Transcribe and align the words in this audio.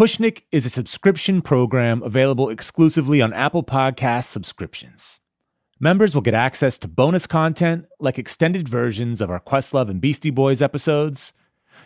Pushnik 0.00 0.44
is 0.50 0.64
a 0.64 0.70
subscription 0.70 1.42
program 1.42 2.02
available 2.02 2.48
exclusively 2.48 3.20
on 3.20 3.34
Apple 3.34 3.62
Podcast 3.62 4.28
subscriptions. 4.28 5.20
Members 5.78 6.14
will 6.14 6.22
get 6.22 6.32
access 6.32 6.78
to 6.78 6.88
bonus 6.88 7.26
content 7.26 7.84
like 7.98 8.18
extended 8.18 8.66
versions 8.66 9.20
of 9.20 9.28
our 9.28 9.38
Questlove 9.38 9.90
and 9.90 10.00
Beastie 10.00 10.30
Boys 10.30 10.62
episodes. 10.62 11.34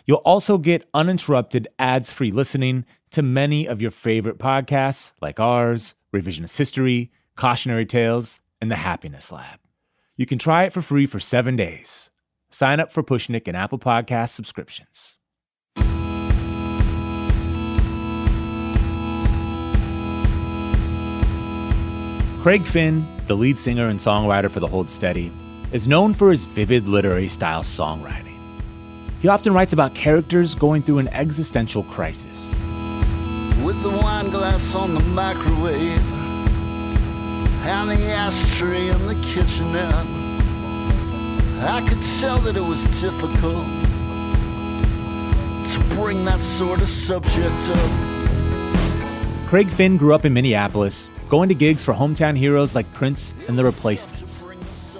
You'll 0.05 0.19
also 0.19 0.57
get 0.57 0.87
uninterrupted 0.93 1.67
ads 1.77 2.13
free 2.13 2.31
listening 2.31 2.85
to 3.11 3.21
many 3.21 3.67
of 3.67 3.81
your 3.81 3.91
favorite 3.91 4.37
podcasts 4.37 5.11
like 5.21 5.41
ours, 5.41 5.93
Revisionist 6.13 6.57
History, 6.57 7.11
Cautionary 7.35 7.85
Tales, 7.85 8.39
and 8.61 8.71
The 8.71 8.77
Happiness 8.77 9.29
Lab. 9.29 9.59
You 10.15 10.25
can 10.25 10.39
try 10.39 10.63
it 10.63 10.71
for 10.71 10.81
free 10.81 11.05
for 11.05 11.19
seven 11.19 11.57
days. 11.57 12.11
Sign 12.49 12.79
up 12.79 12.93
for 12.93 13.03
Pushnik 13.03 13.45
and 13.45 13.57
Apple 13.57 13.77
Podcast 13.77 14.29
subscriptions. 14.29 15.17
Craig 22.45 22.63
Finn, 22.63 23.07
the 23.25 23.35
lead 23.35 23.57
singer 23.57 23.87
and 23.87 23.97
songwriter 23.97 24.51
for 24.51 24.59
The 24.59 24.67
Hold 24.67 24.87
Steady, 24.87 25.31
is 25.71 25.87
known 25.87 26.13
for 26.13 26.29
his 26.29 26.45
vivid 26.45 26.87
literary 26.87 27.27
style 27.27 27.63
songwriting. 27.63 28.37
He 29.19 29.27
often 29.27 29.51
writes 29.51 29.73
about 29.73 29.95
characters 29.95 30.53
going 30.53 30.83
through 30.83 30.99
an 30.99 31.07
existential 31.07 31.81
crisis. 31.85 32.51
With 33.63 33.81
the 33.81 33.89
wine 33.89 34.29
glass 34.29 34.75
on 34.75 34.93
the 34.93 34.99
microwave 34.99 36.13
and 37.65 37.89
the 37.89 38.11
ashtray 38.11 38.89
in 38.89 39.07
the 39.07 39.15
kitchenette, 39.23 40.05
I 41.67 41.83
could 41.89 42.03
tell 42.19 42.37
that 42.41 42.55
it 42.55 42.63
was 42.63 42.85
difficult 43.01 43.65
to 45.73 45.95
bring 45.95 46.23
that 46.25 46.39
sort 46.41 46.79
of 46.79 46.87
subject 46.87 47.69
up. 47.71 49.47
Craig 49.49 49.67
Finn 49.67 49.97
grew 49.97 50.13
up 50.13 50.25
in 50.25 50.33
Minneapolis 50.33 51.09
going 51.35 51.49
to 51.49 51.53
gigs 51.53 51.83
for 51.83 51.93
hometown 51.93 52.37
heroes 52.37 52.75
like 52.75 52.93
Prince 52.93 53.35
and 53.49 53.57
the 53.57 53.63
Replacements. 53.65 54.45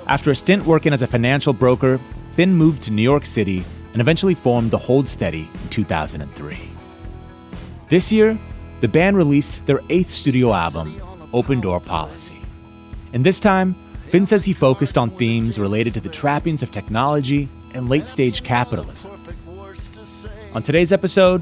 After 0.05 0.31
a 0.31 0.35
stint 0.35 0.65
working 0.65 0.91
as 0.91 1.01
a 1.01 1.07
financial 1.07 1.53
broker, 1.53 1.97
Finn 2.33 2.53
moved 2.53 2.81
to 2.81 2.91
New 2.91 3.01
York 3.01 3.23
City 3.23 3.63
and 3.93 4.01
eventually 4.01 4.35
formed 4.35 4.71
The 4.71 4.77
Hold 4.77 5.07
Steady 5.07 5.47
in 5.63 5.69
2003. 5.69 6.57
This 7.87 8.11
year, 8.11 8.37
the 8.81 8.89
band 8.89 9.15
released 9.15 9.65
their 9.65 9.79
eighth 9.87 10.09
studio 10.09 10.51
album, 10.51 11.01
Open 11.31 11.61
Door 11.61 11.79
Policy. 11.79 12.41
And 13.13 13.25
this 13.25 13.39
time, 13.39 13.73
Finn 14.07 14.25
says 14.25 14.43
he 14.43 14.51
focused 14.51 14.97
on 14.97 15.11
themes 15.11 15.57
related 15.57 15.93
to 15.93 16.01
the 16.01 16.09
trappings 16.09 16.61
of 16.61 16.69
technology 16.69 17.47
and 17.73 17.87
late 17.87 18.07
stage 18.07 18.43
capitalism. 18.43 19.09
On 20.53 20.61
today's 20.61 20.91
episode, 20.91 21.41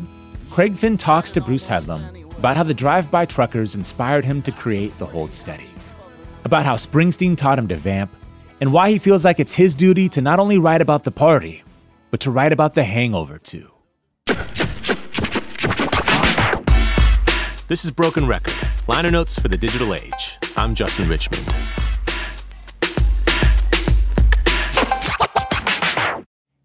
Craig 0.52 0.76
Finn 0.76 0.98
talks 0.98 1.32
to 1.32 1.42
Bruce 1.42 1.68
Headlam 1.68 2.23
about 2.44 2.58
how 2.58 2.64
the 2.64 2.74
drive 2.74 3.10
by 3.10 3.26
truckers 3.26 3.74
inspired 3.74 4.26
him 4.26 4.42
to 4.42 4.52
create 4.52 4.92
The 5.00 5.06
Hold 5.06 5.34
Steady, 5.34 5.70
about 6.44 6.66
how 6.66 6.76
Springsteen 6.76 7.38
taught 7.38 7.58
him 7.58 7.70
to 7.70 7.78
vamp, 7.78 8.12
and 8.60 8.74
why 8.74 8.92
he 8.92 9.00
feels 9.00 9.24
like 9.24 9.40
it's 9.40 9.56
his 9.56 9.74
duty 9.74 10.10
to 10.10 10.20
not 10.20 10.42
only 10.42 10.58
write 10.58 10.82
about 10.82 11.06
the 11.06 11.12
party, 11.12 11.64
but 12.12 12.20
to 12.20 12.32
write 12.32 12.52
about 12.52 12.74
the 12.74 12.84
hangover 12.84 13.38
too. 13.38 13.72
This 17.70 17.86
is 17.86 17.92
Broken 17.92 18.28
Record, 18.28 18.56
liner 18.90 19.10
notes 19.10 19.40
for 19.40 19.48
the 19.48 19.58
digital 19.58 19.94
age. 19.94 20.38
I'm 20.58 20.76
Justin 20.76 21.08
Richmond. 21.08 21.48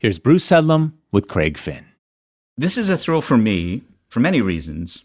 Here's 0.01 0.19
Bruce 0.19 0.51
Headlam 0.51 0.95
with 1.13 1.29
Craig 1.29 1.57
Finn. 1.57 1.85
This 2.57 2.77
is 2.77 2.91
a 2.91 2.97
thrill 2.97 3.23
for 3.23 3.37
me 3.37 3.83
for 4.09 4.19
many 4.19 4.41
reasons. 4.41 5.05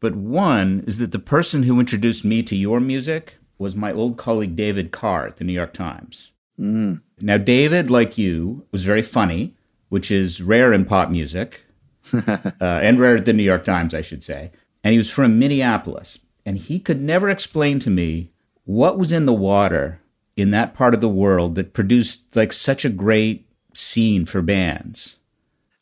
But 0.00 0.14
one 0.14 0.84
is 0.86 0.98
that 0.98 1.12
the 1.12 1.18
person 1.18 1.64
who 1.64 1.80
introduced 1.80 2.24
me 2.24 2.42
to 2.44 2.56
your 2.56 2.80
music 2.80 3.38
was 3.58 3.74
my 3.74 3.92
old 3.92 4.16
colleague 4.16 4.54
David 4.54 4.92
Carr 4.92 5.26
at 5.26 5.36
the 5.36 5.44
New 5.44 5.52
York 5.52 5.72
Times. 5.72 6.32
Mm. 6.58 7.00
Now, 7.20 7.38
David, 7.38 7.90
like 7.90 8.18
you, 8.18 8.66
was 8.70 8.84
very 8.84 9.02
funny, 9.02 9.54
which 9.88 10.10
is 10.10 10.42
rare 10.42 10.72
in 10.72 10.84
pop 10.84 11.10
music, 11.10 11.64
uh, 12.12 12.42
and 12.60 13.00
rare 13.00 13.16
at 13.16 13.24
the 13.24 13.32
New 13.32 13.42
York 13.42 13.64
Times, 13.64 13.94
I 13.94 14.00
should 14.00 14.22
say. 14.22 14.52
And 14.84 14.92
he 14.92 14.98
was 14.98 15.10
from 15.10 15.38
Minneapolis. 15.38 16.20
And 16.46 16.56
he 16.56 16.78
could 16.78 17.00
never 17.00 17.28
explain 17.28 17.78
to 17.80 17.90
me 17.90 18.30
what 18.64 18.98
was 18.98 19.12
in 19.12 19.26
the 19.26 19.32
water 19.32 20.00
in 20.36 20.50
that 20.50 20.74
part 20.74 20.94
of 20.94 21.00
the 21.00 21.08
world 21.08 21.56
that 21.56 21.74
produced 21.74 22.34
like 22.36 22.52
such 22.52 22.84
a 22.84 22.90
great 22.90 23.46
scene 23.74 24.24
for 24.24 24.40
bands. 24.40 25.17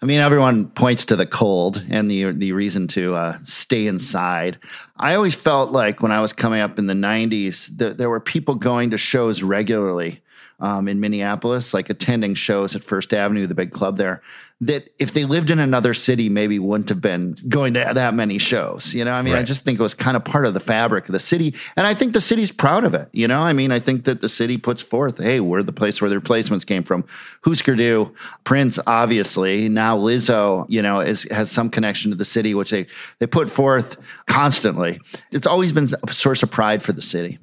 I 0.02 0.06
mean, 0.06 0.20
everyone 0.20 0.68
points 0.68 1.06
to 1.06 1.16
the 1.16 1.26
cold 1.26 1.82
and 1.90 2.10
the 2.10 2.32
the 2.32 2.52
reason 2.52 2.86
to 2.88 3.14
uh, 3.14 3.38
stay 3.44 3.86
inside. 3.86 4.58
I 4.96 5.14
always 5.14 5.34
felt 5.34 5.72
like 5.72 6.02
when 6.02 6.12
I 6.12 6.20
was 6.20 6.34
coming 6.34 6.60
up 6.60 6.78
in 6.78 6.86
the 6.86 6.94
'90s, 6.94 7.78
that 7.78 7.96
there 7.96 8.10
were 8.10 8.20
people 8.20 8.56
going 8.56 8.90
to 8.90 8.98
shows 8.98 9.42
regularly 9.42 10.20
um, 10.58 10.88
in 10.88 11.00
Minneapolis, 11.00 11.74
like 11.74 11.90
attending 11.90 12.34
shows 12.34 12.74
at 12.74 12.84
First 12.84 13.12
Avenue, 13.12 13.46
the 13.46 13.54
big 13.54 13.72
club 13.72 13.96
there, 13.96 14.22
that 14.62 14.88
if 14.98 15.12
they 15.12 15.26
lived 15.26 15.50
in 15.50 15.58
another 15.58 15.92
city, 15.92 16.30
maybe 16.30 16.58
wouldn't 16.58 16.88
have 16.88 17.02
been 17.02 17.34
going 17.46 17.74
to 17.74 17.90
that 17.92 18.14
many 18.14 18.38
shows. 18.38 18.94
You 18.94 19.04
know, 19.04 19.12
I 19.12 19.20
mean, 19.20 19.34
right. 19.34 19.40
I 19.40 19.42
just 19.42 19.62
think 19.62 19.78
it 19.78 19.82
was 19.82 19.92
kind 19.92 20.16
of 20.16 20.24
part 20.24 20.46
of 20.46 20.54
the 20.54 20.60
fabric 20.60 21.06
of 21.08 21.12
the 21.12 21.18
city. 21.18 21.54
And 21.76 21.86
I 21.86 21.92
think 21.92 22.14
the 22.14 22.22
city's 22.22 22.50
proud 22.50 22.84
of 22.84 22.94
it. 22.94 23.10
You 23.12 23.28
know, 23.28 23.42
I 23.42 23.52
mean, 23.52 23.70
I 23.70 23.80
think 23.80 24.04
that 24.04 24.22
the 24.22 24.30
city 24.30 24.56
puts 24.56 24.80
forth, 24.80 25.18
hey, 25.22 25.40
we're 25.40 25.62
the 25.62 25.72
place 25.72 26.00
where 26.00 26.08
the 26.08 26.16
replacements 26.16 26.64
came 26.64 26.84
from. 26.84 27.04
Husker 27.44 27.74
Du, 27.74 28.14
Prince, 28.44 28.78
obviously. 28.86 29.68
Now 29.68 29.98
Lizzo, 29.98 30.64
you 30.70 30.80
know, 30.80 31.00
is, 31.00 31.24
has 31.30 31.50
some 31.50 31.68
connection 31.68 32.10
to 32.12 32.16
the 32.16 32.24
city, 32.24 32.54
which 32.54 32.70
they, 32.70 32.86
they 33.18 33.26
put 33.26 33.50
forth 33.50 33.98
constantly. 34.26 35.00
It's 35.32 35.46
always 35.46 35.72
been 35.72 35.86
a 36.08 36.12
source 36.14 36.42
of 36.42 36.50
pride 36.50 36.82
for 36.82 36.92
the 36.92 37.02
city. 37.02 37.40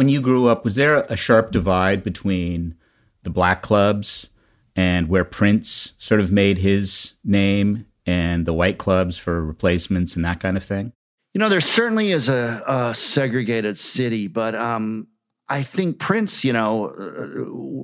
When 0.00 0.08
you 0.08 0.22
grew 0.22 0.46
up, 0.46 0.64
was 0.64 0.76
there 0.76 1.02
a 1.10 1.14
sharp 1.14 1.50
divide 1.50 2.02
between 2.02 2.74
the 3.22 3.28
black 3.28 3.60
clubs 3.60 4.30
and 4.74 5.10
where 5.10 5.26
Prince 5.26 5.92
sort 5.98 6.22
of 6.22 6.32
made 6.32 6.56
his 6.56 7.16
name 7.22 7.84
and 8.06 8.46
the 8.46 8.54
white 8.54 8.78
clubs 8.78 9.18
for 9.18 9.44
replacements 9.44 10.16
and 10.16 10.24
that 10.24 10.40
kind 10.40 10.56
of 10.56 10.64
thing? 10.64 10.94
You 11.34 11.38
know, 11.38 11.50
there 11.50 11.60
certainly 11.60 12.12
is 12.12 12.30
a, 12.30 12.62
a 12.66 12.94
segregated 12.94 13.76
city, 13.76 14.26
but 14.26 14.54
um, 14.54 15.06
I 15.52 15.64
think 15.64 15.98
Prince, 15.98 16.44
you 16.44 16.52
know, 16.52 16.94
uh, 16.96 17.26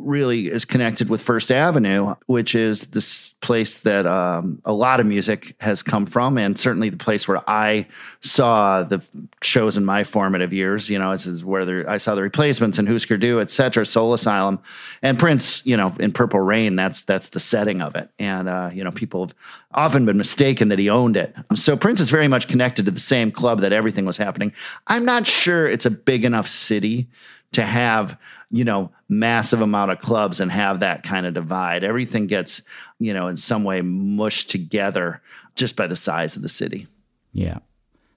really 0.06 0.46
is 0.46 0.64
connected 0.64 1.08
with 1.08 1.20
First 1.20 1.50
Avenue, 1.50 2.14
which 2.26 2.54
is 2.54 2.82
this 2.82 3.32
place 3.40 3.80
that 3.80 4.06
um, 4.06 4.62
a 4.64 4.72
lot 4.72 5.00
of 5.00 5.06
music 5.06 5.56
has 5.58 5.82
come 5.82 6.06
from, 6.06 6.38
and 6.38 6.56
certainly 6.56 6.90
the 6.90 6.96
place 6.96 7.26
where 7.26 7.42
I 7.48 7.88
saw 8.20 8.84
the 8.84 9.02
shows 9.42 9.76
in 9.76 9.84
my 9.84 10.04
formative 10.04 10.52
years. 10.52 10.88
You 10.88 11.00
know, 11.00 11.10
this 11.10 11.26
is 11.26 11.44
where 11.44 11.64
there, 11.64 11.90
I 11.90 11.98
saw 11.98 12.14
the 12.14 12.22
replacements 12.22 12.78
and 12.78 12.88
Husker 12.88 13.16
Du, 13.16 13.40
et 13.40 13.50
cetera, 13.50 13.84
Soul 13.84 14.14
Asylum, 14.14 14.60
and 15.02 15.18
Prince. 15.18 15.66
You 15.66 15.76
know, 15.76 15.92
in 15.98 16.12
Purple 16.12 16.40
Rain, 16.40 16.76
that's 16.76 17.02
that's 17.02 17.30
the 17.30 17.40
setting 17.40 17.82
of 17.82 17.96
it, 17.96 18.08
and 18.20 18.48
uh, 18.48 18.70
you 18.72 18.84
know, 18.84 18.92
people 18.92 19.26
have 19.26 19.34
often 19.74 20.06
been 20.06 20.16
mistaken 20.16 20.68
that 20.68 20.78
he 20.78 20.88
owned 20.88 21.16
it. 21.16 21.34
So 21.56 21.76
Prince 21.76 21.98
is 21.98 22.10
very 22.10 22.28
much 22.28 22.46
connected 22.46 22.84
to 22.84 22.92
the 22.92 23.00
same 23.00 23.32
club 23.32 23.60
that 23.60 23.72
everything 23.72 24.06
was 24.06 24.16
happening. 24.16 24.52
I'm 24.86 25.04
not 25.04 25.26
sure 25.26 25.66
it's 25.66 25.84
a 25.84 25.90
big 25.90 26.24
enough 26.24 26.46
city 26.46 27.08
to 27.52 27.62
have 27.62 28.18
you 28.50 28.64
know 28.64 28.90
massive 29.08 29.60
amount 29.60 29.90
of 29.90 30.00
clubs 30.00 30.40
and 30.40 30.50
have 30.50 30.80
that 30.80 31.02
kind 31.02 31.26
of 31.26 31.34
divide. 31.34 31.84
Everything 31.84 32.26
gets 32.26 32.62
you 32.98 33.12
know 33.12 33.28
in 33.28 33.36
some 33.36 33.64
way 33.64 33.80
mushed 33.82 34.50
together 34.50 35.20
just 35.54 35.76
by 35.76 35.86
the 35.86 35.96
size 35.96 36.36
of 36.36 36.42
the 36.42 36.48
city. 36.48 36.86
Yeah. 37.32 37.58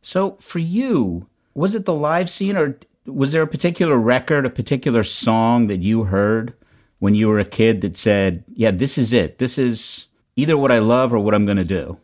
So 0.01 0.31
for 0.39 0.59
you 0.59 1.27
was 1.53 1.75
it 1.75 1.85
the 1.85 1.93
live 1.93 2.29
scene 2.29 2.55
or 2.55 2.77
was 3.05 3.31
there 3.31 3.41
a 3.41 3.47
particular 3.47 3.97
record 3.97 4.45
a 4.45 4.49
particular 4.49 5.03
song 5.03 5.67
that 5.67 5.81
you 5.81 6.05
heard 6.05 6.53
when 6.99 7.15
you 7.15 7.27
were 7.27 7.39
a 7.39 7.45
kid 7.45 7.81
that 7.81 7.97
said 7.97 8.43
yeah 8.53 8.71
this 8.71 8.97
is 8.97 9.13
it. 9.13 9.39
This 9.39 9.57
is 9.57 10.07
either 10.35 10.57
what 10.57 10.71
i 10.71 10.79
love 10.79 11.13
or 11.13 11.19
what 11.19 11.35
i'm 11.35 11.45
going 11.45 11.57
to 11.57 11.65
do 11.65 11.97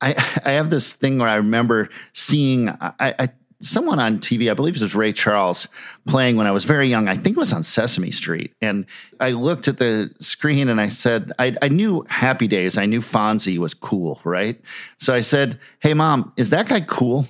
I, 0.00 0.10
I 0.44 0.52
have 0.52 0.70
this 0.70 0.92
thing 0.92 1.18
where 1.18 1.28
I 1.28 1.36
remember 1.36 1.88
seeing 2.12 2.68
I, 2.68 2.92
I 3.00 3.28
someone 3.60 3.98
on 3.98 4.18
TV, 4.18 4.50
I 4.50 4.54
believe 4.54 4.76
it 4.76 4.82
was 4.82 4.94
Ray 4.94 5.12
Charles, 5.12 5.68
playing 6.06 6.36
when 6.36 6.46
I 6.46 6.52
was 6.52 6.64
very 6.64 6.88
young. 6.88 7.08
I 7.08 7.16
think 7.16 7.36
it 7.36 7.40
was 7.40 7.52
on 7.52 7.62
Sesame 7.62 8.10
Street. 8.10 8.54
And 8.60 8.86
I 9.20 9.32
looked 9.32 9.68
at 9.68 9.78
the 9.78 10.14
screen 10.20 10.68
and 10.68 10.80
I 10.80 10.88
said, 10.88 11.32
I, 11.38 11.56
I 11.60 11.68
knew 11.68 12.04
Happy 12.08 12.46
Days. 12.46 12.78
I 12.78 12.86
knew 12.86 13.00
Fonzie 13.00 13.58
was 13.58 13.74
cool, 13.74 14.20
right? 14.24 14.60
So 14.98 15.12
I 15.12 15.20
said, 15.20 15.58
Hey, 15.80 15.94
mom, 15.94 16.32
is 16.36 16.50
that 16.50 16.68
guy 16.68 16.80
cool? 16.80 17.26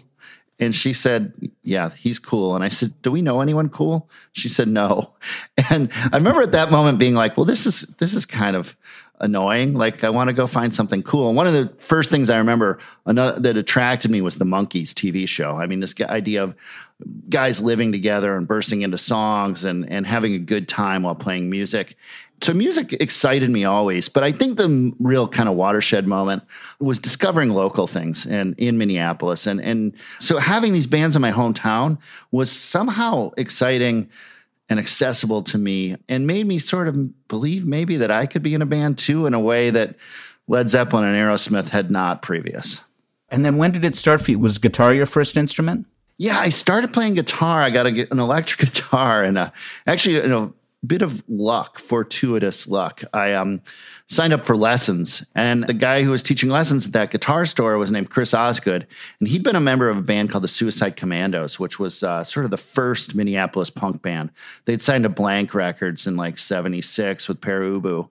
And 0.61 0.75
she 0.75 0.93
said, 0.93 1.33
Yeah, 1.63 1.91
he's 1.91 2.19
cool. 2.19 2.55
And 2.55 2.65
I 2.65 2.69
said, 2.69 3.01
Do 3.03 3.11
we 3.11 3.23
know 3.23 3.41
anyone 3.41 3.69
cool? 3.69 4.11
She 4.33 4.49
said, 4.49 4.69
No. 4.69 5.13
And 5.71 5.91
I 6.13 6.17
remember 6.17 6.43
at 6.43 6.53
that 6.53 6.71
moment 6.71 6.99
being 6.99 7.15
like, 7.15 7.37
Well, 7.37 7.47
this 7.47 7.67
is 7.67 7.83
this 7.99 8.15
is 8.15 8.27
kind 8.27 8.57
of 8.57 8.77
annoying. 9.21 9.75
Like 9.75 10.05
I 10.05 10.11
want 10.11 10.29
to 10.29 10.33
go 10.33 10.47
find 10.47 10.75
something 10.75 11.03
cool. 11.03 11.29
And 11.29 11.37
one 11.37 11.47
of 11.47 11.53
the 11.53 11.73
first 11.85 12.11
things 12.11 12.31
I 12.31 12.39
remember 12.39 12.79
another, 13.07 13.39
that 13.41 13.57
attracted 13.57 14.11
me 14.11 14.21
was 14.21 14.37
the 14.37 14.45
Monkees 14.45 14.91
TV 14.91 15.29
show. 15.29 15.57
I 15.57 15.67
mean, 15.67 15.81
this 15.81 15.95
idea 16.01 16.43
of 16.43 16.55
guys 17.29 17.61
living 17.61 17.93
together 17.93 18.37
and 18.37 18.49
bursting 18.49 18.83
into 18.83 18.99
songs 18.99 19.65
and 19.65 19.89
and 19.91 20.07
having 20.07 20.35
a 20.35 20.39
good 20.39 20.69
time 20.69 21.03
while 21.03 21.15
playing 21.15 21.51
music. 21.51 21.97
So 22.41 22.55
music 22.55 22.93
excited 22.95 23.51
me 23.51 23.65
always, 23.65 24.09
but 24.09 24.23
I 24.23 24.31
think 24.31 24.59
the 24.59 24.95
real 25.01 25.27
kind 25.27 25.49
of 25.49 25.57
watershed 25.57 26.07
moment 26.07 26.45
was 26.79 27.01
discovering 27.01 27.51
local 27.51 27.89
things 27.89 28.27
and 28.27 28.55
in 28.59 28.79
Minneapolis. 28.79 29.47
And 29.47 29.61
and 29.61 29.93
so 30.21 30.39
having 30.39 30.73
these 30.73 30.87
bands 30.87 31.17
in 31.17 31.23
my 31.23 31.33
hometown 31.33 31.99
was 32.31 32.51
somehow 32.51 33.31
exciting 33.37 34.09
and 34.69 34.79
accessible 34.79 35.43
to 35.43 35.59
me 35.59 35.97
and 36.09 36.27
made 36.27 36.47
me 36.47 36.59
sort 36.59 36.89
of 36.89 37.29
believe 37.29 37.67
maybe 37.67 37.97
that 37.97 38.11
I 38.11 38.27
could 38.27 38.43
be 38.43 38.55
in 38.55 38.63
a 38.63 38.67
band 38.67 38.99
too 38.99 39.27
in 39.27 39.35
a 39.35 39.41
way 39.41 39.71
that 39.71 39.97
Led 40.47 40.69
Zeppelin 40.69 41.05
and 41.05 41.17
Aerosmith 41.17 41.69
had 41.69 41.91
not 41.91 42.23
previous. 42.23 42.81
And 43.31 43.45
then 43.45 43.57
when 43.57 43.73
did 43.73 43.85
it 43.85 43.95
start 43.95 44.21
for 44.21 44.31
you? 44.31 44.39
Was 44.39 44.59
guitar 44.59 44.95
your 44.95 45.07
first 45.07 45.37
instrument? 45.37 45.87
Yeah, 46.17 46.39
I 46.39 46.49
started 46.49 46.93
playing 46.93 47.15
guitar. 47.15 47.61
I 47.61 47.71
got 47.71 47.87
a, 47.87 48.09
an 48.11 48.19
electric 48.19 48.59
guitar 48.73 49.23
and 49.25 49.39
uh, 49.39 49.51
actually, 49.87 50.17
you 50.17 50.29
know, 50.29 50.55
bit 50.87 51.03
of 51.03 51.25
luck, 51.29 51.79
fortuitous 51.79 52.69
luck. 52.69 53.03
I 53.13 53.33
um, 53.33 53.63
signed 54.07 54.33
up 54.33 54.47
for 54.47 54.57
lessons, 54.57 55.27
and 55.35 55.65
the 55.65 55.75
guy 55.75 56.03
who 56.03 56.11
was 56.11 56.23
teaching 56.23 56.51
lessons 56.51 56.87
at 56.87 56.93
that 56.93 57.11
guitar 57.11 57.47
store 57.47 57.79
was 57.79 57.91
named 57.91 58.11
Chris 58.11 58.33
Osgood, 58.33 58.87
and 59.19 59.29
he'd 59.29 59.43
been 59.43 59.57
a 59.57 59.61
member 59.61 59.89
of 59.89 59.99
a 59.99 60.03
band 60.03 60.31
called 60.31 60.45
the 60.45 60.49
Suicide 60.49 60.97
Commandos, 60.97 61.59
which 61.59 61.79
was 61.79 62.03
uh, 62.03 62.23
sort 62.23 62.45
of 62.45 62.51
the 62.51 62.57
first 62.57 63.15
Minneapolis 63.15 63.71
punk 63.71 64.03
band. 64.03 64.31
They'd 64.67 64.83
signed 64.83 65.05
to 65.05 65.11
Blank 65.11 65.55
Records 65.55 66.07
in 66.07 66.17
like 66.17 66.39
'76 66.39 67.29
with 67.29 67.41
Pere 67.41 67.63
Ubu. 67.63 68.09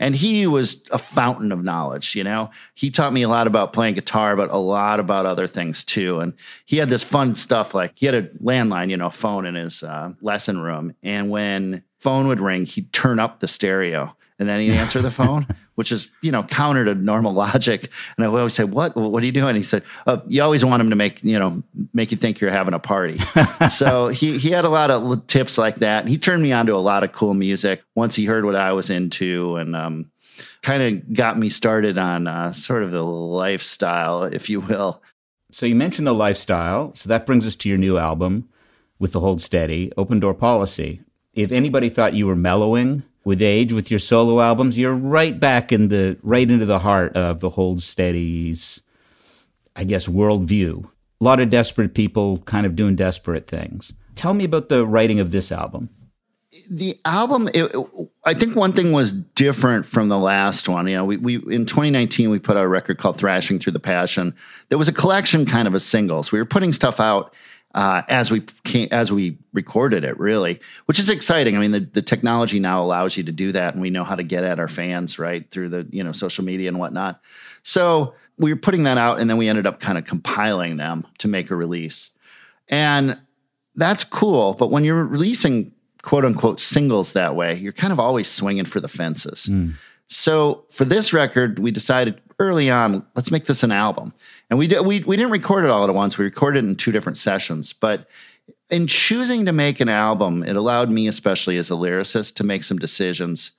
And 0.00 0.14
he 0.14 0.46
was 0.46 0.80
a 0.92 0.98
fountain 0.98 1.50
of 1.50 1.64
knowledge, 1.64 2.14
you 2.14 2.22
know. 2.22 2.50
He 2.74 2.88
taught 2.88 3.12
me 3.12 3.22
a 3.22 3.28
lot 3.28 3.48
about 3.48 3.72
playing 3.72 3.94
guitar, 3.94 4.36
but 4.36 4.48
a 4.52 4.56
lot 4.56 5.00
about 5.00 5.26
other 5.26 5.48
things 5.48 5.84
too. 5.84 6.20
And 6.20 6.34
he 6.64 6.76
had 6.76 6.88
this 6.88 7.02
fun 7.02 7.34
stuff 7.34 7.74
like 7.74 7.96
he 7.96 8.06
had 8.06 8.14
a 8.14 8.22
landline, 8.38 8.90
you 8.90 8.96
know, 8.96 9.10
phone 9.10 9.44
in 9.44 9.56
his 9.56 9.82
uh, 9.82 10.12
lesson 10.20 10.60
room. 10.60 10.94
And 11.02 11.30
when 11.30 11.82
phone 11.98 12.28
would 12.28 12.40
ring, 12.40 12.66
he'd 12.66 12.92
turn 12.92 13.18
up 13.18 13.40
the 13.40 13.48
stereo 13.48 14.14
and 14.38 14.48
then 14.48 14.60
he'd 14.60 14.72
answer 14.72 15.02
the 15.02 15.10
phone, 15.10 15.46
which 15.74 15.90
is, 15.90 16.10
you 16.22 16.30
know, 16.30 16.42
counter 16.44 16.84
to 16.84 16.94
normal 16.94 17.32
logic. 17.32 17.90
And 18.16 18.24
I 18.24 18.28
would 18.28 18.38
always 18.38 18.54
say, 18.54 18.64
what, 18.64 18.96
what 18.96 19.22
are 19.22 19.26
you 19.26 19.32
doing? 19.32 19.56
He 19.56 19.62
said, 19.62 19.82
uh, 20.06 20.20
you 20.26 20.42
always 20.42 20.64
want 20.64 20.80
him 20.80 20.90
to 20.90 20.96
make, 20.96 21.22
you 21.24 21.38
know, 21.38 21.62
make 21.92 22.10
you 22.10 22.16
think 22.16 22.40
you're 22.40 22.50
having 22.50 22.74
a 22.74 22.78
party. 22.78 23.18
so 23.70 24.08
he, 24.08 24.38
he 24.38 24.50
had 24.50 24.64
a 24.64 24.68
lot 24.68 24.90
of 24.90 25.26
tips 25.26 25.58
like 25.58 25.76
that. 25.76 26.02
And 26.02 26.08
he 26.08 26.18
turned 26.18 26.42
me 26.42 26.52
on 26.52 26.66
to 26.66 26.74
a 26.74 26.76
lot 26.76 27.02
of 27.02 27.12
cool 27.12 27.34
music 27.34 27.82
once 27.94 28.14
he 28.14 28.26
heard 28.26 28.44
what 28.44 28.56
I 28.56 28.72
was 28.72 28.90
into 28.90 29.56
and, 29.56 29.74
um, 29.74 30.10
kind 30.62 30.82
of 30.82 31.12
got 31.12 31.36
me 31.36 31.48
started 31.48 31.98
on 31.98 32.28
uh, 32.28 32.52
sort 32.52 32.84
of 32.84 32.92
the 32.92 33.02
lifestyle, 33.02 34.22
if 34.24 34.48
you 34.48 34.60
will. 34.60 35.02
So 35.50 35.66
you 35.66 35.74
mentioned 35.74 36.06
the 36.06 36.12
lifestyle. 36.12 36.94
So 36.94 37.08
that 37.08 37.26
brings 37.26 37.46
us 37.46 37.56
to 37.56 37.68
your 37.68 37.78
new 37.78 37.98
album 37.98 38.48
with 39.00 39.12
the 39.12 39.20
Hold 39.20 39.40
Steady, 39.40 39.92
Open 39.96 40.20
Door 40.20 40.34
Policy 40.34 41.00
if 41.38 41.52
anybody 41.52 41.88
thought 41.88 42.14
you 42.14 42.26
were 42.26 42.34
mellowing 42.34 43.04
with 43.24 43.40
age 43.40 43.72
with 43.72 43.92
your 43.92 44.00
solo 44.00 44.40
albums, 44.40 44.76
you're 44.76 44.94
right 44.94 45.38
back 45.38 45.70
in 45.70 45.86
the 45.86 46.18
right 46.22 46.50
into 46.50 46.66
the 46.66 46.80
heart 46.80 47.16
of 47.16 47.38
the 47.38 47.50
Hold 47.50 47.80
Steady's, 47.80 48.82
I 49.76 49.84
guess, 49.84 50.08
worldview. 50.08 50.84
A 51.20 51.24
lot 51.24 51.38
of 51.38 51.48
desperate 51.48 51.94
people 51.94 52.38
kind 52.38 52.66
of 52.66 52.74
doing 52.74 52.96
desperate 52.96 53.46
things. 53.46 53.92
Tell 54.16 54.34
me 54.34 54.44
about 54.44 54.68
the 54.68 54.84
writing 54.84 55.20
of 55.20 55.30
this 55.30 55.52
album. 55.52 55.90
The 56.70 56.98
album, 57.04 57.48
it, 57.54 57.72
I 58.24 58.34
think 58.34 58.56
one 58.56 58.72
thing 58.72 58.90
was 58.90 59.12
different 59.12 59.86
from 59.86 60.08
the 60.08 60.18
last 60.18 60.68
one. 60.68 60.88
You 60.88 60.96
know, 60.96 61.04
we, 61.04 61.18
we 61.18 61.34
in 61.36 61.66
2019 61.66 62.30
we 62.30 62.38
put 62.40 62.56
out 62.56 62.64
a 62.64 62.68
record 62.68 62.98
called 62.98 63.16
"Thrashing 63.16 63.60
Thru 63.60 63.70
the 63.70 63.78
Passion." 63.78 64.34
There 64.70 64.78
was 64.78 64.88
a 64.88 64.92
collection 64.92 65.46
kind 65.46 65.68
of 65.68 65.74
of 65.74 65.82
singles. 65.82 66.32
We 66.32 66.40
were 66.40 66.46
putting 66.46 66.72
stuff 66.72 66.98
out 66.98 67.32
uh, 67.74 68.02
as 68.08 68.30
we 68.30 68.40
came, 68.64 68.88
as 68.90 69.12
we 69.12 69.38
recorded 69.52 70.04
it, 70.04 70.18
really, 70.18 70.60
which 70.86 70.98
is 70.98 71.10
exciting. 71.10 71.56
I 71.56 71.60
mean, 71.60 71.72
the, 71.72 71.80
the 71.80 72.02
technology 72.02 72.58
now 72.58 72.82
allows 72.82 73.16
you 73.16 73.24
to 73.24 73.32
do 73.32 73.52
that, 73.52 73.74
and 73.74 73.82
we 73.82 73.90
know 73.90 74.04
how 74.04 74.14
to 74.14 74.22
get 74.22 74.44
at 74.44 74.58
our 74.58 74.68
fans 74.68 75.18
right 75.18 75.48
through 75.50 75.68
the 75.68 75.86
you 75.90 76.02
know 76.02 76.12
social 76.12 76.44
media 76.44 76.68
and 76.68 76.78
whatnot. 76.78 77.20
So 77.62 78.14
we 78.38 78.52
were 78.52 78.58
putting 78.58 78.84
that 78.84 78.98
out, 78.98 79.20
and 79.20 79.28
then 79.28 79.36
we 79.36 79.48
ended 79.48 79.66
up 79.66 79.80
kind 79.80 79.98
of 79.98 80.04
compiling 80.04 80.76
them 80.76 81.06
to 81.18 81.28
make 81.28 81.50
a 81.50 81.56
release, 81.56 82.10
and 82.68 83.18
that's 83.74 84.02
cool. 84.02 84.54
But 84.54 84.70
when 84.70 84.84
you're 84.84 85.04
releasing 85.04 85.72
quote 86.02 86.24
unquote 86.24 86.58
singles 86.58 87.12
that 87.12 87.36
way, 87.36 87.54
you're 87.54 87.72
kind 87.72 87.92
of 87.92 88.00
always 88.00 88.28
swinging 88.28 88.64
for 88.64 88.80
the 88.80 88.88
fences. 88.88 89.46
Mm. 89.50 89.74
So 90.06 90.64
for 90.70 90.86
this 90.86 91.12
record, 91.12 91.58
we 91.58 91.70
decided 91.70 92.20
early 92.38 92.70
on, 92.70 93.04
let's 93.14 93.30
make 93.30 93.46
this 93.46 93.62
an 93.62 93.72
album. 93.72 94.12
And 94.50 94.58
we 94.58 94.66
did, 94.66 94.84
we 94.86 95.00
we 95.00 95.16
didn't 95.16 95.32
record 95.32 95.64
it 95.64 95.70
all 95.70 95.84
at 95.88 95.94
once. 95.94 96.18
We 96.18 96.24
recorded 96.24 96.64
it 96.64 96.68
in 96.68 96.76
two 96.76 96.92
different 96.92 97.18
sessions, 97.18 97.72
but 97.72 98.08
in 98.70 98.86
choosing 98.86 99.46
to 99.46 99.52
make 99.52 99.80
an 99.80 99.88
album, 99.88 100.42
it 100.42 100.56
allowed 100.56 100.90
me, 100.90 101.08
especially 101.08 101.56
as 101.56 101.70
a 101.70 101.74
lyricist, 101.74 102.34
to 102.36 102.44
make 102.44 102.64
some 102.64 102.78
decisions. 102.78 103.52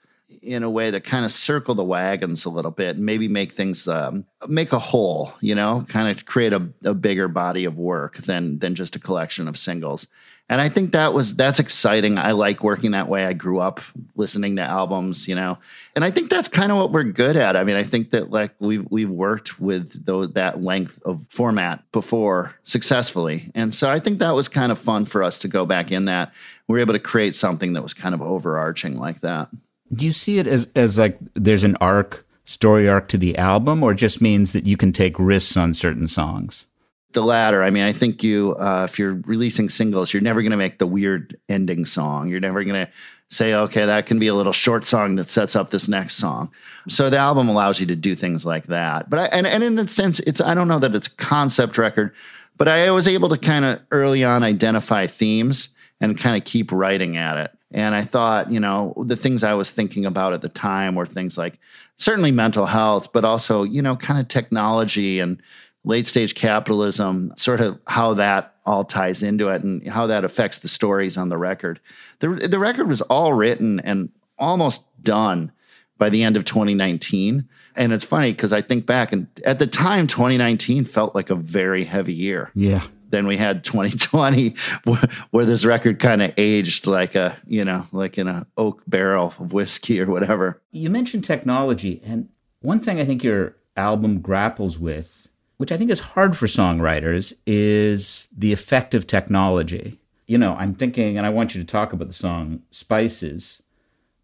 in 0.43 0.63
a 0.63 0.69
way 0.69 0.91
that 0.91 1.03
kind 1.03 1.25
of 1.25 1.31
circle 1.31 1.73
the 1.75 1.83
wagons 1.83 2.45
a 2.45 2.49
little 2.49 2.71
bit 2.71 2.95
and 2.95 3.05
maybe 3.05 3.27
make 3.27 3.51
things 3.51 3.87
um, 3.87 4.25
make 4.47 4.71
a 4.71 4.79
whole 4.79 5.33
you 5.41 5.55
know 5.55 5.83
kind 5.89 6.07
of 6.07 6.25
create 6.25 6.53
a, 6.53 6.69
a 6.85 6.93
bigger 6.93 7.27
body 7.27 7.65
of 7.65 7.75
work 7.77 8.17
than 8.17 8.59
than 8.59 8.75
just 8.75 8.95
a 8.95 8.99
collection 8.99 9.47
of 9.47 9.57
singles 9.57 10.07
and 10.49 10.59
i 10.59 10.67
think 10.67 10.91
that 10.91 11.13
was 11.13 11.35
that's 11.35 11.59
exciting. 11.59 12.17
I 12.17 12.31
like 12.31 12.63
working 12.63 12.91
that 12.91 13.07
way. 13.07 13.25
I 13.25 13.33
grew 13.33 13.59
up 13.59 13.81
listening 14.15 14.55
to 14.57 14.63
albums 14.63 15.27
you 15.27 15.35
know 15.35 15.57
and 15.95 16.03
i 16.03 16.11
think 16.11 16.29
that's 16.29 16.47
kind 16.47 16.71
of 16.71 16.77
what 16.77 16.91
we're 16.91 17.03
good 17.03 17.37
at. 17.37 17.55
I 17.55 17.63
mean 17.63 17.75
i 17.75 17.83
think 17.83 18.11
that 18.11 18.31
like 18.31 18.51
we've 18.59 18.85
we've 18.89 19.09
worked 19.09 19.59
with 19.59 20.05
that 20.05 20.61
length 20.61 21.01
of 21.05 21.25
format 21.29 21.83
before 21.91 22.55
successfully. 22.63 23.51
And 23.55 23.73
so 23.73 23.89
i 23.89 23.99
think 23.99 24.19
that 24.19 24.31
was 24.31 24.49
kind 24.49 24.71
of 24.71 24.79
fun 24.79 25.05
for 25.05 25.23
us 25.23 25.39
to 25.39 25.47
go 25.47 25.65
back 25.65 25.91
in 25.91 26.05
that. 26.05 26.33
We 26.67 26.73
were 26.73 26.79
able 26.79 26.93
to 26.93 26.99
create 26.99 27.35
something 27.35 27.73
that 27.73 27.83
was 27.83 27.93
kind 27.93 28.13
of 28.13 28.21
overarching 28.21 28.97
like 28.97 29.21
that. 29.21 29.49
Do 29.93 30.05
you 30.05 30.13
see 30.13 30.39
it 30.39 30.47
as 30.47 30.69
as 30.75 30.97
like 30.97 31.17
there's 31.33 31.63
an 31.63 31.75
arc, 31.81 32.25
story 32.45 32.87
arc 32.87 33.07
to 33.09 33.17
the 33.17 33.37
album, 33.37 33.81
or 33.83 33.93
just 33.93 34.21
means 34.21 34.53
that 34.53 34.65
you 34.65 34.77
can 34.77 34.91
take 34.91 35.17
risks 35.17 35.57
on 35.57 35.73
certain 35.73 36.07
songs? 36.07 36.67
The 37.13 37.21
latter. 37.21 37.63
I 37.63 37.71
mean, 37.71 37.83
I 37.83 37.91
think 37.91 38.21
you, 38.21 38.55
uh, 38.59 38.85
if 38.87 38.99
you're 38.99 39.15
releasing 39.25 39.67
singles, 39.67 40.13
you're 40.13 40.21
never 40.21 40.41
going 40.41 40.51
to 40.51 40.57
make 40.57 40.77
the 40.77 40.85
weird 40.85 41.37
ending 41.49 41.85
song. 41.85 42.29
You're 42.29 42.39
never 42.39 42.63
going 42.63 42.85
to 42.85 42.91
say, 43.29 43.53
okay, 43.53 43.85
that 43.85 44.05
can 44.05 44.19
be 44.19 44.27
a 44.27 44.33
little 44.33 44.53
short 44.53 44.85
song 44.85 45.15
that 45.15 45.27
sets 45.27 45.55
up 45.55 45.71
this 45.71 45.87
next 45.87 46.15
song. 46.15 46.51
So 46.87 47.09
the 47.09 47.17
album 47.17 47.49
allows 47.49 47.79
you 47.79 47.85
to 47.87 47.95
do 47.95 48.15
things 48.15 48.45
like 48.45 48.67
that. 48.67 49.09
But 49.09 49.19
I, 49.19 49.25
and, 49.25 49.47
and 49.47 49.63
in 49.63 49.75
that 49.75 49.89
sense, 49.89 50.19
it's, 50.21 50.41
I 50.41 50.53
don't 50.53 50.67
know 50.67 50.79
that 50.79 50.95
it's 50.95 51.07
a 51.07 51.15
concept 51.15 51.77
record, 51.77 52.13
but 52.57 52.67
I 52.67 52.91
was 52.91 53.07
able 53.07 53.29
to 53.29 53.37
kind 53.37 53.65
of 53.65 53.79
early 53.91 54.23
on 54.23 54.43
identify 54.43 55.07
themes 55.07 55.69
and 56.01 56.17
kind 56.17 56.37
of 56.37 56.45
keep 56.45 56.71
writing 56.71 57.17
at 57.17 57.37
it. 57.37 57.51
And 57.71 57.93
I 57.93 58.01
thought, 58.03 58.51
you 58.51 58.59
know, 58.59 58.93
the 59.05 59.15
things 59.15 59.43
I 59.43 59.53
was 59.53 59.69
thinking 59.69 60.05
about 60.05 60.33
at 60.33 60.41
the 60.41 60.49
time 60.49 60.95
were 60.95 61.05
things 61.05 61.37
like 61.37 61.59
certainly 61.97 62.31
mental 62.31 62.65
health, 62.65 63.13
but 63.13 63.25
also, 63.25 63.63
you 63.63 63.81
know, 63.81 63.95
kind 63.95 64.19
of 64.19 64.27
technology 64.27 65.19
and 65.19 65.41
late 65.83 66.07
stage 66.07 66.35
capitalism, 66.35 67.31
sort 67.35 67.61
of 67.61 67.79
how 67.87 68.13
that 68.15 68.55
all 68.65 68.83
ties 68.83 69.23
into 69.23 69.49
it 69.49 69.63
and 69.63 69.87
how 69.87 70.07
that 70.07 70.23
affects 70.23 70.59
the 70.59 70.67
stories 70.67 71.17
on 71.17 71.29
the 71.29 71.37
record. 71.37 71.79
The, 72.19 72.29
the 72.29 72.59
record 72.59 72.87
was 72.87 73.01
all 73.01 73.33
written 73.33 73.79
and 73.79 74.09
almost 74.37 74.83
done 75.01 75.51
by 75.97 76.09
the 76.09 76.23
end 76.23 76.37
of 76.37 76.45
2019. 76.45 77.47
And 77.75 77.93
it's 77.93 78.03
funny 78.03 78.31
because 78.31 78.53
I 78.53 78.61
think 78.61 78.85
back 78.85 79.11
and 79.11 79.27
at 79.45 79.59
the 79.59 79.67
time, 79.67 80.07
2019 80.07 80.85
felt 80.85 81.15
like 81.15 81.29
a 81.29 81.35
very 81.35 81.83
heavy 81.83 82.13
year. 82.13 82.51
Yeah 82.53 82.83
then 83.09 83.27
we 83.27 83.37
had 83.37 83.63
2020 83.63 84.55
where 85.31 85.45
this 85.45 85.65
record 85.65 85.99
kind 85.99 86.21
of 86.21 86.31
aged 86.37 86.87
like 86.87 87.15
a 87.15 87.37
you 87.47 87.65
know 87.65 87.85
like 87.91 88.17
in 88.17 88.27
a 88.27 88.45
oak 88.57 88.83
barrel 88.87 89.33
of 89.39 89.51
whiskey 89.51 89.99
or 89.99 90.05
whatever 90.05 90.61
you 90.71 90.89
mentioned 90.89 91.23
technology 91.23 92.01
and 92.05 92.29
one 92.61 92.79
thing 92.79 92.99
i 92.99 93.05
think 93.05 93.23
your 93.23 93.55
album 93.75 94.19
grapples 94.19 94.79
with 94.79 95.28
which 95.59 95.71
i 95.71 95.77
think 95.77 95.91
is 95.91 95.99
hard 95.99 96.35
for 96.35 96.47
songwriters 96.47 97.33
is 97.45 98.27
the 98.35 98.51
effect 98.51 98.93
of 98.93 99.05
technology 99.05 99.99
you 100.27 100.37
know 100.37 100.55
i'm 100.55 100.73
thinking 100.73 101.17
and 101.17 101.25
i 101.25 101.29
want 101.29 101.53
you 101.53 101.61
to 101.61 101.67
talk 101.67 101.93
about 101.93 102.07
the 102.07 102.13
song 102.13 102.61
spices 102.71 103.61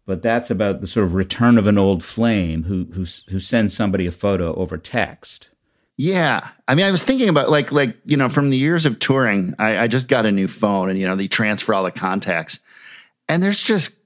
but 0.04 0.22
that's 0.22 0.50
about 0.50 0.80
the 0.80 0.86
sort 0.86 1.06
of 1.06 1.14
return 1.14 1.58
of 1.58 1.66
an 1.66 1.78
old 1.78 2.02
flame 2.02 2.64
who 2.64 2.84
who, 2.92 3.04
who 3.30 3.38
sends 3.38 3.74
somebody 3.74 4.06
a 4.06 4.12
photo 4.12 4.54
over 4.54 4.76
text 4.76 5.50
yeah. 5.98 6.48
I 6.68 6.74
mean, 6.74 6.84
I 6.84 6.90
was 6.90 7.02
thinking 7.02 7.28
about 7.28 7.48
like, 7.48 7.72
like, 7.72 7.96
you 8.04 8.16
know, 8.16 8.28
from 8.28 8.50
the 8.50 8.56
years 8.56 8.84
of 8.84 8.98
touring, 8.98 9.54
I, 9.58 9.78
I 9.78 9.88
just 9.88 10.08
got 10.08 10.26
a 10.26 10.32
new 10.32 10.46
phone 10.46 10.90
and, 10.90 10.98
you 10.98 11.06
know, 11.06 11.16
they 11.16 11.26
transfer 11.26 11.72
all 11.72 11.84
the 11.84 11.90
contacts 11.90 12.60
and 13.28 13.42
there's 13.42 13.62
just 13.62 13.96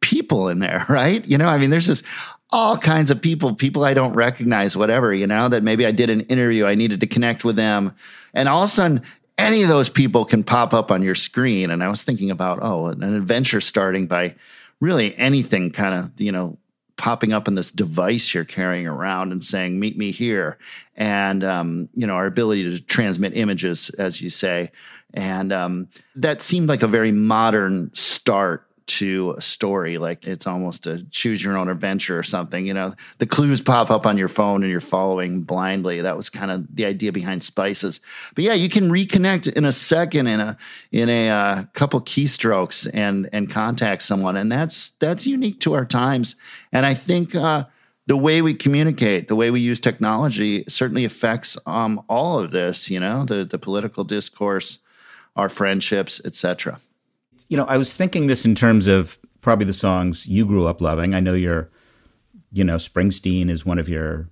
people 0.00 0.48
in 0.48 0.58
there, 0.58 0.84
right? 0.88 1.24
You 1.26 1.38
know, 1.38 1.48
I 1.48 1.58
mean, 1.58 1.70
there's 1.70 1.86
just 1.86 2.04
all 2.50 2.78
kinds 2.78 3.10
of 3.10 3.20
people, 3.20 3.54
people 3.54 3.84
I 3.84 3.94
don't 3.94 4.14
recognize, 4.14 4.76
whatever, 4.76 5.12
you 5.12 5.26
know, 5.26 5.48
that 5.48 5.62
maybe 5.62 5.84
I 5.84 5.90
did 5.90 6.10
an 6.10 6.22
interview, 6.22 6.64
I 6.64 6.74
needed 6.74 7.00
to 7.00 7.06
connect 7.06 7.44
with 7.44 7.56
them. 7.56 7.94
And 8.32 8.48
all 8.48 8.62
of 8.62 8.70
a 8.70 8.72
sudden, 8.72 9.02
any 9.36 9.62
of 9.62 9.68
those 9.68 9.88
people 9.88 10.24
can 10.24 10.42
pop 10.42 10.72
up 10.72 10.90
on 10.90 11.02
your 11.02 11.14
screen. 11.14 11.70
And 11.70 11.82
I 11.84 11.88
was 11.88 12.02
thinking 12.02 12.30
about, 12.30 12.58
oh, 12.62 12.86
an 12.86 13.02
adventure 13.02 13.60
starting 13.60 14.06
by 14.06 14.34
really 14.80 15.16
anything 15.16 15.70
kind 15.70 15.94
of, 15.94 16.20
you 16.20 16.32
know, 16.32 16.58
popping 16.98 17.32
up 17.32 17.46
in 17.46 17.54
this 17.54 17.70
device 17.70 18.34
you're 18.34 18.44
carrying 18.44 18.86
around 18.86 19.30
and 19.30 19.42
saying 19.42 19.78
meet 19.78 19.96
me 19.96 20.10
here 20.10 20.58
and 20.96 21.44
um, 21.44 21.88
you 21.94 22.06
know 22.06 22.14
our 22.14 22.26
ability 22.26 22.64
to 22.64 22.82
transmit 22.82 23.36
images 23.36 23.88
as 23.90 24.20
you 24.20 24.28
say 24.28 24.70
and 25.14 25.52
um, 25.52 25.88
that 26.16 26.42
seemed 26.42 26.68
like 26.68 26.82
a 26.82 26.88
very 26.88 27.12
modern 27.12 27.94
start 27.94 28.67
to 28.88 29.34
a 29.36 29.42
story 29.42 29.98
like 29.98 30.26
it's 30.26 30.46
almost 30.46 30.86
a 30.86 31.04
choose 31.10 31.42
your 31.42 31.56
own 31.56 31.68
adventure 31.68 32.18
or 32.18 32.22
something 32.22 32.66
you 32.66 32.74
know? 32.74 32.94
The 33.18 33.26
clues 33.26 33.60
pop 33.60 33.90
up 33.90 34.06
on 34.06 34.18
your 34.18 34.28
phone 34.28 34.62
and 34.62 34.70
you're 34.70 34.80
following 34.80 35.42
blindly. 35.42 36.00
That 36.00 36.16
was 36.16 36.30
kind 36.30 36.50
of 36.50 36.74
the 36.74 36.86
idea 36.86 37.12
behind 37.12 37.42
spices. 37.42 38.00
But 38.34 38.44
yeah 38.44 38.54
you 38.54 38.68
can 38.68 38.90
reconnect 38.90 39.52
in 39.52 39.64
a 39.64 39.72
second 39.72 40.26
in 40.26 40.40
a 40.40 40.56
in 40.90 41.08
a 41.08 41.28
uh, 41.28 41.62
couple 41.74 42.00
keystrokes 42.00 42.88
and 42.92 43.28
and 43.32 43.50
contact 43.50 44.02
someone. 44.02 44.36
And 44.36 44.50
that's 44.50 44.90
that's 44.90 45.26
unique 45.26 45.60
to 45.60 45.74
our 45.74 45.84
times. 45.84 46.36
And 46.72 46.84
i 46.84 46.94
think 46.94 47.34
uh, 47.34 47.64
the 48.06 48.16
way 48.16 48.40
we 48.40 48.54
communicate, 48.54 49.28
the 49.28 49.36
way 49.36 49.50
we 49.50 49.60
use 49.60 49.80
technology 49.80 50.64
certainly 50.66 51.04
affects 51.04 51.58
um, 51.66 52.02
all 52.08 52.38
of 52.38 52.52
this, 52.52 52.88
you 52.88 52.98
know, 52.98 53.26
the, 53.26 53.44
the 53.44 53.58
political 53.58 54.02
discourse, 54.02 54.78
our 55.36 55.50
friendships, 55.50 56.18
etc 56.24 56.80
you 57.48 57.56
know, 57.56 57.64
I 57.64 57.76
was 57.76 57.94
thinking 57.94 58.26
this 58.26 58.44
in 58.44 58.54
terms 58.54 58.88
of 58.88 59.18
probably 59.40 59.66
the 59.66 59.72
songs 59.72 60.26
you 60.26 60.46
grew 60.46 60.66
up 60.66 60.80
loving. 60.80 61.14
I 61.14 61.20
know 61.20 61.34
you're, 61.34 61.70
you 62.52 62.64
know, 62.64 62.76
Springsteen 62.76 63.48
is 63.48 63.66
one 63.66 63.78
of 63.78 63.88
your 63.88 64.28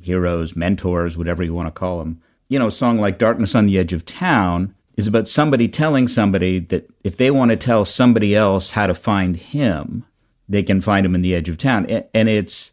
heroes, 0.00 0.56
mentors, 0.56 1.16
whatever 1.16 1.42
you 1.42 1.54
want 1.54 1.66
to 1.68 1.78
call 1.78 1.98
them. 1.98 2.20
You 2.48 2.58
know, 2.58 2.68
a 2.68 2.72
song 2.72 2.98
like 2.98 3.18
Darkness 3.18 3.54
on 3.54 3.66
the 3.66 3.78
Edge 3.78 3.92
of 3.92 4.04
Town 4.04 4.74
is 4.96 5.06
about 5.06 5.28
somebody 5.28 5.68
telling 5.68 6.08
somebody 6.08 6.58
that 6.58 6.88
if 7.04 7.16
they 7.16 7.30
want 7.30 7.50
to 7.50 7.56
tell 7.56 7.84
somebody 7.84 8.34
else 8.34 8.70
how 8.70 8.86
to 8.86 8.94
find 8.94 9.36
him, 9.36 10.04
they 10.48 10.62
can 10.62 10.80
find 10.80 11.04
him 11.04 11.14
in 11.14 11.22
the 11.22 11.34
edge 11.34 11.48
of 11.48 11.58
town. 11.58 11.86
And 12.14 12.28
it's, 12.28 12.72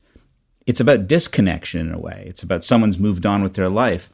it's 0.66 0.80
about 0.80 1.08
disconnection 1.08 1.88
in 1.88 1.94
a 1.94 2.00
way. 2.00 2.24
It's 2.28 2.44
about 2.44 2.64
someone's 2.64 3.00
moved 3.00 3.26
on 3.26 3.42
with 3.42 3.56
their 3.56 3.68
life 3.68 4.13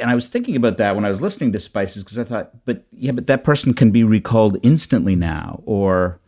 and 0.00 0.10
I 0.10 0.14
was 0.14 0.28
thinking 0.28 0.56
about 0.56 0.78
that 0.78 0.94
when 0.94 1.04
I 1.04 1.08
was 1.08 1.20
listening 1.20 1.52
to 1.52 1.58
Spices 1.58 2.02
because 2.02 2.18
I 2.18 2.24
thought, 2.24 2.64
but 2.64 2.84
yeah, 2.92 3.12
but 3.12 3.26
that 3.26 3.44
person 3.44 3.74
can 3.74 3.90
be 3.90 4.04
recalled 4.04 4.56
instantly 4.62 5.16
now, 5.16 5.62
or 5.66 6.20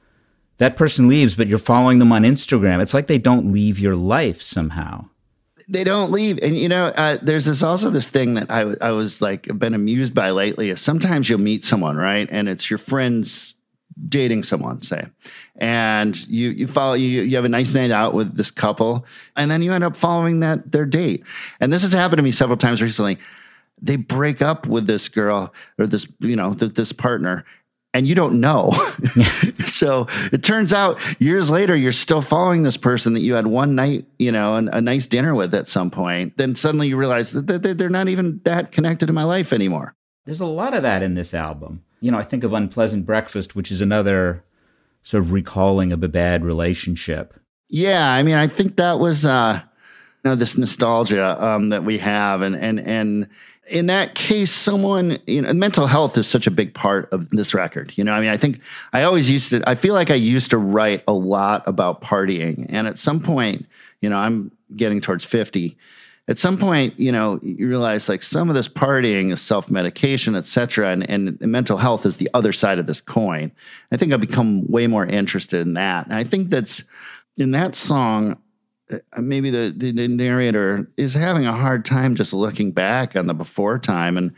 that 0.59 0.76
person 0.76 1.09
leaves, 1.09 1.35
but 1.35 1.47
you're 1.47 1.59
following 1.59 1.99
them 1.99 2.12
on 2.12 2.23
Instagram. 2.23 2.83
It's 2.83 2.94
like 2.94 3.06
they 3.06 3.18
don't 3.18 3.52
leave 3.52 3.78
your 3.78 3.97
life 3.97 4.42
somehow. 4.42 5.09
They 5.66 5.83
don't 5.83 6.12
leave, 6.12 6.38
and 6.42 6.54
you 6.54 6.68
know, 6.68 6.92
uh, 6.94 7.16
there's 7.23 7.47
this 7.47 7.62
also 7.62 7.88
this 7.88 8.09
thing 8.09 8.35
that 8.35 8.50
I 8.50 8.75
I 8.83 8.90
was 8.90 9.23
like 9.23 9.49
been 9.59 9.73
amused 9.73 10.14
by 10.14 10.30
lately. 10.30 10.68
Is 10.68 10.83
sometimes 10.83 11.30
you'll 11.30 11.40
meet 11.40 11.64
someone 11.64 11.97
right, 11.97 12.28
and 12.30 12.50
it's 12.50 12.68
your 12.68 12.78
friends 12.78 13.54
dating 14.06 14.42
someone, 14.42 14.83
say, 14.83 15.04
and 15.56 16.28
you 16.28 16.50
you 16.50 16.66
follow 16.66 16.92
you 16.92 17.23
you 17.23 17.37
have 17.37 17.47
a 17.47 17.49
nice 17.49 17.75
night 17.75 17.90
out 17.90 18.12
with 18.12 18.37
this 18.37 18.50
couple, 18.50 19.06
and 19.37 19.50
then 19.50 19.62
you 19.62 19.73
end 19.73 19.85
up 19.85 19.97
following 19.97 20.40
that 20.40 20.71
their 20.71 20.85
date. 20.85 21.25
And 21.61 21.73
this 21.73 21.80
has 21.80 21.92
happened 21.92 22.18
to 22.18 22.23
me 22.23 22.33
several 22.33 22.59
times 22.59 22.83
recently 22.83 23.16
they 23.80 23.96
break 23.96 24.40
up 24.40 24.66
with 24.66 24.86
this 24.86 25.08
girl 25.08 25.52
or 25.78 25.86
this, 25.86 26.06
you 26.20 26.36
know, 26.36 26.54
th- 26.54 26.74
this 26.74 26.92
partner 26.92 27.44
and 27.94 28.08
you 28.08 28.14
don't 28.14 28.40
know. 28.40 28.72
so 29.64 30.08
it 30.32 30.42
turns 30.42 30.72
out 30.72 30.98
years 31.20 31.48
later, 31.48 31.76
you're 31.76 31.92
still 31.92 32.20
following 32.20 32.64
this 32.64 32.76
person 32.76 33.14
that 33.14 33.20
you 33.20 33.34
had 33.34 33.46
one 33.46 33.76
night, 33.76 34.04
you 34.18 34.32
know, 34.32 34.56
a 34.56 34.80
nice 34.80 35.06
dinner 35.06 35.34
with 35.34 35.54
at 35.54 35.68
some 35.68 35.90
point. 35.90 36.36
Then 36.36 36.56
suddenly 36.56 36.88
you 36.88 36.96
realize 36.96 37.30
that 37.30 37.46
they're 37.78 37.88
not 37.88 38.08
even 38.08 38.40
that 38.44 38.72
connected 38.72 39.06
to 39.06 39.12
my 39.12 39.24
life 39.24 39.52
anymore. 39.52 39.94
There's 40.26 40.40
a 40.40 40.46
lot 40.46 40.74
of 40.74 40.82
that 40.82 41.02
in 41.02 41.14
this 41.14 41.32
album. 41.32 41.84
You 42.00 42.10
know, 42.10 42.18
I 42.18 42.24
think 42.24 42.44
of 42.44 42.52
Unpleasant 42.52 43.06
Breakfast, 43.06 43.54
which 43.54 43.70
is 43.70 43.80
another 43.80 44.44
sort 45.02 45.22
of 45.22 45.32
recalling 45.32 45.92
of 45.92 46.02
a 46.02 46.08
bad 46.08 46.44
relationship. 46.44 47.34
Yeah. 47.68 48.10
I 48.10 48.22
mean, 48.22 48.34
I 48.34 48.48
think 48.48 48.76
that 48.76 48.98
was, 48.98 49.24
uh, 49.24 49.60
you 49.62 50.30
know, 50.30 50.34
this 50.34 50.58
nostalgia 50.58 51.42
um, 51.42 51.68
that 51.68 51.84
we 51.84 51.98
have 51.98 52.42
and, 52.42 52.56
and, 52.56 52.80
and, 52.80 53.28
in 53.71 53.87
that 53.87 54.14
case, 54.14 54.50
someone, 54.50 55.18
you 55.26 55.42
know, 55.42 55.52
mental 55.52 55.87
health 55.87 56.18
is 56.18 56.26
such 56.26 56.47
a 56.47 56.50
big 56.50 56.75
part 56.75 57.12
of 57.12 57.30
this 57.30 57.54
record. 57.54 57.97
You 57.97 58.04
know, 58.04 58.12
I 58.12 58.21
mean, 58.21 58.30
I 58.30 58.37
think 58.37 58.61
I 58.92 59.04
always 59.04 59.30
used 59.30 59.50
to, 59.50 59.62
I 59.68 59.75
feel 59.75 59.94
like 59.94 60.11
I 60.11 60.14
used 60.14 60.50
to 60.50 60.59
write 60.59 61.02
a 61.09 61.12
lot 61.12 61.62
about 61.66 62.02
partying. 62.02 62.66
And 62.68 62.87
at 62.87 62.99
some 62.99 63.21
point, 63.21 63.66
you 64.00 64.11
know, 64.11 64.16
I'm 64.16 64.50
getting 64.76 65.00
towards 65.00 65.25
50. 65.25 65.76
At 66.26 66.38
some 66.38 66.56
point, 66.56 66.99
you 66.99 67.12
know, 67.12 67.38
you 67.42 67.68
realize 67.68 68.09
like 68.09 68.23
some 68.23 68.49
of 68.49 68.54
this 68.54 68.68
partying 68.68 69.30
is 69.30 69.40
self 69.40 69.71
medication, 69.71 70.35
et 70.35 70.47
cetera. 70.47 70.90
And, 70.90 71.09
and 71.09 71.40
mental 71.40 71.76
health 71.78 72.06
is 72.06 72.16
the 72.16 72.30
other 72.35 72.52
side 72.52 72.78
of 72.78 72.87
this 72.87 73.00
coin. 73.00 73.52
I 73.92 73.97
think 73.97 74.12
I've 74.12 74.21
become 74.21 74.66
way 74.71 74.87
more 74.87 75.06
interested 75.06 75.61
in 75.61 75.75
that. 75.75 76.06
And 76.06 76.14
I 76.14 76.25
think 76.25 76.49
that's 76.49 76.85
in 77.37 77.50
that 77.50 77.75
song, 77.75 78.38
maybe 79.18 79.50
the, 79.50 79.74
the 79.76 80.08
narrator 80.08 80.90
is 80.96 81.14
having 81.14 81.46
a 81.46 81.52
hard 81.52 81.84
time 81.84 82.14
just 82.14 82.32
looking 82.32 82.72
back 82.72 83.16
on 83.16 83.26
the 83.26 83.34
before 83.34 83.78
time 83.78 84.16
and 84.16 84.32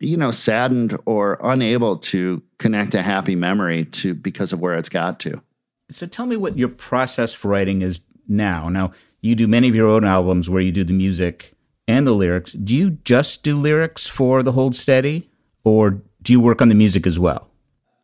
you 0.00 0.16
know 0.16 0.30
saddened 0.30 0.96
or 1.06 1.38
unable 1.42 1.96
to 1.98 2.42
connect 2.58 2.94
a 2.94 3.02
happy 3.02 3.34
memory 3.34 3.84
to 3.86 4.14
because 4.14 4.52
of 4.52 4.60
where 4.60 4.76
it's 4.76 4.88
got 4.88 5.18
to 5.20 5.42
So 5.90 6.06
tell 6.06 6.26
me 6.26 6.36
what 6.36 6.58
your 6.58 6.68
process 6.68 7.32
for 7.34 7.48
writing 7.48 7.82
is 7.82 8.04
now. 8.28 8.68
Now, 8.68 8.92
you 9.20 9.34
do 9.34 9.48
many 9.48 9.68
of 9.68 9.74
your 9.74 9.88
own 9.88 10.04
albums 10.04 10.48
where 10.50 10.60
you 10.60 10.70
do 10.70 10.84
the 10.84 10.92
music 10.92 11.54
and 11.88 12.06
the 12.06 12.12
lyrics. 12.12 12.52
Do 12.52 12.76
you 12.76 12.90
just 12.90 13.42
do 13.42 13.56
lyrics 13.56 14.06
for 14.06 14.42
the 14.42 14.52
Hold 14.52 14.74
Steady, 14.74 15.30
or 15.64 16.02
do 16.22 16.32
you 16.32 16.40
work 16.40 16.60
on 16.60 16.68
the 16.68 16.74
music 16.74 17.06
as 17.06 17.18
well? 17.18 17.50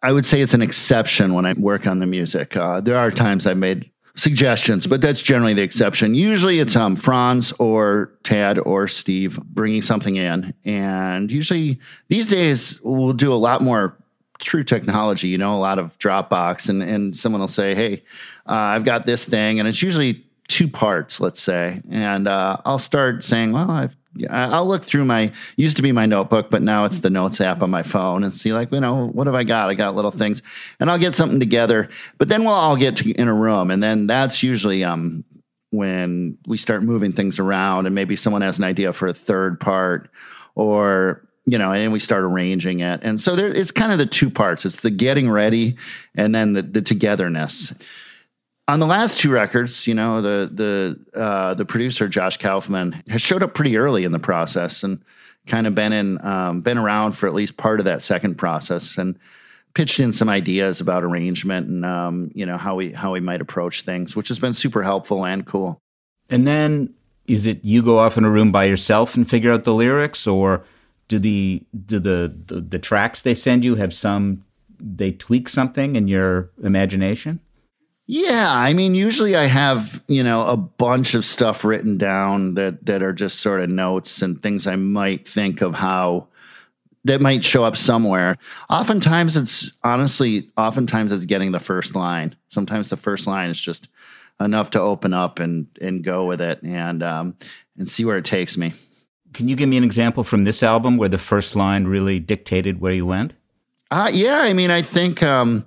I 0.03 0.13
would 0.13 0.25
say 0.25 0.41
it's 0.41 0.55
an 0.55 0.63
exception 0.63 1.35
when 1.35 1.47
I 1.47 1.53
work 1.55 1.87
on 1.87 1.99
the 1.99 2.07
music. 2.07 2.57
Uh, 2.57 2.81
there 2.81 2.99
are 2.99 3.11
times 3.11 3.47
I've 3.47 3.59
made 3.59 3.91
suggestions, 4.17 4.87
but 4.87 5.01
that's 5.01 5.23
generally 5.23 5.55
the 5.55 5.63
exception. 5.63 6.15
Usually 6.15 6.61
it's 6.61 6.77
um, 6.77 6.97
Franz 6.97 7.53
or 7.59 8.13
Tad 8.23 8.59
or 8.59 8.87
Steve 8.87 9.39
bringing 9.45 9.83
something 9.83 10.17
in. 10.17 10.55
And 10.65 11.31
usually 11.31 11.81
these 12.09 12.29
days 12.29 12.81
we'll 12.83 13.13
do 13.13 13.33
a 13.33 13.35
lot 13.35 13.61
more 13.61 13.97
true 14.39 14.63
technology, 14.63 15.29
you 15.29 15.39
know, 15.39 15.55
a 15.55 15.59
lot 15.59 15.79
of 15.79 15.99
Dropbox 15.99 16.69
and, 16.69 16.83
and 16.83 17.17
someone 17.17 17.41
will 17.41 17.49
say, 17.49 17.75
Hey, 17.75 18.03
uh, 18.47 18.53
I've 18.53 18.85
got 18.85 19.07
this 19.07 19.25
thing. 19.25 19.59
And 19.59 19.69
it's 19.69 19.83
usually 19.83 20.25
two 20.49 20.69
parts, 20.69 21.21
let's 21.21 21.41
say. 21.41 21.81
And 21.91 22.29
uh, 22.29 22.59
I'll 22.65 22.79
start 22.79 23.25
saying, 23.25 23.53
well, 23.53 23.71
I've 23.71 23.97
I'll 24.31 24.67
look 24.67 24.83
through 24.83 25.05
my 25.05 25.33
used 25.57 25.77
to 25.77 25.83
be 25.83 25.93
my 25.93 26.07
notebook, 26.07 26.51
but 26.51 26.63
now 26.63 26.85
it's 26.85 27.01
the 27.01 27.11
notes 27.11 27.41
app 27.41 27.63
on 27.63 27.71
my 27.71 27.83
phone 27.83 28.23
and 28.23 28.35
see 28.35 28.53
like, 28.53 28.71
you 28.71 28.81
know, 28.81 29.09
what 29.09 29.27
have 29.27 29.35
I 29.35 29.45
got? 29.45 29.71
I 29.71 29.75
got 29.75 29.95
little 29.95 30.11
things 30.11 30.43
and 30.79 30.91
I'll 30.91 30.99
get 30.99 31.15
something 31.15 31.41
together, 31.41 31.89
but 32.19 32.29
then 32.29 32.45
we'll 32.45 32.53
all 32.53 32.77
get 32.77 32.97
to, 32.99 33.11
in 33.13 33.29
a 33.29 33.35
room. 33.35 33.71
And 33.71 33.83
then 33.83 34.07
that's 34.07 34.43
usually, 34.43 34.85
um, 34.85 35.25
when 35.71 36.39
we 36.47 36.57
start 36.57 36.85
moving 36.85 37.11
things 37.11 37.41
around 37.41 37.87
and 37.87 37.95
maybe 37.95 38.15
someone 38.15 38.43
has 38.43 38.59
an 38.59 38.65
idea 38.65 38.93
for 38.93 39.09
a 39.09 39.13
third 39.13 39.59
part 39.59 40.09
or, 40.55 41.27
you 41.47 41.59
know, 41.59 41.73
and 41.73 41.93
we 41.93 41.99
start 41.99 42.23
arranging 42.23 42.81
it. 42.81 43.01
And 43.03 43.21
so 43.21 43.35
there, 43.35 43.49
it's 43.49 43.73
kind 43.73 43.91
of 43.91 43.99
the 43.99 44.07
two 44.07 44.31
parts. 44.31 44.65
It's 44.65 44.77
the 44.77 44.91
getting 44.91 45.29
ready 45.29 45.77
and 46.15 46.33
then 46.33 46.53
the, 46.53 46.63
the 46.63 46.83
togetherness 46.83 47.75
on 48.67 48.81
the 48.81 48.87
last 48.87 49.19
two 49.19 49.31
records, 49.31 49.87
you 49.87 49.95
know, 49.95 50.23
the 50.23 50.51
the 50.53 51.21
uh, 51.21 51.55
the 51.55 51.65
producer 51.65 52.09
Josh 52.09 52.37
Kaufman 52.39 52.93
has 53.09 53.21
showed 53.21 53.43
up 53.43 53.55
pretty 53.55 53.77
early 53.77 54.05
in 54.05 54.13
the 54.13 54.19
process 54.19 54.83
and 54.83 55.03
kind 55.47 55.67
of 55.67 55.75
been 55.75 55.93
in 55.93 56.25
um, 56.25 56.61
been 56.61 56.79
around 56.79 57.13
for 57.13 57.27
at 57.27 57.35
least 57.35 57.57
part 57.57 57.79
of 57.79 57.85
that 57.85 58.03
second 58.03 58.37
process 58.37 58.97
and 58.97 59.19
pitched 59.75 60.01
in 60.01 60.13
some 60.13 60.29
ideas 60.29 60.81
about 60.81 61.03
arrangement 61.03 61.69
and 61.69 61.85
um, 61.85 62.31
you 62.35 62.47
know 62.47 62.57
how 62.57 62.75
we 62.75 62.93
how 62.93 63.13
we 63.13 63.21
might 63.21 63.41
approach 63.41 63.83
things, 63.83 64.17
which 64.17 64.29
has 64.29 64.39
been 64.39 64.55
super 64.55 64.83
helpful 64.83 65.25
and 65.27 65.47
cool. 65.47 65.79
And 66.31 66.47
then 66.47 66.95
is 67.27 67.47
it 67.47 67.63
you 67.65 67.83
go 67.83 67.99
off 67.99 68.17
in 68.17 68.25
a 68.25 68.31
room 68.31 68.51
by 68.51 68.65
yourself 68.65 69.15
and 69.15 69.29
figure 69.29 69.53
out 69.53 69.65
the 69.65 69.75
lyrics, 69.75 70.27
or 70.27 70.65
do 71.09 71.19
the 71.19 71.63
do 71.85 71.99
the 71.99 72.35
the, 72.47 72.61
the 72.61 72.79
tracks 72.79 73.21
they 73.21 73.35
send 73.35 73.65
you 73.65 73.75
have 73.75 73.93
some 73.93 74.43
they 74.81 75.13
tweak 75.13 75.51
something 75.51 75.97
in 75.97 76.09
your 76.09 76.51
imagination? 76.63 77.41
Yeah, 78.07 78.51
I 78.51 78.75
mean, 78.75 78.95
usually 78.95 79.35
I 79.35 79.45
have 79.47 80.03
you 80.09 80.23
know 80.23 80.47
a 80.47 80.57
bunch 80.57 81.15
of 81.15 81.25
stuff 81.25 81.65
written 81.65 81.97
down 81.97 82.55
that 82.55 82.85
that 82.87 83.03
are 83.03 83.15
just 83.15 83.41
sort 83.41 83.63
of 83.63 83.71
notes 83.71 84.21
and 84.21 84.41
things 84.41 84.67
I 84.67 84.77
might 84.77 85.27
think 85.27 85.63
of 85.63 85.75
how 85.75 86.29
that 87.05 87.21
might 87.21 87.45
show 87.45 87.65
up 87.65 87.77
somewhere. 87.77 88.37
Oftentimes, 88.69 89.37
it's 89.37 89.73
honestly, 89.83 90.51
oftentimes 90.57 91.13
it's 91.13 91.25
getting 91.25 91.53
the 91.53 91.61
first 91.61 91.95
line. 91.95 92.37
Sometimes 92.49 92.91
the 92.91 92.97
first 92.97 93.27
line 93.27 93.51
is 93.51 93.61
just 93.61 93.89
enough 94.39 94.71
to 94.71 94.81
open 94.81 95.15
up 95.15 95.39
and 95.39 95.67
and 95.81 96.05
go 96.05 96.27
with 96.27 96.43
it 96.43 96.63
and 96.63 97.03
um, 97.03 97.37
and 97.79 97.89
see 97.89 98.05
where 98.05 98.19
it 98.19 98.25
takes 98.27 98.59
me. 98.59 98.75
Can 99.33 99.49
you 99.49 99.57
give 99.57 99.69
me 99.69 99.79
an 99.79 99.85
example 99.85 100.25
from 100.25 100.45
this 100.45 100.63
album 100.63 100.99
where 100.99 101.09
the 101.09 101.19
first 101.19 101.57
line 101.57 101.87
really 101.87 102.21
dictated 102.21 102.81
where 102.81 102.93
you 102.93 103.07
went? 103.07 103.33
Uh, 103.91 104.11
yeah, 104.13 104.41
I 104.43 104.53
mean, 104.53 104.71
I 104.71 104.83
think. 104.83 105.23
Um, 105.23 105.65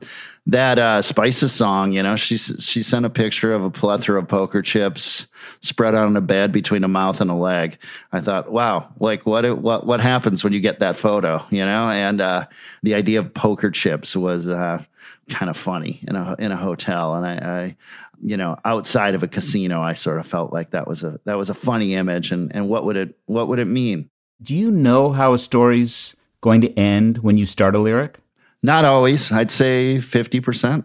that 0.47 0.79
uh, 0.79 1.01
Spices 1.01 1.51
song, 1.51 1.91
you 1.91 2.01
know, 2.01 2.15
she 2.15 2.37
she 2.37 2.81
sent 2.81 3.05
a 3.05 3.09
picture 3.09 3.51
of 3.51 3.63
a 3.63 3.69
plethora 3.69 4.21
of 4.21 4.29
poker 4.29 4.61
chips 4.61 5.27
spread 5.59 5.93
out 5.93 6.07
on 6.07 6.15
a 6.15 6.21
bed 6.21 6.53
between 6.53 6.85
a 6.85 6.87
mouth 6.87 7.19
and 7.19 7.29
a 7.29 7.35
leg. 7.35 7.77
I 8.13 8.21
thought, 8.21 8.49
wow, 8.49 8.87
like 8.99 9.25
what 9.25 9.45
what 9.59 9.85
what 9.85 9.99
happens 9.99 10.45
when 10.45 10.53
you 10.53 10.61
get 10.61 10.79
that 10.79 10.95
photo, 10.95 11.43
you 11.49 11.65
know? 11.65 11.89
And 11.89 12.21
uh, 12.21 12.45
the 12.81 12.95
idea 12.95 13.19
of 13.19 13.33
poker 13.33 13.69
chips 13.69 14.15
was 14.15 14.47
uh, 14.47 14.83
kind 15.29 15.49
of 15.49 15.57
funny 15.57 15.99
in 16.07 16.15
a 16.15 16.35
in 16.39 16.53
a 16.53 16.57
hotel, 16.57 17.15
and 17.15 17.25
I, 17.25 17.33
I, 17.33 17.77
you 18.21 18.37
know, 18.37 18.57
outside 18.63 19.15
of 19.15 19.23
a 19.23 19.27
casino, 19.27 19.81
I 19.81 19.95
sort 19.95 20.19
of 20.19 20.27
felt 20.27 20.53
like 20.53 20.71
that 20.71 20.87
was 20.87 21.03
a 21.03 21.19
that 21.25 21.37
was 21.37 21.49
a 21.49 21.55
funny 21.55 21.93
image, 21.93 22.31
and 22.31 22.55
and 22.55 22.69
what 22.69 22.85
would 22.85 22.95
it 22.95 23.17
what 23.25 23.49
would 23.49 23.59
it 23.59 23.65
mean? 23.65 24.09
Do 24.41 24.55
you 24.55 24.71
know 24.71 25.11
how 25.11 25.33
a 25.33 25.37
story's 25.37 26.15
going 26.39 26.61
to 26.61 26.73
end 26.79 27.17
when 27.17 27.37
you 27.37 27.45
start 27.45 27.75
a 27.75 27.79
lyric? 27.79 28.19
Not 28.63 28.85
always. 28.85 29.31
I'd 29.31 29.51
say 29.51 29.97
50%. 29.97 30.83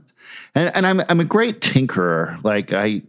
And, 0.54 0.70
and 0.74 0.86
I'm, 0.86 1.00
I'm 1.08 1.20
a 1.20 1.24
great 1.24 1.60
tinkerer. 1.60 2.42
Like 2.44 2.72
I, 2.72 3.02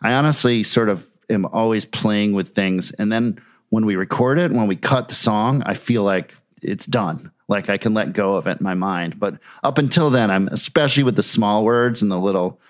I 0.00 0.14
honestly 0.14 0.62
sort 0.62 0.88
of 0.88 1.08
am 1.30 1.46
always 1.46 1.84
playing 1.84 2.32
with 2.32 2.54
things. 2.54 2.90
And 2.92 3.12
then 3.12 3.40
when 3.70 3.86
we 3.86 3.96
record 3.96 4.38
it, 4.38 4.52
when 4.52 4.66
we 4.66 4.76
cut 4.76 5.08
the 5.08 5.14
song, 5.14 5.62
I 5.64 5.74
feel 5.74 6.02
like 6.02 6.36
it's 6.62 6.86
done. 6.86 7.32
Like 7.48 7.68
I 7.68 7.78
can 7.78 7.94
let 7.94 8.12
go 8.12 8.34
of 8.34 8.46
it 8.46 8.60
in 8.60 8.64
my 8.64 8.74
mind. 8.74 9.18
But 9.18 9.38
up 9.62 9.78
until 9.78 10.10
then, 10.10 10.30
I'm 10.30 10.48
especially 10.48 11.02
with 11.02 11.16
the 11.16 11.22
small 11.22 11.64
words 11.64 12.02
and 12.02 12.10
the 12.10 12.18
little, 12.18 12.60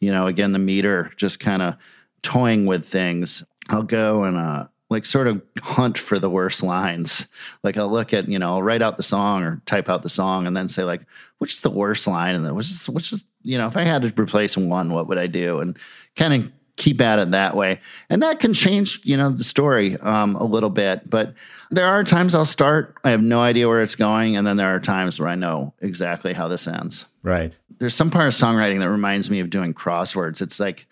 you 0.00 0.12
know, 0.12 0.26
again, 0.26 0.52
the 0.52 0.58
meter, 0.58 1.12
just 1.16 1.40
kind 1.40 1.62
of 1.62 1.76
toying 2.22 2.66
with 2.66 2.86
things. 2.86 3.44
I'll 3.68 3.82
go 3.82 4.24
and 4.24 4.36
uh, 4.36 4.68
like 4.90 5.04
sort 5.04 5.26
of 5.26 5.42
hunt 5.58 5.98
for 5.98 6.18
the 6.18 6.30
worst 6.30 6.62
lines. 6.62 7.28
Like 7.62 7.76
I'll 7.76 7.90
look 7.90 8.14
at, 8.14 8.28
you 8.28 8.38
know, 8.38 8.54
I'll 8.54 8.62
write 8.62 8.82
out 8.82 8.96
the 8.96 9.02
song 9.02 9.42
or 9.42 9.60
type 9.66 9.88
out 9.88 10.02
the 10.02 10.08
song 10.08 10.46
and 10.46 10.56
then 10.56 10.68
say 10.68 10.84
like, 10.84 11.02
which 11.38 11.52
is 11.52 11.60
the 11.60 11.70
worst 11.70 12.06
line? 12.06 12.34
And 12.34 12.44
then 12.44 12.54
which 12.54 12.70
is, 12.70 12.88
which 12.88 13.12
is, 13.12 13.24
you 13.42 13.58
know, 13.58 13.66
if 13.66 13.76
I 13.76 13.82
had 13.82 14.02
to 14.02 14.22
replace 14.22 14.56
one, 14.56 14.92
what 14.92 15.06
would 15.08 15.18
I 15.18 15.26
do? 15.26 15.60
And 15.60 15.78
kind 16.16 16.34
of 16.34 16.52
keep 16.76 17.00
at 17.00 17.18
it 17.18 17.32
that 17.32 17.54
way. 17.54 17.80
And 18.08 18.22
that 18.22 18.40
can 18.40 18.54
change, 18.54 19.00
you 19.04 19.16
know, 19.16 19.30
the 19.30 19.44
story 19.44 19.96
um, 19.98 20.36
a 20.36 20.44
little 20.44 20.70
bit. 20.70 21.10
But 21.10 21.34
there 21.70 21.86
are 21.86 22.02
times 22.04 22.34
I'll 22.34 22.44
start, 22.44 22.96
I 23.04 23.10
have 23.10 23.22
no 23.22 23.40
idea 23.40 23.68
where 23.68 23.82
it's 23.82 23.96
going. 23.96 24.36
And 24.36 24.46
then 24.46 24.56
there 24.56 24.74
are 24.74 24.80
times 24.80 25.20
where 25.20 25.28
I 25.28 25.34
know 25.34 25.74
exactly 25.80 26.32
how 26.32 26.48
this 26.48 26.66
ends. 26.66 27.06
Right. 27.22 27.56
There's 27.78 27.94
some 27.94 28.10
part 28.10 28.28
of 28.28 28.32
songwriting 28.32 28.80
that 28.80 28.90
reminds 28.90 29.28
me 29.28 29.40
of 29.40 29.50
doing 29.50 29.74
crosswords. 29.74 30.40
It's 30.40 30.58
like, 30.58 30.86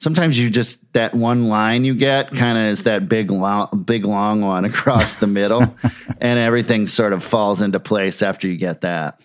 sometimes 0.00 0.38
you 0.38 0.50
just 0.50 0.92
that 0.94 1.14
one 1.14 1.48
line 1.48 1.84
you 1.84 1.94
get 1.94 2.30
kind 2.30 2.58
of 2.58 2.64
is 2.64 2.82
that 2.84 3.08
big 3.08 3.30
long, 3.30 3.84
big 3.86 4.04
long 4.04 4.40
one 4.40 4.64
across 4.64 5.20
the 5.20 5.26
middle, 5.26 5.62
and 6.20 6.38
everything 6.38 6.86
sort 6.86 7.12
of 7.12 7.22
falls 7.22 7.60
into 7.60 7.78
place 7.78 8.22
after 8.22 8.48
you 8.48 8.56
get 8.56 8.80
that. 8.80 9.20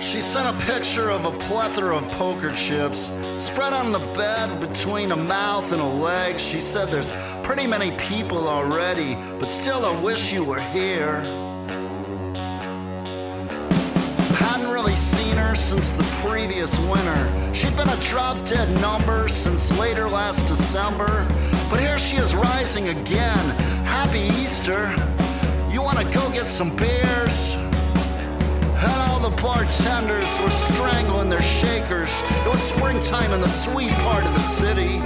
She 0.00 0.20
sent 0.20 0.48
a 0.48 0.66
picture 0.66 1.08
of 1.08 1.24
a 1.24 1.38
plethora 1.38 1.98
of 1.98 2.10
poker 2.12 2.52
chips 2.52 3.12
spread 3.38 3.72
on 3.72 3.92
the 3.92 4.00
bed 4.00 4.58
between 4.58 5.12
a 5.12 5.16
mouth 5.16 5.70
and 5.70 5.80
a 5.80 5.86
leg. 5.86 6.40
She 6.40 6.58
said, 6.58 6.90
There's 6.90 7.12
pretty 7.44 7.66
many 7.66 7.92
people 7.96 8.48
already, 8.48 9.14
but 9.38 9.50
still 9.50 9.86
I 9.86 10.00
wish 10.00 10.32
you 10.32 10.42
were 10.42 10.60
here. 10.60 11.39
Hadn't 14.40 14.70
really 14.70 14.96
seen 14.96 15.36
her 15.36 15.54
since 15.54 15.92
the 15.92 16.02
previous 16.24 16.78
winter. 16.78 17.54
She'd 17.54 17.76
been 17.76 17.90
a 17.90 18.00
drop 18.00 18.42
dead 18.46 18.68
number 18.80 19.28
since 19.28 19.70
later 19.78 20.08
last 20.08 20.46
December. 20.46 21.26
But 21.68 21.78
here 21.78 21.98
she 21.98 22.16
is 22.16 22.34
rising 22.34 22.88
again. 22.88 23.44
Happy 23.84 24.20
Easter. 24.42 24.96
You 25.70 25.82
wanna 25.82 26.10
go 26.10 26.30
get 26.30 26.48
some 26.48 26.74
beers? 26.74 27.54
And 28.82 29.02
all 29.10 29.20
the 29.20 29.36
bartenders 29.42 30.40
were 30.40 30.50
strangling 30.50 31.28
their 31.28 31.42
shakers. 31.42 32.22
It 32.44 32.48
was 32.48 32.62
springtime 32.62 33.32
in 33.32 33.42
the 33.42 33.48
sweet 33.48 33.92
part 33.98 34.24
of 34.24 34.32
the 34.32 34.40
city. 34.40 35.02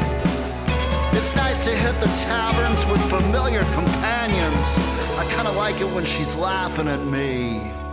It's 1.19 1.35
nice 1.35 1.65
to 1.65 1.73
hit 1.75 1.99
the 1.99 2.07
taverns 2.25 2.87
with 2.87 3.03
familiar 3.11 3.65
companions. 3.75 4.79
I 5.19 5.27
kinda 5.35 5.53
like 5.53 5.81
it 5.81 5.89
when 5.89 6.05
she's 6.05 6.37
laughing 6.37 6.87
at 6.87 7.05
me. 7.05 7.84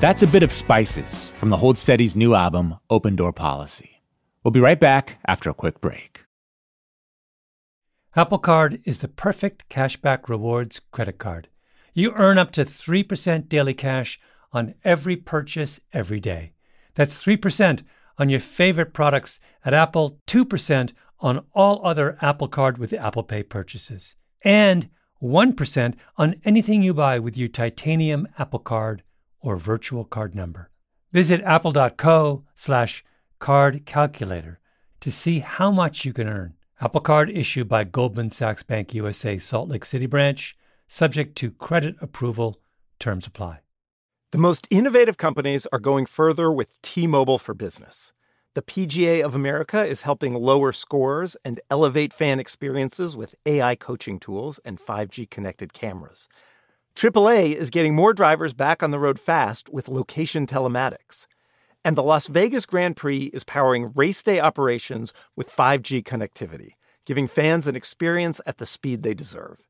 That's 0.00 0.22
a 0.22 0.26
bit 0.26 0.42
of 0.42 0.50
Spices 0.50 1.28
from 1.36 1.50
the 1.50 1.58
Hold 1.58 1.76
Steady's 1.76 2.16
new 2.16 2.34
album, 2.34 2.78
Open 2.88 3.16
Door 3.16 3.34
Policy. 3.34 4.00
We'll 4.42 4.50
be 4.50 4.58
right 4.58 4.80
back 4.80 5.18
after 5.26 5.50
a 5.50 5.54
quick 5.54 5.78
break. 5.78 6.24
Apple 8.16 8.38
Card 8.38 8.80
is 8.84 9.02
the 9.02 9.08
perfect 9.08 9.68
cashback 9.68 10.26
rewards 10.26 10.80
credit 10.90 11.18
card. 11.18 11.48
You 11.92 12.12
earn 12.14 12.38
up 12.38 12.50
to 12.52 12.64
3% 12.64 13.46
daily 13.50 13.74
cash 13.74 14.18
on 14.54 14.72
every 14.84 15.16
purchase 15.16 15.80
every 15.92 16.18
day. 16.18 16.54
That's 16.94 17.22
3% 17.22 17.82
on 18.16 18.30
your 18.30 18.40
favorite 18.40 18.94
products 18.94 19.38
at 19.66 19.74
Apple, 19.74 20.18
2% 20.26 20.92
on 21.20 21.44
all 21.52 21.84
other 21.84 22.16
Apple 22.22 22.48
Card 22.48 22.78
with 22.78 22.94
Apple 22.94 23.22
Pay 23.22 23.42
purchases, 23.42 24.14
and 24.40 24.88
1% 25.22 25.94
on 26.16 26.36
anything 26.46 26.82
you 26.82 26.94
buy 26.94 27.18
with 27.18 27.36
your 27.36 27.48
titanium 27.48 28.26
Apple 28.38 28.60
Card 28.60 29.02
or 29.40 29.56
virtual 29.56 30.04
card 30.04 30.34
number. 30.34 30.70
Visit 31.12 31.42
apple.co 31.42 32.44
slash 32.54 33.04
Card 33.38 33.86
Calculator 33.86 34.60
to 35.00 35.10
see 35.10 35.40
how 35.40 35.70
much 35.70 36.04
you 36.04 36.12
can 36.12 36.28
earn. 36.28 36.54
Apple 36.80 37.00
Card 37.00 37.30
issued 37.30 37.68
by 37.68 37.84
Goldman 37.84 38.30
Sachs 38.30 38.62
Bank 38.62 38.94
USA 38.94 39.38
Salt 39.38 39.68
Lake 39.68 39.84
City 39.84 40.06
branch, 40.06 40.56
subject 40.88 41.36
to 41.36 41.50
credit 41.50 41.96
approval. 42.00 42.60
Terms 42.98 43.26
apply. 43.26 43.60
The 44.32 44.38
most 44.38 44.68
innovative 44.70 45.16
companies 45.16 45.66
are 45.72 45.78
going 45.78 46.06
further 46.06 46.52
with 46.52 46.80
T-Mobile 46.82 47.38
for 47.38 47.54
Business. 47.54 48.12
The 48.54 48.62
PGA 48.62 49.22
of 49.22 49.34
America 49.34 49.84
is 49.84 50.02
helping 50.02 50.34
lower 50.34 50.72
scores 50.72 51.36
and 51.44 51.60
elevate 51.70 52.12
fan 52.12 52.38
experiences 52.38 53.16
with 53.16 53.34
AI 53.46 53.74
coaching 53.74 54.18
tools 54.18 54.60
and 54.64 54.78
5G 54.78 55.30
connected 55.30 55.72
cameras. 55.72 56.28
AAA 57.00 57.54
is 57.54 57.70
getting 57.70 57.94
more 57.94 58.12
drivers 58.12 58.52
back 58.52 58.82
on 58.82 58.90
the 58.90 58.98
road 58.98 59.18
fast 59.18 59.70
with 59.70 59.88
location 59.88 60.46
telematics. 60.46 61.26
And 61.82 61.96
the 61.96 62.02
Las 62.02 62.26
Vegas 62.26 62.66
Grand 62.66 62.94
Prix 62.94 63.30
is 63.32 63.42
powering 63.42 63.90
race 63.94 64.22
day 64.22 64.38
operations 64.38 65.14
with 65.34 65.48
5G 65.48 66.02
connectivity, 66.02 66.72
giving 67.06 67.26
fans 67.26 67.66
an 67.66 67.74
experience 67.74 68.42
at 68.44 68.58
the 68.58 68.66
speed 68.66 69.02
they 69.02 69.14
deserve. 69.14 69.66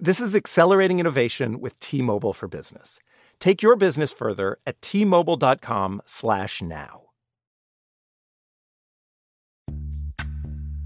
This 0.00 0.18
is 0.18 0.34
accelerating 0.34 0.98
innovation 0.98 1.60
with 1.60 1.78
T-Mobile 1.78 2.32
for 2.32 2.48
Business. 2.48 3.00
Take 3.38 3.60
your 3.60 3.76
business 3.76 4.14
further 4.14 4.58
at 4.66 4.80
t-mobile.com/now. 4.80 7.02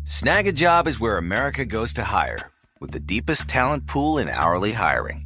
Snagajob 0.03 0.89
is 0.89 0.99
where 0.99 1.17
America 1.17 1.65
goes 1.65 1.95
to 1.95 2.03
hire, 2.03 2.51
with 2.81 2.91
the 2.91 2.99
deepest 2.99 3.47
talent 3.47 3.87
pool 3.87 4.19
in 4.19 4.29
hourly 4.29 4.73
hiring. 4.73 5.26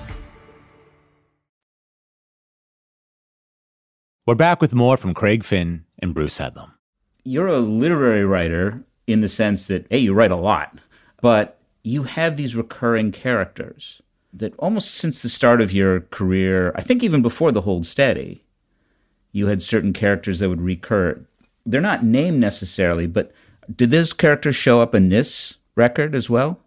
We're 4.31 4.35
back 4.35 4.61
with 4.61 4.73
more 4.73 4.95
from 4.95 5.13
Craig 5.13 5.43
Finn 5.43 5.83
and 5.99 6.13
Bruce 6.13 6.39
Headlam. 6.39 6.71
You're 7.25 7.49
a 7.49 7.59
literary 7.59 8.23
writer 8.23 8.85
in 9.05 9.19
the 9.19 9.27
sense 9.27 9.67
that, 9.67 9.87
hey, 9.89 9.97
you 9.97 10.13
write 10.13 10.31
a 10.31 10.37
lot, 10.37 10.77
but 11.21 11.59
you 11.83 12.03
have 12.03 12.37
these 12.37 12.55
recurring 12.55 13.11
characters 13.11 14.01
that 14.31 14.55
almost 14.57 14.93
since 14.93 15.21
the 15.21 15.27
start 15.27 15.59
of 15.59 15.73
your 15.73 15.99
career, 15.99 16.71
I 16.75 16.81
think 16.81 17.03
even 17.03 17.21
before 17.21 17.51
the 17.51 17.59
Hold 17.59 17.85
Steady, 17.85 18.45
you 19.33 19.47
had 19.47 19.61
certain 19.61 19.91
characters 19.91 20.39
that 20.39 20.47
would 20.47 20.61
recur. 20.61 21.25
They're 21.65 21.81
not 21.81 22.05
named 22.05 22.39
necessarily, 22.39 23.07
but 23.07 23.33
did 23.75 23.91
those 23.91 24.13
characters 24.13 24.55
show 24.55 24.79
up 24.79 24.95
in 24.95 25.09
this 25.09 25.57
record 25.75 26.15
as 26.15 26.29
well? 26.29 26.61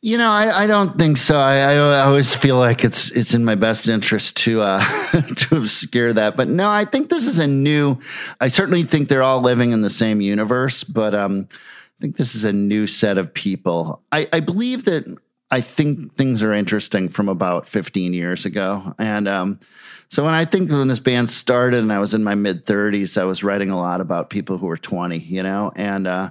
You 0.00 0.16
know, 0.16 0.30
I, 0.30 0.62
I 0.62 0.66
don't 0.68 0.96
think 0.96 1.16
so. 1.16 1.36
I, 1.36 1.72
I, 1.72 2.00
always 2.02 2.32
feel 2.32 2.56
like 2.56 2.84
it's 2.84 3.10
it's 3.10 3.34
in 3.34 3.44
my 3.44 3.56
best 3.56 3.88
interest 3.88 4.36
to 4.38 4.60
uh, 4.62 4.80
to 5.36 5.56
obscure 5.56 6.12
that. 6.12 6.36
But 6.36 6.46
no, 6.46 6.70
I 6.70 6.84
think 6.84 7.10
this 7.10 7.26
is 7.26 7.40
a 7.40 7.48
new. 7.48 7.98
I 8.40 8.46
certainly 8.46 8.84
think 8.84 9.08
they're 9.08 9.24
all 9.24 9.40
living 9.40 9.72
in 9.72 9.80
the 9.80 9.90
same 9.90 10.20
universe, 10.20 10.84
but 10.84 11.16
um, 11.16 11.48
I 11.50 12.00
think 12.00 12.16
this 12.16 12.36
is 12.36 12.44
a 12.44 12.52
new 12.52 12.86
set 12.86 13.18
of 13.18 13.34
people. 13.34 14.00
I, 14.12 14.28
I 14.32 14.38
believe 14.38 14.84
that 14.84 15.18
I 15.50 15.60
think 15.60 16.14
things 16.14 16.44
are 16.44 16.52
interesting 16.52 17.08
from 17.08 17.28
about 17.28 17.66
15 17.66 18.14
years 18.14 18.44
ago, 18.44 18.94
and 19.00 19.26
um, 19.26 19.58
so 20.10 20.24
when 20.24 20.34
I 20.34 20.44
think 20.44 20.70
when 20.70 20.88
this 20.88 21.00
band 21.00 21.28
started 21.28 21.80
and 21.80 21.92
I 21.92 21.98
was 21.98 22.14
in 22.14 22.24
my 22.24 22.34
mid 22.34 22.64
30s, 22.64 23.20
I 23.20 23.24
was 23.24 23.44
writing 23.44 23.70
a 23.70 23.76
lot 23.76 24.00
about 24.00 24.30
people 24.30 24.58
who 24.58 24.66
were 24.66 24.78
20, 24.78 25.18
you 25.18 25.42
know, 25.42 25.70
and 25.76 26.06
uh, 26.06 26.30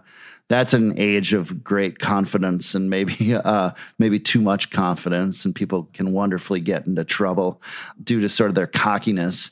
that's 0.49 0.73
an 0.73 0.97
age 0.97 1.33
of 1.33 1.63
great 1.63 1.99
confidence 1.99 2.73
and 2.73 2.89
maybe 2.89 3.36
uh, 3.43 3.71
maybe 3.99 4.19
too 4.19 4.41
much 4.41 4.69
confidence, 4.69 5.45
and 5.45 5.53
people 5.53 5.89
can 5.93 6.13
wonderfully 6.13 6.62
get 6.62 6.88
into 6.88 7.03
trouble 7.03 7.62
due 8.03 8.21
to 8.21 8.29
sort 8.29 8.49
of 8.49 8.55
their 8.55 8.67
cockiness. 8.67 9.51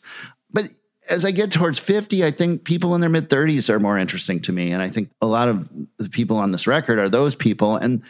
But 0.52 0.70
as 1.10 1.26
I 1.26 1.32
get 1.32 1.52
towards 1.52 1.80
50, 1.80 2.24
I 2.24 2.32
think 2.32 2.64
people 2.64 2.96
in 2.96 3.02
their 3.02 3.10
mid 3.10 3.30
30s 3.30 3.70
are 3.70 3.80
more 3.80 3.98
interesting 3.98 4.40
to 4.42 4.52
me. 4.52 4.72
And 4.72 4.82
I 4.82 4.90
think 4.90 5.12
a 5.22 5.28
lot 5.28 5.50
of 5.50 5.70
the 5.98 6.10
people 6.10 6.38
on 6.38 6.52
this 6.52 6.68
record 6.68 6.98
are 7.00 7.10
those 7.10 7.36
people. 7.36 7.76
And, 7.76 8.02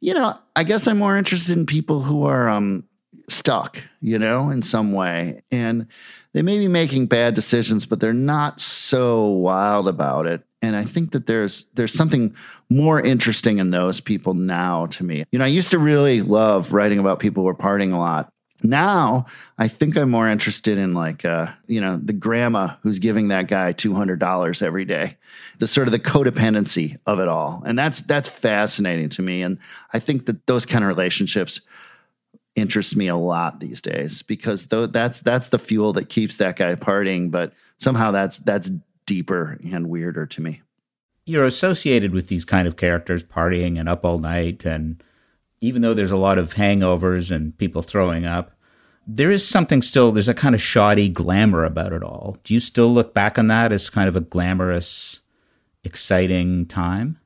you 0.00 0.14
know, 0.14 0.36
I 0.56 0.64
guess 0.64 0.86
I'm 0.86 0.98
more 0.98 1.16
interested 1.16 1.56
in 1.56 1.66
people 1.66 2.02
who 2.02 2.24
are 2.24 2.48
um, 2.48 2.84
stuck, 3.28 3.82
you 4.00 4.18
know, 4.18 4.50
in 4.50 4.62
some 4.62 4.92
way. 4.92 5.42
And 5.50 5.86
they 6.32 6.42
may 6.42 6.58
be 6.58 6.68
making 6.68 7.06
bad 7.06 7.34
decisions, 7.34 7.86
but 7.86 8.00
they're 8.00 8.12
not 8.12 8.60
so 8.60 9.28
wild 9.28 9.88
about 9.88 10.26
it. 10.26 10.42
And 10.62 10.76
I 10.76 10.84
think 10.84 11.12
that 11.12 11.26
there's 11.26 11.64
there's 11.74 11.92
something 11.92 12.34
more 12.68 13.00
interesting 13.00 13.58
in 13.58 13.70
those 13.70 14.00
people 14.00 14.34
now 14.34 14.86
to 14.86 15.04
me. 15.04 15.24
You 15.32 15.38
know, 15.38 15.44
I 15.44 15.48
used 15.48 15.70
to 15.70 15.78
really 15.78 16.20
love 16.22 16.72
writing 16.72 16.98
about 16.98 17.20
people 17.20 17.42
who 17.42 17.48
are 17.48 17.54
partying 17.54 17.94
a 17.94 17.98
lot. 17.98 18.32
Now 18.62 19.24
I 19.56 19.68
think 19.68 19.96
I'm 19.96 20.10
more 20.10 20.28
interested 20.28 20.76
in 20.76 20.92
like 20.92 21.24
uh, 21.24 21.46
you 21.66 21.80
know, 21.80 21.96
the 21.96 22.12
grandma 22.12 22.76
who's 22.82 22.98
giving 22.98 23.28
that 23.28 23.48
guy 23.48 23.72
two 23.72 23.94
hundred 23.94 24.18
dollars 24.18 24.60
every 24.60 24.84
day. 24.84 25.16
The 25.58 25.66
sort 25.66 25.88
of 25.88 25.92
the 25.92 25.98
codependency 25.98 26.98
of 27.06 27.20
it 27.20 27.28
all. 27.28 27.62
And 27.64 27.78
that's 27.78 28.02
that's 28.02 28.28
fascinating 28.28 29.08
to 29.10 29.22
me. 29.22 29.42
And 29.42 29.58
I 29.94 29.98
think 29.98 30.26
that 30.26 30.46
those 30.46 30.66
kind 30.66 30.84
of 30.84 30.88
relationships 30.88 31.62
interest 32.56 32.96
me 32.96 33.08
a 33.08 33.16
lot 33.16 33.60
these 33.60 33.80
days 33.80 34.22
because 34.22 34.66
though 34.66 34.86
that's 34.86 35.20
that's 35.20 35.48
the 35.48 35.58
fuel 35.58 35.92
that 35.94 36.08
keeps 36.08 36.36
that 36.36 36.56
guy 36.56 36.74
partying, 36.74 37.30
but 37.30 37.52
somehow 37.78 38.10
that's 38.10 38.38
that's 38.40 38.70
deeper 39.10 39.58
and 39.72 39.88
weirder 39.88 40.24
to 40.24 40.40
me. 40.40 40.62
You're 41.26 41.44
associated 41.44 42.12
with 42.12 42.28
these 42.28 42.44
kind 42.44 42.68
of 42.68 42.76
characters 42.76 43.24
partying 43.24 43.76
and 43.76 43.88
up 43.88 44.04
all 44.04 44.20
night 44.20 44.64
and 44.64 45.02
even 45.60 45.82
though 45.82 45.94
there's 45.94 46.12
a 46.12 46.16
lot 46.16 46.38
of 46.38 46.54
hangovers 46.54 47.34
and 47.34 47.58
people 47.58 47.82
throwing 47.82 48.24
up, 48.24 48.52
there 49.08 49.32
is 49.32 49.46
something 49.46 49.82
still 49.82 50.12
there's 50.12 50.28
a 50.28 50.32
kind 50.32 50.54
of 50.54 50.62
shoddy 50.62 51.08
glamour 51.08 51.64
about 51.64 51.92
it 51.92 52.04
all. 52.04 52.36
Do 52.44 52.54
you 52.54 52.60
still 52.60 52.86
look 52.86 53.12
back 53.12 53.36
on 53.36 53.48
that 53.48 53.72
as 53.72 53.90
kind 53.90 54.08
of 54.08 54.14
a 54.14 54.20
glamorous 54.20 55.22
exciting 55.82 56.66
time? 56.66 57.18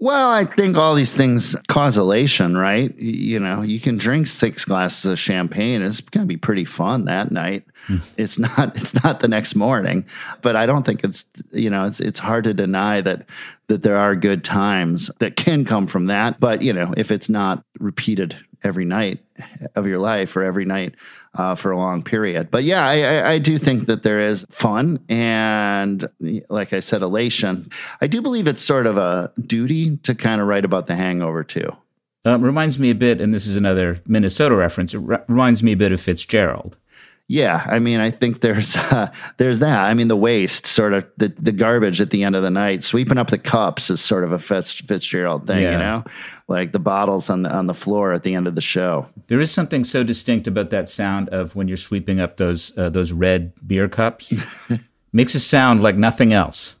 Well, 0.00 0.30
I 0.30 0.44
think 0.44 0.76
all 0.76 0.94
these 0.94 1.12
things 1.12 1.56
cause 1.66 1.98
elation, 1.98 2.56
right? 2.56 2.96
You 2.96 3.40
know, 3.40 3.62
you 3.62 3.80
can 3.80 3.96
drink 3.96 4.28
six 4.28 4.64
glasses 4.64 5.10
of 5.10 5.18
champagne. 5.18 5.82
It's 5.82 6.00
going 6.00 6.24
to 6.24 6.28
be 6.28 6.36
pretty 6.36 6.64
fun 6.64 7.06
that 7.06 7.32
night. 7.32 7.64
Mm. 7.88 8.08
It's 8.16 8.38
not. 8.56 8.76
It's 8.76 9.02
not 9.02 9.20
the 9.20 9.28
next 9.28 9.56
morning, 9.56 10.06
but 10.40 10.54
I 10.54 10.66
don't 10.66 10.86
think 10.86 11.02
it's. 11.02 11.24
You 11.50 11.70
know, 11.70 11.84
it's 11.84 11.98
it's 11.98 12.20
hard 12.20 12.44
to 12.44 12.54
deny 12.54 13.00
that 13.00 13.28
that 13.66 13.82
there 13.82 13.96
are 13.96 14.14
good 14.14 14.44
times 14.44 15.10
that 15.18 15.34
can 15.34 15.64
come 15.64 15.88
from 15.88 16.06
that. 16.06 16.38
But 16.38 16.62
you 16.62 16.72
know, 16.72 16.94
if 16.96 17.10
it's 17.10 17.28
not 17.28 17.64
repeated 17.80 18.36
every 18.64 18.84
night 18.84 19.20
of 19.74 19.86
your 19.86 19.98
life 19.98 20.36
or 20.36 20.42
every 20.42 20.64
night 20.64 20.94
uh, 21.34 21.54
for 21.54 21.70
a 21.70 21.76
long 21.76 22.02
period. 22.02 22.50
But 22.50 22.64
yeah, 22.64 22.86
I, 22.86 23.32
I, 23.32 23.38
do 23.38 23.58
think 23.58 23.86
that 23.86 24.02
there 24.02 24.18
is 24.18 24.44
fun 24.50 24.98
and, 25.08 26.06
like 26.48 26.72
I 26.72 26.80
said, 26.80 27.02
elation. 27.02 27.68
I 28.00 28.06
do 28.06 28.20
believe 28.20 28.46
it's 28.46 28.60
sort 28.60 28.86
of 28.86 28.96
a 28.96 29.32
duty 29.46 29.98
to 29.98 30.14
kind 30.14 30.40
of 30.40 30.48
write 30.48 30.64
about 30.64 30.86
the 30.86 30.96
hangover 30.96 31.44
too. 31.44 31.76
Um, 32.24 32.42
reminds 32.42 32.78
me 32.78 32.90
a 32.90 32.94
bit, 32.94 33.20
and 33.20 33.32
this 33.32 33.46
is 33.46 33.56
another 33.56 34.00
Minnesota 34.06 34.56
reference. 34.56 34.92
It 34.92 34.98
re- 34.98 35.18
reminds 35.28 35.62
me 35.62 35.72
a 35.72 35.76
bit 35.76 35.92
of 35.92 36.00
Fitzgerald. 36.00 36.76
Yeah, 37.30 37.62
I 37.66 37.78
mean, 37.78 38.00
I 38.00 38.10
think 38.10 38.40
there's 38.40 38.74
uh, 38.76 39.12
there's 39.36 39.58
that. 39.58 39.90
I 39.90 39.94
mean, 39.94 40.08
the 40.08 40.16
waste, 40.16 40.66
sort 40.66 40.94
of 40.94 41.06
the, 41.18 41.28
the 41.28 41.52
garbage 41.52 42.00
at 42.00 42.10
the 42.10 42.24
end 42.24 42.34
of 42.34 42.42
the 42.42 42.50
night, 42.50 42.82
sweeping 42.82 43.18
up 43.18 43.28
the 43.28 43.38
cups 43.38 43.90
is 43.90 44.00
sort 44.00 44.24
of 44.24 44.32
a 44.32 44.38
Fitz, 44.38 44.80
Fitzgerald 44.80 45.46
thing, 45.46 45.62
yeah. 45.62 45.72
you 45.72 45.78
know, 45.78 46.04
like 46.48 46.72
the 46.72 46.78
bottles 46.78 47.28
on 47.28 47.42
the 47.42 47.54
on 47.54 47.66
the 47.66 47.74
floor 47.74 48.14
at 48.14 48.22
the 48.22 48.34
end 48.34 48.46
of 48.46 48.54
the 48.54 48.62
show. 48.62 49.06
There 49.26 49.40
is 49.40 49.50
something 49.50 49.84
so 49.84 50.02
distinct 50.02 50.46
about 50.46 50.70
that 50.70 50.88
sound 50.88 51.28
of 51.28 51.54
when 51.54 51.68
you're 51.68 51.76
sweeping 51.76 52.18
up 52.18 52.38
those 52.38 52.76
uh, 52.78 52.88
those 52.88 53.12
red 53.12 53.52
beer 53.66 53.88
cups. 53.88 54.32
Makes 55.12 55.34
a 55.34 55.40
sound 55.40 55.82
like 55.82 55.96
nothing 55.96 56.32
else. 56.32 56.77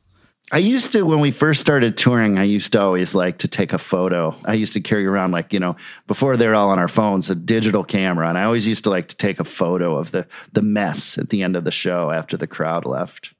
I 0.50 0.58
used 0.58 0.92
to, 0.92 1.02
when 1.02 1.20
we 1.20 1.30
first 1.30 1.60
started 1.60 1.98
touring, 1.98 2.38
I 2.38 2.44
used 2.44 2.72
to 2.72 2.80
always 2.80 3.14
like 3.14 3.38
to 3.38 3.48
take 3.48 3.74
a 3.74 3.78
photo. 3.78 4.34
I 4.46 4.54
used 4.54 4.72
to 4.72 4.80
carry 4.80 5.04
around, 5.04 5.30
like, 5.30 5.52
you 5.52 5.60
know, 5.60 5.76
before 6.06 6.38
they're 6.38 6.54
all 6.54 6.70
on 6.70 6.78
our 6.78 6.88
phones, 6.88 7.28
a 7.28 7.34
digital 7.34 7.84
camera. 7.84 8.30
And 8.30 8.38
I 8.38 8.44
always 8.44 8.66
used 8.66 8.84
to 8.84 8.90
like 8.90 9.08
to 9.08 9.16
take 9.16 9.40
a 9.40 9.44
photo 9.44 9.96
of 9.96 10.10
the, 10.10 10.26
the 10.52 10.62
mess 10.62 11.18
at 11.18 11.28
the 11.28 11.42
end 11.42 11.54
of 11.54 11.64
the 11.64 11.70
show 11.70 12.10
after 12.10 12.38
the 12.38 12.46
crowd 12.46 12.86
left. 12.86 13.34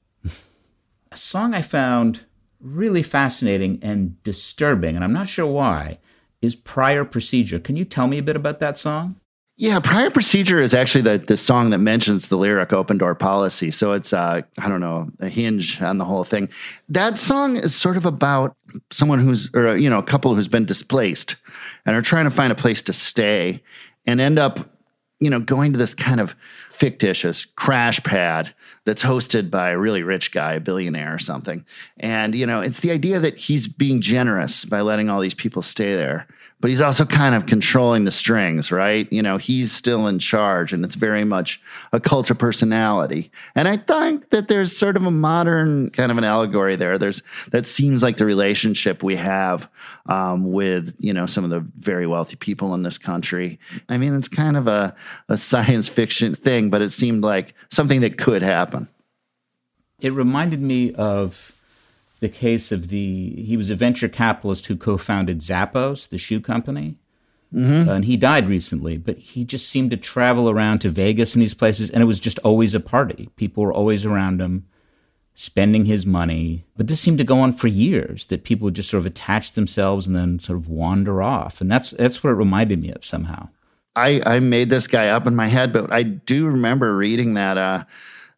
a 1.11 1.17
song 1.17 1.55
I 1.55 1.63
found 1.63 2.25
really 2.61 3.01
fascinating 3.01 3.79
and 3.81 4.21
disturbing, 4.21 4.95
and 4.95 5.03
I'm 5.03 5.13
not 5.13 5.27
sure 5.27 5.47
why, 5.47 5.97
is 6.43 6.55
Prior 6.55 7.05
Procedure. 7.05 7.59
Can 7.59 7.75
you 7.75 7.85
tell 7.85 8.07
me 8.07 8.19
a 8.19 8.23
bit 8.23 8.35
about 8.35 8.59
that 8.59 8.77
song? 8.77 9.19
Yeah, 9.61 9.81
prior 9.81 10.09
procedure 10.09 10.57
is 10.59 10.73
actually 10.73 11.01
the, 11.01 11.17
the 11.17 11.35
song 11.35 11.71
that 11.71 11.79
mentions 11.79 12.29
the 12.29 12.37
lyric 12.37 12.71
open 12.71 12.97
door 12.97 13.13
policy. 13.13 13.71
So 13.71 13.91
it's, 13.91 14.13
uh, 14.13 14.43
I 14.57 14.69
don't 14.69 14.79
know, 14.79 15.09
a 15.19 15.27
hinge 15.27 15.81
on 15.81 15.97
the 15.97 16.05
whole 16.05 16.23
thing. 16.23 16.47
That 16.87 17.19
song 17.19 17.57
is 17.57 17.75
sort 17.75 17.97
of 17.97 18.05
about 18.05 18.55
someone 18.89 19.19
who's, 19.19 19.53
or, 19.53 19.75
you 19.75 19.89
know, 19.89 19.99
a 19.99 20.03
couple 20.03 20.33
who's 20.33 20.47
been 20.47 20.63
displaced 20.63 21.35
and 21.85 21.93
are 21.93 22.01
trying 22.01 22.23
to 22.23 22.31
find 22.31 22.53
a 22.53 22.55
place 22.55 22.81
to 22.83 22.93
stay 22.93 23.61
and 24.05 24.21
end 24.21 24.39
up, 24.39 24.61
you 25.19 25.29
know, 25.29 25.41
going 25.41 25.73
to 25.73 25.77
this 25.77 25.93
kind 25.93 26.21
of 26.21 26.35
fictitious 26.79 27.43
crash 27.43 28.01
pad 28.03 28.53
that's 28.85 29.03
hosted 29.03 29.51
by 29.51 29.71
a 29.71 29.77
really 29.77 30.01
rich 30.01 30.31
guy, 30.31 30.53
a 30.53 30.59
billionaire 30.61 31.13
or 31.13 31.19
something. 31.19 31.65
And, 31.99 32.33
you 32.33 32.45
know, 32.45 32.61
it's 32.61 32.79
the 32.79 32.91
idea 32.91 33.19
that 33.19 33.37
he's 33.37 33.67
being 33.67 33.99
generous 33.99 34.63
by 34.63 34.79
letting 34.79 35.09
all 35.09 35.19
these 35.19 35.33
people 35.33 35.61
stay 35.61 35.93
there 35.95 36.25
but 36.61 36.69
he's 36.69 36.81
also 36.81 37.05
kind 37.05 37.35
of 37.35 37.45
controlling 37.45 38.03
the 38.03 38.11
strings, 38.11 38.69
right? 38.71 39.11
You 39.11 39.21
know, 39.21 39.37
he's 39.37 39.71
still 39.71 40.07
in 40.07 40.19
charge 40.19 40.73
and 40.73 40.83
it's 40.83 40.95
very 40.95 41.23
much 41.23 41.61
a 41.93 42.01
cult 42.01 42.29
of 42.29 42.37
personality. 42.37 43.31
And 43.55 43.67
I 43.67 43.77
think 43.77 44.29
that 44.31 44.49
there's 44.49 44.75
sort 44.75 44.97
of 44.97 45.05
a 45.05 45.11
modern 45.11 45.89
kind 45.91 46.11
of 46.11 46.17
an 46.17 46.25
allegory 46.25 46.75
there. 46.75 46.97
There's 46.97 47.23
that 47.51 47.65
seems 47.65 48.03
like 48.03 48.17
the 48.17 48.25
relationship 48.25 49.03
we 49.03 49.15
have 49.15 49.69
um, 50.07 50.51
with, 50.51 50.95
you 50.99 51.13
know, 51.13 51.25
some 51.25 51.45
of 51.45 51.49
the 51.49 51.65
very 51.77 52.05
wealthy 52.05 52.35
people 52.35 52.73
in 52.73 52.83
this 52.83 52.97
country. 52.97 53.57
I 53.87 53.97
mean, 53.97 54.13
it's 54.15 54.27
kind 54.27 54.57
of 54.57 54.67
a, 54.67 54.93
a 55.29 55.37
science 55.37 55.87
fiction 55.87 56.35
thing, 56.35 56.68
but 56.69 56.81
it 56.81 56.91
seemed 56.91 57.23
like 57.23 57.53
something 57.69 58.01
that 58.01 58.17
could 58.17 58.41
happen. 58.41 58.87
It 59.99 60.13
reminded 60.13 60.61
me 60.61 60.93
of 60.93 61.59
the 62.19 62.29
case 62.29 62.71
of 62.71 62.89
the 62.89 63.31
he 63.43 63.57
was 63.57 63.69
a 63.69 63.75
venture 63.75 64.09
capitalist 64.09 64.65
who 64.67 64.75
co-founded 64.75 65.39
Zappos, 65.39 66.07
the 66.07 66.17
shoe 66.17 66.41
company. 66.41 66.97
Mm-hmm. 67.53 67.89
Uh, 67.89 67.93
and 67.93 68.05
he 68.05 68.15
died 68.15 68.47
recently, 68.47 68.97
but 68.97 69.17
he 69.17 69.43
just 69.43 69.67
seemed 69.67 69.89
to 69.91 69.97
travel 69.97 70.49
around 70.49 70.79
to 70.79 70.89
Vegas 70.89 71.33
and 71.33 71.41
these 71.41 71.55
places, 71.55 71.89
and 71.89 72.03
it 72.03 72.05
was 72.05 72.19
just 72.19 72.37
always 72.39 72.75
a 72.75 72.79
party. 72.79 73.29
People 73.37 73.63
were 73.63 73.73
always 73.73 74.05
around 74.05 74.39
him, 74.39 74.67
spending 75.33 75.85
his 75.85 76.05
money. 76.05 76.65
But 76.77 76.87
this 76.87 76.99
seemed 76.99 77.17
to 77.17 77.23
go 77.23 77.39
on 77.39 77.53
for 77.53 77.67
years. 77.67 78.27
That 78.27 78.43
people 78.43 78.65
would 78.65 78.75
just 78.75 78.89
sort 78.89 78.99
of 78.99 79.07
attach 79.07 79.53
themselves 79.53 80.05
and 80.05 80.15
then 80.15 80.37
sort 80.37 80.59
of 80.59 80.69
wander 80.69 81.23
off, 81.23 81.59
and 81.59 81.71
that's 81.71 81.91
that's 81.91 82.23
what 82.23 82.31
it 82.31 82.35
reminded 82.35 82.81
me 82.81 82.91
of 82.91 83.03
somehow. 83.03 83.49
I 83.99 84.21
I 84.25 84.39
made 84.39 84.69
this 84.69 84.87
guy 84.87 85.09
up 85.09 85.27
in 85.27 85.35
my 85.35 85.47
head, 85.47 85.73
but 85.73 85.91
I 85.91 86.03
do 86.03 86.47
remember 86.47 86.95
reading 86.95 87.35
that. 87.35 87.57
Uh, 87.57 87.83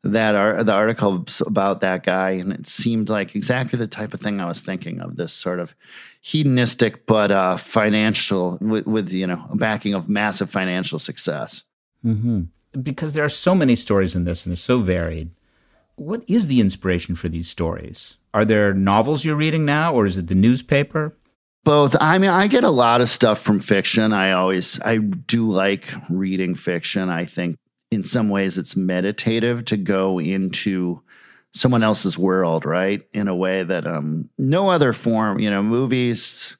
that 0.04 0.34
are 0.34 0.64
the 0.64 0.74
article 0.74 1.26
about 1.46 1.82
that 1.82 2.04
guy, 2.04 2.32
and 2.32 2.52
it 2.52 2.66
seemed 2.66 3.08
like 3.08 3.36
exactly 3.36 3.78
the 3.78 3.88
type 3.88 4.14
of 4.14 4.20
thing 4.20 4.40
I 4.40 4.48
was 4.48 4.60
thinking 4.60 5.00
of. 5.00 5.16
This 5.16 5.32
sort 5.32 5.60
of 5.60 5.76
hedonistic 6.22 7.06
but 7.06 7.32
uh, 7.32 7.58
financial, 7.58 8.58
with, 8.62 8.88
with, 8.88 9.12
you 9.12 9.28
know 9.28 9.46
backing 9.56 9.94
of 9.94 10.10
massive 10.10 10.50
financial 10.50 10.98
success. 10.98 11.64
Mm-hmm. 12.04 12.44
Because 12.82 13.14
there 13.14 13.26
are 13.26 13.30
so 13.30 13.54
many 13.54 13.76
stories 13.76 14.16
in 14.16 14.24
this, 14.24 14.46
and 14.46 14.52
they're 14.52 14.58
so 14.58 14.80
varied. 14.80 15.32
What 15.96 16.24
is 16.28 16.48
the 16.48 16.62
inspiration 16.62 17.16
for 17.16 17.30
these 17.30 17.50
stories? 17.50 18.18
Are 18.34 18.46
there 18.46 18.74
novels 18.74 19.24
you're 19.24 19.36
reading 19.36 19.66
now, 19.66 19.94
or 19.94 20.06
is 20.06 20.18
it 20.18 20.28
the 20.28 20.36
newspaper? 20.36 21.16
Both. 21.64 21.96
I 22.00 22.18
mean 22.18 22.30
i 22.30 22.48
get 22.48 22.64
a 22.64 22.70
lot 22.70 23.02
of 23.02 23.10
stuff 23.10 23.42
from 23.42 23.60
fiction. 23.60 24.14
I 24.14 24.32
always 24.32 24.80
i 24.82 24.98
do 24.98 25.50
like 25.50 25.86
reading 26.10 26.56
fiction. 26.56 27.10
I 27.10 27.26
think 27.26 27.58
in 27.92 28.04
some 28.04 28.30
ways 28.30 28.58
it's 28.58 28.76
meditative 28.76 29.66
to 29.66 29.78
go 29.78 30.20
into 30.20 31.02
someone 31.54 31.84
else's 31.84 32.18
world, 32.18 32.66
right? 32.66 33.04
In 33.12 33.28
a 33.28 33.36
way 33.36 33.64
that 33.64 33.86
um, 33.86 34.30
no 34.38 34.70
other 34.70 34.94
form, 34.94 35.40
you 35.40 35.50
know, 35.50 35.62
movies, 35.62 36.56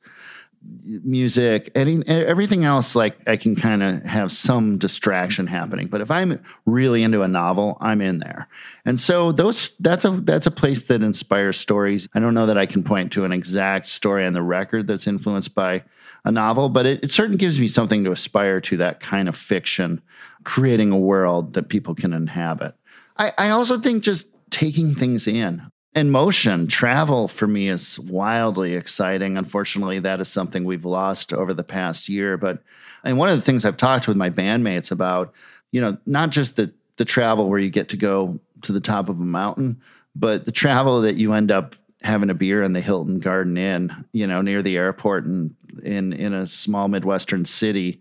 music, 0.64 1.72
any, 1.76 2.02
everything 2.08 2.66
else, 2.66 2.96
like 2.96 3.18
I 3.28 3.38
can 3.38 3.56
kind 3.56 3.82
of 3.82 4.04
have 4.04 4.32
some 4.32 4.78
distraction 4.78 5.48
happening. 5.48 5.88
But 5.88 6.02
if 6.02 6.12
I'm 6.12 6.42
really 6.66 7.04
into 7.04 7.24
a 7.24 7.28
novel, 7.28 7.78
I'm 7.82 8.02
in 8.02 8.20
there. 8.20 8.48
And 8.86 9.00
so 9.00 9.32
those 9.32 9.76
that's 9.80 10.06
a 10.06 10.12
that's 10.12 10.46
a 10.46 10.52
place 10.52 10.84
that 10.84 11.02
inspires 11.02 11.58
stories. 11.58 12.08
I 12.14 12.20
don't 12.20 12.34
know 12.34 12.46
that 12.46 12.58
I 12.58 12.66
can 12.66 12.84
point 12.84 13.12
to 13.14 13.26
an 13.26 13.32
exact 13.32 13.88
story 13.88 14.26
on 14.26 14.34
the 14.34 14.42
record 14.42 14.88
that's 14.88 15.08
influenced 15.08 15.56
by 15.56 15.84
a 16.24 16.32
novel, 16.32 16.70
but 16.70 16.86
it, 16.86 17.04
it 17.04 17.12
certainly 17.12 17.38
gives 17.38 17.60
me 17.60 17.68
something 17.68 18.04
to 18.04 18.12
aspire 18.12 18.62
to 18.62 18.78
that 18.78 19.00
kind 19.00 19.28
of 19.28 19.36
fiction, 19.36 20.02
creating 20.44 20.92
a 20.92 21.00
world 21.00 21.54
that 21.54 21.70
people 21.70 21.96
can 21.96 22.14
inhabit. 22.14 22.76
I, 23.18 23.32
I 23.38 23.50
also 23.50 23.80
think 23.80 24.04
just 24.04 24.28
taking 24.52 24.94
things 24.94 25.28
in 25.28 25.64
and 25.94 26.12
motion, 26.12 26.68
travel 26.68 27.28
for 27.28 27.48
me 27.48 27.68
is 27.68 28.00
wildly 28.00 28.76
exciting. 28.76 29.38
Unfortunately, 29.38 30.00
that 30.00 30.22
is 30.22 30.30
something 30.30 30.64
we've 30.64 30.86
lost 30.86 31.34
over 31.34 31.54
the 31.54 31.64
past 31.64 32.08
year. 32.08 32.38
But 32.38 32.64
and 33.04 33.18
one 33.18 33.30
of 33.30 33.36
the 33.36 33.42
things 33.42 33.66
I've 33.66 33.78
talked 33.78 34.08
with 34.08 34.16
my 34.16 34.30
bandmates 34.30 34.92
about, 34.92 35.34
you 35.72 35.82
know, 35.82 35.98
not 36.06 36.30
just 36.30 36.56
the 36.56 36.74
the 36.98 37.06
travel 37.06 37.50
where 37.50 37.60
you 37.60 37.70
get 37.70 37.90
to 37.90 37.98
go 37.98 38.40
to 38.62 38.72
the 38.72 38.80
top 38.80 39.10
of 39.10 39.20
a 39.20 39.24
mountain, 39.24 39.82
but 40.16 40.46
the 40.46 40.52
travel 40.52 41.02
that 41.02 41.16
you 41.16 41.34
end 41.34 41.52
up 41.52 41.76
having 42.04 42.30
a 42.30 42.36
beer 42.36 42.64
in 42.64 42.74
the 42.74 42.82
Hilton 42.82 43.20
Garden 43.20 43.58
Inn, 43.58 44.06
you 44.14 44.28
know, 44.28 44.42
near 44.42 44.62
the 44.62 44.78
airport 44.78 45.26
and 45.26 45.56
in 45.84 46.14
in 46.14 46.34
a 46.34 46.48
small 46.48 46.88
midwestern 46.88 47.44
city. 47.44 48.00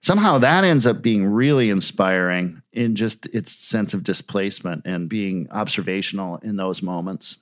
Somehow 0.00 0.38
that 0.38 0.64
ends 0.64 0.86
up 0.86 1.02
being 1.02 1.26
really 1.26 1.70
inspiring 1.70 2.62
in 2.72 2.94
just 2.94 3.26
its 3.34 3.52
sense 3.52 3.94
of 3.94 4.04
displacement 4.04 4.86
and 4.86 5.08
being 5.08 5.48
observational 5.50 6.36
in 6.38 6.56
those 6.56 6.82
moments. 6.82 7.38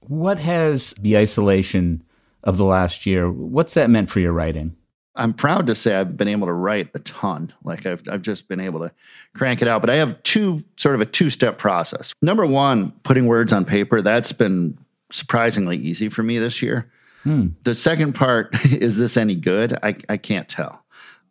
What 0.00 0.38
has 0.38 0.92
the 0.92 1.18
isolation 1.18 2.04
of 2.44 2.56
the 2.56 2.64
last 2.64 3.04
year, 3.04 3.30
what's 3.30 3.74
that 3.74 3.90
meant 3.90 4.10
for 4.10 4.20
your 4.20 4.32
writing? 4.32 4.76
I'm 5.16 5.34
proud 5.34 5.66
to 5.66 5.74
say 5.74 5.96
I've 5.96 6.16
been 6.16 6.28
able 6.28 6.46
to 6.46 6.52
write 6.52 6.90
a 6.94 7.00
ton. 7.00 7.52
Like 7.64 7.86
I've 7.86 8.02
I've 8.08 8.22
just 8.22 8.46
been 8.46 8.60
able 8.60 8.78
to 8.80 8.92
crank 9.34 9.60
it 9.60 9.66
out. 9.66 9.80
But 9.80 9.90
I 9.90 9.96
have 9.96 10.22
two 10.22 10.62
sort 10.76 10.94
of 10.94 11.00
a 11.00 11.06
two 11.06 11.28
step 11.28 11.58
process. 11.58 12.12
Number 12.22 12.46
one, 12.46 12.92
putting 13.02 13.26
words 13.26 13.52
on 13.52 13.64
paper. 13.64 14.00
That's 14.00 14.32
been 14.32 14.78
surprisingly 15.10 15.76
easy 15.76 16.08
for 16.08 16.22
me 16.22 16.38
this 16.38 16.62
year. 16.62 16.90
Hmm. 17.24 17.48
The 17.64 17.74
second 17.74 18.14
part 18.14 18.54
is 18.64 18.96
this 18.96 19.16
any 19.16 19.34
good? 19.34 19.76
I, 19.82 19.96
I 20.08 20.16
can't 20.16 20.48
tell. 20.48 20.84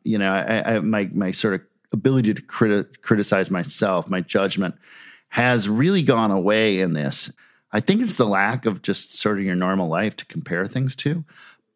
You 0.08 0.18
know, 0.18 0.32
I, 0.32 0.76
I, 0.76 0.80
my 0.80 1.10
my 1.14 1.32
sort 1.32 1.56
of 1.56 1.62
ability 1.92 2.34
to 2.34 2.42
criti- 2.42 3.02
criticize 3.02 3.52
myself, 3.52 4.10
my 4.10 4.22
judgment, 4.22 4.76
has 5.30 5.70
really 5.70 6.02
gone 6.02 6.32
away 6.32 6.80
in 6.80 6.94
this. 6.94 7.32
I 7.72 7.82
think 7.82 8.02
it's 8.02 8.16
the 8.16 8.26
lack 8.26 8.66
of 8.66 8.82
just 8.82 9.18
sort 9.18 9.38
of 9.38 9.44
your 9.44 9.56
normal 9.56 9.90
life 9.90 10.16
to 10.18 10.26
compare 10.26 10.66
things 10.66 10.96
to. 10.98 11.26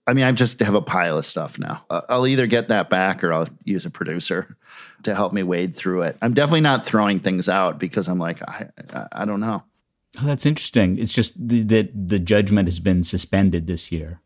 I 0.07 0.13
mean, 0.13 0.23
I 0.23 0.31
just 0.31 0.59
have 0.61 0.73
a 0.73 0.81
pile 0.81 1.17
of 1.17 1.25
stuff 1.25 1.59
now. 1.59 1.85
I'll 1.89 2.25
either 2.25 2.47
get 2.47 2.69
that 2.69 2.89
back 2.89 3.23
or 3.23 3.31
I'll 3.31 3.47
use 3.63 3.85
a 3.85 3.89
producer 3.89 4.57
to 5.03 5.13
help 5.13 5.31
me 5.31 5.43
wade 5.43 5.75
through 5.75 6.01
it. 6.03 6.17
I'm 6.21 6.33
definitely 6.33 6.61
not 6.61 6.85
throwing 6.85 7.19
things 7.19 7.47
out 7.47 7.79
because 7.79 8.07
I'm 8.07 8.19
like, 8.19 8.41
I, 8.41 8.69
I, 8.93 9.07
I 9.11 9.25
don't 9.25 9.39
know. 9.39 9.63
Oh, 10.19 10.25
that's 10.25 10.45
interesting. 10.45 10.97
It's 10.97 11.13
just 11.13 11.47
that 11.47 11.67
the, 11.67 11.91
the 11.93 12.19
judgment 12.19 12.67
has 12.67 12.79
been 12.79 13.03
suspended 13.03 13.67
this 13.67 13.91
year. 13.91 14.21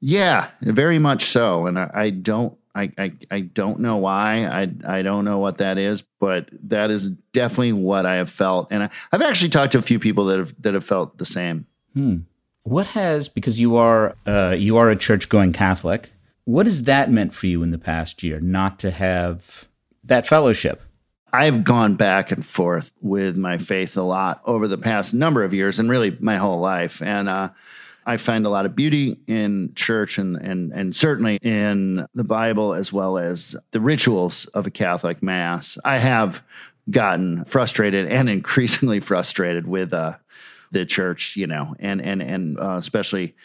Yeah, 0.00 0.48
very 0.60 0.98
much 0.98 1.24
so. 1.26 1.66
And 1.66 1.78
I, 1.78 1.90
I 1.92 2.10
don't 2.10 2.57
I, 2.78 2.92
I, 2.96 3.12
I 3.30 3.40
don't 3.40 3.80
know 3.80 3.96
why. 3.96 4.46
I 4.46 4.70
I 4.86 5.02
don't 5.02 5.24
know 5.24 5.38
what 5.38 5.58
that 5.58 5.78
is, 5.78 6.02
but 6.20 6.48
that 6.68 6.90
is 6.90 7.08
definitely 7.32 7.72
what 7.72 8.06
I 8.06 8.16
have 8.16 8.30
felt. 8.30 8.70
And 8.70 8.84
I, 8.84 8.90
have 9.10 9.22
actually 9.22 9.50
talked 9.50 9.72
to 9.72 9.78
a 9.78 9.82
few 9.82 9.98
people 9.98 10.24
that 10.26 10.38
have 10.38 10.54
that 10.62 10.74
have 10.74 10.84
felt 10.84 11.18
the 11.18 11.26
same. 11.26 11.66
Hmm. 11.94 12.18
What 12.62 12.88
has 12.88 13.28
because 13.28 13.58
you 13.58 13.76
are 13.76 14.14
uh, 14.26 14.54
you 14.56 14.76
are 14.76 14.90
a 14.90 14.96
church 14.96 15.28
going 15.28 15.52
Catholic. 15.52 16.12
What 16.44 16.66
has 16.66 16.84
that 16.84 17.10
meant 17.10 17.34
for 17.34 17.46
you 17.46 17.62
in 17.62 17.72
the 17.72 17.78
past 17.78 18.22
year? 18.22 18.40
Not 18.40 18.78
to 18.78 18.90
have 18.90 19.68
that 20.04 20.26
fellowship. 20.26 20.82
I've 21.32 21.62
gone 21.62 21.96
back 21.96 22.32
and 22.32 22.44
forth 22.44 22.92
with 23.02 23.36
my 23.36 23.58
faith 23.58 23.96
a 23.96 24.02
lot 24.02 24.40
over 24.46 24.66
the 24.66 24.78
past 24.78 25.12
number 25.12 25.44
of 25.44 25.52
years 25.52 25.78
and 25.78 25.90
really 25.90 26.16
my 26.20 26.36
whole 26.36 26.58
life. 26.58 27.02
And 27.02 27.28
uh, 27.28 27.50
I 28.08 28.16
find 28.16 28.46
a 28.46 28.48
lot 28.48 28.64
of 28.64 28.74
beauty 28.74 29.18
in 29.26 29.74
church 29.74 30.16
and, 30.16 30.36
and, 30.36 30.72
and 30.72 30.94
certainly 30.94 31.36
in 31.42 32.06
the 32.14 32.24
Bible 32.24 32.72
as 32.72 32.90
well 32.90 33.18
as 33.18 33.54
the 33.72 33.82
rituals 33.82 34.46
of 34.46 34.66
a 34.66 34.70
Catholic 34.70 35.22
Mass. 35.22 35.76
I 35.84 35.98
have 35.98 36.42
gotten 36.90 37.44
frustrated 37.44 38.06
and 38.06 38.28
increasingly 38.30 39.00
frustrated 39.00 39.66
with 39.66 39.92
uh, 39.92 40.14
the 40.70 40.86
church, 40.86 41.36
you 41.36 41.46
know, 41.46 41.74
and 41.80 42.00
and 42.00 42.22
and 42.22 42.58
uh, 42.58 42.76
especially 42.78 43.36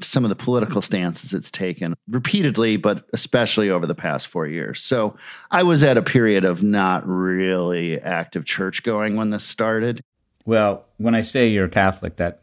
some 0.00 0.24
of 0.24 0.28
the 0.28 0.36
political 0.36 0.82
stances 0.82 1.32
it's 1.32 1.50
taken 1.50 1.94
repeatedly, 2.08 2.76
but 2.76 3.04
especially 3.12 3.70
over 3.70 3.86
the 3.86 3.94
past 3.94 4.26
four 4.26 4.48
years. 4.48 4.80
So 4.80 5.16
I 5.52 5.62
was 5.62 5.84
at 5.84 5.96
a 5.96 6.02
period 6.02 6.44
of 6.44 6.64
not 6.64 7.06
really 7.06 8.00
active 8.00 8.44
church 8.44 8.82
going 8.82 9.16
when 9.16 9.30
this 9.30 9.44
started. 9.44 10.00
Well, 10.44 10.84
when 10.96 11.14
I 11.14 11.22
say 11.22 11.48
you're 11.48 11.68
Catholic, 11.68 12.16
that 12.16 12.42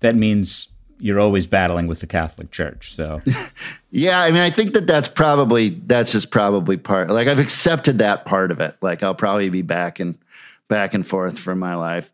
that 0.00 0.16
means 0.16 0.71
you're 1.02 1.18
always 1.18 1.48
battling 1.48 1.88
with 1.88 1.98
the 2.00 2.06
Catholic 2.06 2.52
Church. 2.52 2.94
So, 2.94 3.20
yeah, 3.90 4.20
I 4.20 4.30
mean, 4.30 4.40
I 4.40 4.50
think 4.50 4.72
that 4.74 4.86
that's 4.86 5.08
probably 5.08 5.70
that's 5.70 6.12
just 6.12 6.30
probably 6.30 6.76
part. 6.76 7.10
Like 7.10 7.26
I've 7.26 7.40
accepted 7.40 7.98
that 7.98 8.24
part 8.24 8.52
of 8.52 8.60
it. 8.60 8.76
Like 8.80 9.02
I'll 9.02 9.14
probably 9.14 9.50
be 9.50 9.62
back 9.62 9.98
and 9.98 10.16
back 10.68 10.94
and 10.94 11.06
forth 11.06 11.38
for 11.38 11.56
my 11.56 11.74
life. 11.74 12.10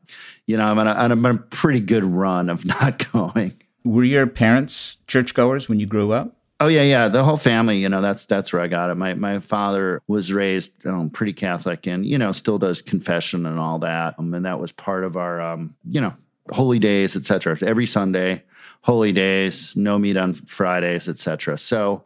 You 0.46 0.56
know, 0.56 0.64
I'm 0.64 0.78
on 0.78 0.88
a, 0.88 0.92
I'm 0.92 1.26
on 1.26 1.34
a 1.36 1.38
pretty 1.38 1.80
good 1.80 2.02
run 2.02 2.48
of 2.48 2.64
not 2.80 3.12
going. 3.12 3.52
Were 3.84 4.04
your 4.04 4.26
parents 4.26 4.96
churchgoers 5.06 5.68
when 5.68 5.78
you 5.78 5.86
grew 5.86 6.12
up? 6.12 6.34
Oh 6.60 6.66
yeah, 6.66 6.82
yeah. 6.82 7.08
The 7.08 7.22
whole 7.22 7.36
family, 7.36 7.76
you 7.76 7.88
know, 7.88 8.00
that's 8.00 8.24
that's 8.24 8.52
where 8.52 8.62
I 8.62 8.68
got 8.68 8.90
it. 8.90 8.94
My 8.94 9.12
my 9.14 9.38
father 9.38 10.00
was 10.08 10.32
raised 10.32 10.86
um, 10.86 11.10
pretty 11.10 11.34
Catholic, 11.34 11.86
and 11.86 12.06
you 12.06 12.16
know, 12.16 12.32
still 12.32 12.58
does 12.58 12.80
confession 12.80 13.44
and 13.44 13.60
all 13.60 13.78
that. 13.80 14.14
Um, 14.18 14.32
and 14.32 14.46
that 14.46 14.58
was 14.58 14.72
part 14.72 15.04
of 15.04 15.16
our, 15.16 15.40
um, 15.40 15.76
you 15.88 16.00
know, 16.00 16.14
holy 16.50 16.78
days, 16.78 17.14
etc. 17.14 17.58
Every 17.62 17.86
Sunday, 17.86 18.42
holy 18.88 19.12
days, 19.12 19.76
no 19.76 19.98
meat 19.98 20.16
on 20.16 20.34
Fridays, 20.34 21.08
etc. 21.08 21.58
So 21.58 22.04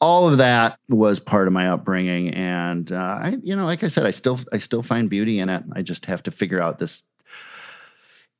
all 0.00 0.28
of 0.28 0.38
that 0.38 0.78
was 0.88 1.20
part 1.20 1.46
of 1.46 1.52
my 1.52 1.68
upbringing, 1.68 2.30
and 2.30 2.90
uh, 2.90 3.18
I, 3.22 3.36
you 3.42 3.54
know, 3.54 3.64
like 3.64 3.84
I 3.84 3.88
said, 3.88 4.06
I 4.06 4.10
still 4.10 4.40
I 4.52 4.58
still 4.58 4.82
find 4.82 5.10
beauty 5.10 5.38
in 5.38 5.48
it. 5.48 5.64
I 5.72 5.82
just 5.82 6.06
have 6.06 6.22
to 6.24 6.30
figure 6.30 6.60
out 6.60 6.78
this 6.78 7.02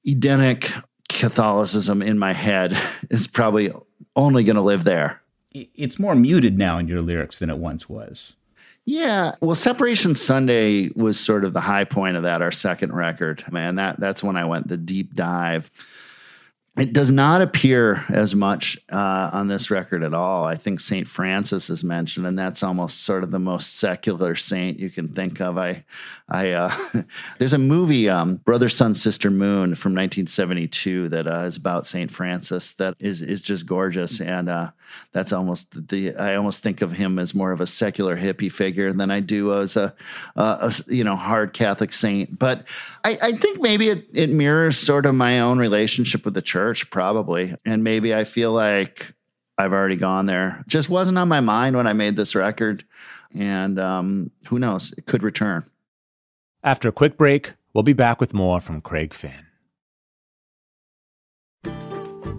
Edenic 0.06 0.72
Catholicism 1.08 2.00
in 2.00 2.18
my 2.18 2.32
head 2.32 2.76
is 3.10 3.26
probably 3.26 3.72
only 4.16 4.44
going 4.44 4.56
to 4.56 4.62
live 4.62 4.84
there 4.84 5.22
it's 5.52 5.98
more 5.98 6.14
muted 6.14 6.58
now 6.58 6.78
in 6.78 6.88
your 6.88 7.00
lyrics 7.00 7.38
than 7.38 7.50
it 7.50 7.58
once 7.58 7.88
was. 7.88 8.36
Yeah, 8.84 9.32
well, 9.40 9.54
Separation 9.54 10.14
Sunday 10.14 10.88
was 10.96 11.20
sort 11.20 11.44
of 11.44 11.52
the 11.52 11.60
high 11.60 11.84
point 11.84 12.16
of 12.16 12.22
that. 12.22 12.40
Our 12.40 12.52
second 12.52 12.94
record, 12.94 13.44
man, 13.52 13.74
that 13.76 14.00
that's 14.00 14.22
when 14.22 14.36
I 14.36 14.46
went 14.46 14.68
the 14.68 14.78
deep 14.78 15.14
dive 15.14 15.70
it 16.78 16.92
does 16.92 17.10
not 17.10 17.42
appear 17.42 18.04
as 18.08 18.34
much 18.34 18.78
uh, 18.92 19.30
on 19.32 19.48
this 19.48 19.70
record 19.70 20.04
at 20.04 20.14
all. 20.14 20.44
I 20.44 20.54
think 20.54 20.80
Saint 20.80 21.08
Francis 21.08 21.68
is 21.70 21.82
mentioned, 21.82 22.26
and 22.26 22.38
that's 22.38 22.62
almost 22.62 23.02
sort 23.02 23.24
of 23.24 23.32
the 23.32 23.38
most 23.38 23.76
secular 23.76 24.36
saint 24.36 24.78
you 24.78 24.88
can 24.88 25.08
think 25.08 25.40
of. 25.40 25.58
I, 25.58 25.84
I, 26.28 26.52
uh, 26.52 26.74
there's 27.38 27.52
a 27.52 27.58
movie, 27.58 28.08
um, 28.08 28.36
Brother, 28.36 28.68
Sun, 28.68 28.94
Sister, 28.94 29.30
Moon, 29.30 29.74
from 29.74 29.92
1972 29.92 31.08
that 31.08 31.26
uh, 31.26 31.40
is 31.40 31.56
about 31.56 31.86
Saint 31.86 32.12
Francis 32.12 32.72
that 32.72 32.94
is 33.00 33.22
is 33.22 33.42
just 33.42 33.66
gorgeous, 33.66 34.20
and 34.20 34.48
uh, 34.48 34.70
that's 35.12 35.32
almost 35.32 35.88
the. 35.88 36.14
I 36.14 36.36
almost 36.36 36.62
think 36.62 36.80
of 36.80 36.92
him 36.92 37.18
as 37.18 37.34
more 37.34 37.52
of 37.52 37.60
a 37.60 37.66
secular 37.66 38.16
hippie 38.16 38.52
figure 38.52 38.92
than 38.92 39.10
I 39.10 39.20
do 39.20 39.52
as 39.52 39.76
a, 39.76 39.94
a 40.36 40.72
you 40.86 41.02
know 41.02 41.16
hard 41.16 41.52
Catholic 41.52 41.92
saint. 41.92 42.38
But 42.38 42.66
I, 43.04 43.18
I 43.22 43.32
think 43.32 43.60
maybe 43.60 43.88
it, 43.88 44.10
it 44.14 44.30
mirrors 44.30 44.76
sort 44.76 45.06
of 45.06 45.14
my 45.14 45.40
own 45.40 45.58
relationship 45.58 46.24
with 46.24 46.34
the 46.34 46.42
church 46.42 46.90
probably. 46.90 47.54
And 47.64 47.84
maybe 47.84 48.14
I 48.14 48.24
feel 48.24 48.52
like 48.52 49.12
I've 49.56 49.72
already 49.72 49.96
gone 49.96 50.26
there. 50.26 50.64
Just 50.66 50.88
wasn't 50.88 51.18
on 51.18 51.28
my 51.28 51.40
mind 51.40 51.76
when 51.76 51.86
I 51.86 51.92
made 51.92 52.16
this 52.16 52.34
record. 52.34 52.84
And 53.34 53.78
um, 53.78 54.30
who 54.46 54.58
knows? 54.58 54.92
It 54.96 55.06
could 55.06 55.22
return. 55.22 55.64
After 56.62 56.88
a 56.88 56.92
quick 56.92 57.16
break, 57.16 57.54
we'll 57.74 57.82
be 57.82 57.92
back 57.92 58.20
with 58.20 58.32
more 58.32 58.60
from 58.60 58.80
Craig 58.80 59.12
Finn. 59.12 59.47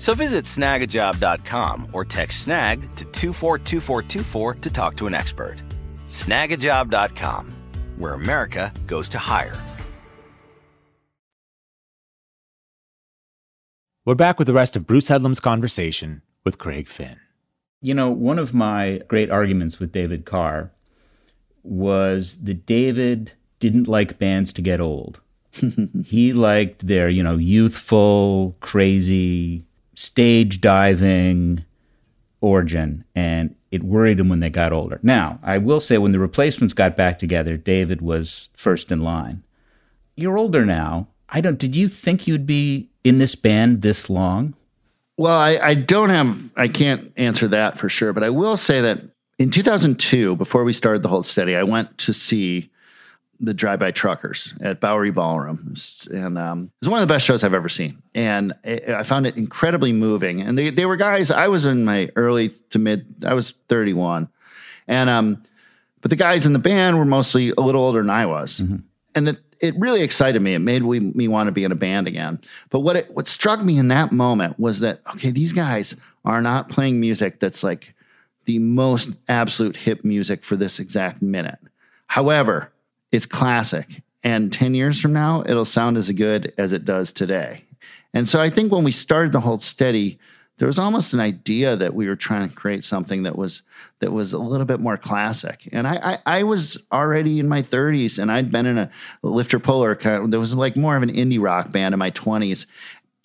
So 0.00 0.14
visit 0.14 0.46
snagajob.com 0.46 1.88
or 1.92 2.06
text 2.06 2.44
snag 2.44 2.80
to 2.96 3.04
242424 3.04 4.54
to 4.54 4.70
talk 4.70 4.96
to 4.96 5.06
an 5.06 5.12
expert. 5.12 5.56
Snagajob.com, 6.06 7.54
where 7.98 8.14
America 8.14 8.72
goes 8.86 9.10
to 9.10 9.18
hire. 9.18 9.54
We're 14.06 14.14
back 14.14 14.38
with 14.38 14.46
the 14.46 14.54
rest 14.54 14.74
of 14.74 14.86
Bruce 14.86 15.08
Headlam's 15.08 15.38
conversation 15.38 16.22
with 16.44 16.56
Craig 16.56 16.88
Finn. 16.88 17.20
You 17.82 17.92
know, 17.92 18.10
one 18.10 18.38
of 18.38 18.54
my 18.54 19.02
great 19.06 19.30
arguments 19.30 19.78
with 19.78 19.92
David 19.92 20.24
Carr 20.24 20.72
was 21.62 22.40
that 22.44 22.64
David 22.64 23.34
didn't 23.58 23.86
like 23.86 24.18
bands 24.18 24.54
to 24.54 24.62
get 24.62 24.80
old. 24.80 25.20
he 26.06 26.32
liked 26.32 26.86
their, 26.86 27.10
you 27.10 27.22
know, 27.22 27.36
youthful, 27.36 28.56
crazy, 28.60 29.66
stage 30.20 30.60
diving 30.60 31.64
origin, 32.42 33.02
and 33.14 33.54
it 33.70 33.82
worried 33.82 34.20
him 34.20 34.28
when 34.28 34.40
they 34.40 34.50
got 34.50 34.70
older. 34.70 35.00
Now, 35.02 35.38
I 35.42 35.56
will 35.56 35.80
say, 35.80 35.96
when 35.96 36.12
the 36.12 36.18
replacements 36.18 36.74
got 36.74 36.94
back 36.94 37.16
together, 37.16 37.56
David 37.56 38.02
was 38.02 38.50
first 38.52 38.92
in 38.92 39.00
line. 39.00 39.42
You're 40.16 40.36
older 40.36 40.66
now. 40.66 41.08
I 41.30 41.40
don't. 41.40 41.58
Did 41.58 41.74
you 41.74 41.88
think 41.88 42.26
you'd 42.26 42.44
be 42.44 42.90
in 43.02 43.16
this 43.16 43.34
band 43.34 43.80
this 43.80 44.10
long? 44.10 44.52
Well, 45.16 45.38
I, 45.38 45.56
I 45.56 45.72
don't 45.72 46.10
have. 46.10 46.50
I 46.54 46.68
can't 46.68 47.14
answer 47.16 47.48
that 47.48 47.78
for 47.78 47.88
sure, 47.88 48.12
but 48.12 48.22
I 48.22 48.28
will 48.28 48.58
say 48.58 48.82
that 48.82 49.00
in 49.38 49.50
2002, 49.50 50.36
before 50.36 50.64
we 50.64 50.74
started 50.74 51.02
the 51.02 51.08
Hold 51.08 51.24
Steady, 51.24 51.56
I 51.56 51.62
went 51.62 51.96
to 51.96 52.12
see 52.12 52.70
the 53.40 53.54
Drive 53.54 53.80
By 53.80 53.90
Truckers 53.90 54.52
at 54.60 54.80
Bowery 54.80 55.10
Ballroom, 55.10 55.74
and 56.12 56.36
um, 56.36 56.64
it 56.64 56.86
was 56.86 56.90
one 56.90 57.00
of 57.02 57.08
the 57.08 57.12
best 57.12 57.24
shows 57.24 57.42
I've 57.42 57.54
ever 57.54 57.70
seen. 57.70 58.02
And 58.14 58.52
I 58.64 59.02
found 59.02 59.26
it 59.26 59.36
incredibly 59.36 59.92
moving. 59.92 60.42
And 60.42 60.58
they 60.58 60.70
they 60.70 60.86
were 60.86 60.96
guys. 60.96 61.30
I 61.30 61.48
was 61.48 61.64
in 61.64 61.84
my 61.84 62.10
early 62.16 62.50
to 62.70 62.78
mid. 62.78 63.24
I 63.26 63.34
was 63.34 63.54
31, 63.68 64.28
and 64.86 65.10
um, 65.10 65.42
but 66.02 66.10
the 66.10 66.16
guys 66.16 66.44
in 66.44 66.52
the 66.52 66.58
band 66.58 66.98
were 66.98 67.04
mostly 67.04 67.52
a 67.56 67.60
little 67.60 67.82
older 67.82 68.00
than 68.00 68.10
I 68.10 68.26
was, 68.26 68.60
mm-hmm. 68.60 68.76
and 69.14 69.26
that 69.26 69.38
it 69.60 69.74
really 69.78 70.02
excited 70.02 70.40
me. 70.40 70.54
It 70.54 70.60
made 70.60 70.82
we, 70.82 71.00
me 71.00 71.28
want 71.28 71.48
to 71.48 71.52
be 71.52 71.64
in 71.64 71.72
a 71.72 71.76
band 71.76 72.08
again. 72.08 72.40
But 72.70 72.80
what 72.80 72.96
it, 72.96 73.14
what 73.14 73.26
struck 73.26 73.62
me 73.62 73.78
in 73.78 73.88
that 73.88 74.12
moment 74.12 74.58
was 74.58 74.80
that 74.80 75.00
okay, 75.14 75.30
these 75.30 75.54
guys 75.54 75.96
are 76.24 76.42
not 76.42 76.68
playing 76.68 77.00
music 77.00 77.40
that's 77.40 77.62
like 77.62 77.94
the 78.44 78.58
most 78.58 79.18
absolute 79.28 79.76
hip 79.76 80.04
music 80.04 80.44
for 80.44 80.56
this 80.56 80.78
exact 80.78 81.22
minute. 81.22 81.58
However, 82.06 82.72
it's 83.12 83.26
classic. 83.26 84.02
And 84.22 84.52
10 84.52 84.74
years 84.74 85.00
from 85.00 85.12
now, 85.12 85.42
it'll 85.46 85.64
sound 85.64 85.96
as 85.96 86.10
good 86.12 86.52
as 86.58 86.72
it 86.72 86.84
does 86.84 87.12
today. 87.12 87.64
And 88.12 88.28
so 88.28 88.40
I 88.40 88.50
think 88.50 88.72
when 88.72 88.84
we 88.84 88.90
started 88.90 89.32
the 89.32 89.40
Hold 89.40 89.62
Steady, 89.62 90.18
there 90.58 90.66
was 90.66 90.78
almost 90.78 91.14
an 91.14 91.20
idea 91.20 91.74
that 91.74 91.94
we 91.94 92.06
were 92.06 92.16
trying 92.16 92.46
to 92.46 92.54
create 92.54 92.84
something 92.84 93.22
that 93.22 93.34
was 93.34 93.62
that 94.00 94.12
was 94.12 94.34
a 94.34 94.38
little 94.38 94.66
bit 94.66 94.78
more 94.78 94.98
classic. 94.98 95.66
And 95.72 95.86
I 95.86 96.18
I, 96.26 96.38
I 96.40 96.42
was 96.42 96.76
already 96.92 97.38
in 97.38 97.48
my 97.48 97.62
30s 97.62 98.18
and 98.18 98.30
I'd 98.30 98.52
been 98.52 98.66
in 98.66 98.76
a 98.76 98.90
lifter 99.22 99.58
puller 99.58 99.94
kind 99.94 100.22
of, 100.22 100.30
there 100.30 100.38
was 100.38 100.54
like 100.54 100.76
more 100.76 100.96
of 100.96 101.02
an 101.02 101.14
indie 101.14 101.40
rock 101.40 101.70
band 101.70 101.94
in 101.94 101.98
my 101.98 102.10
20s. 102.10 102.66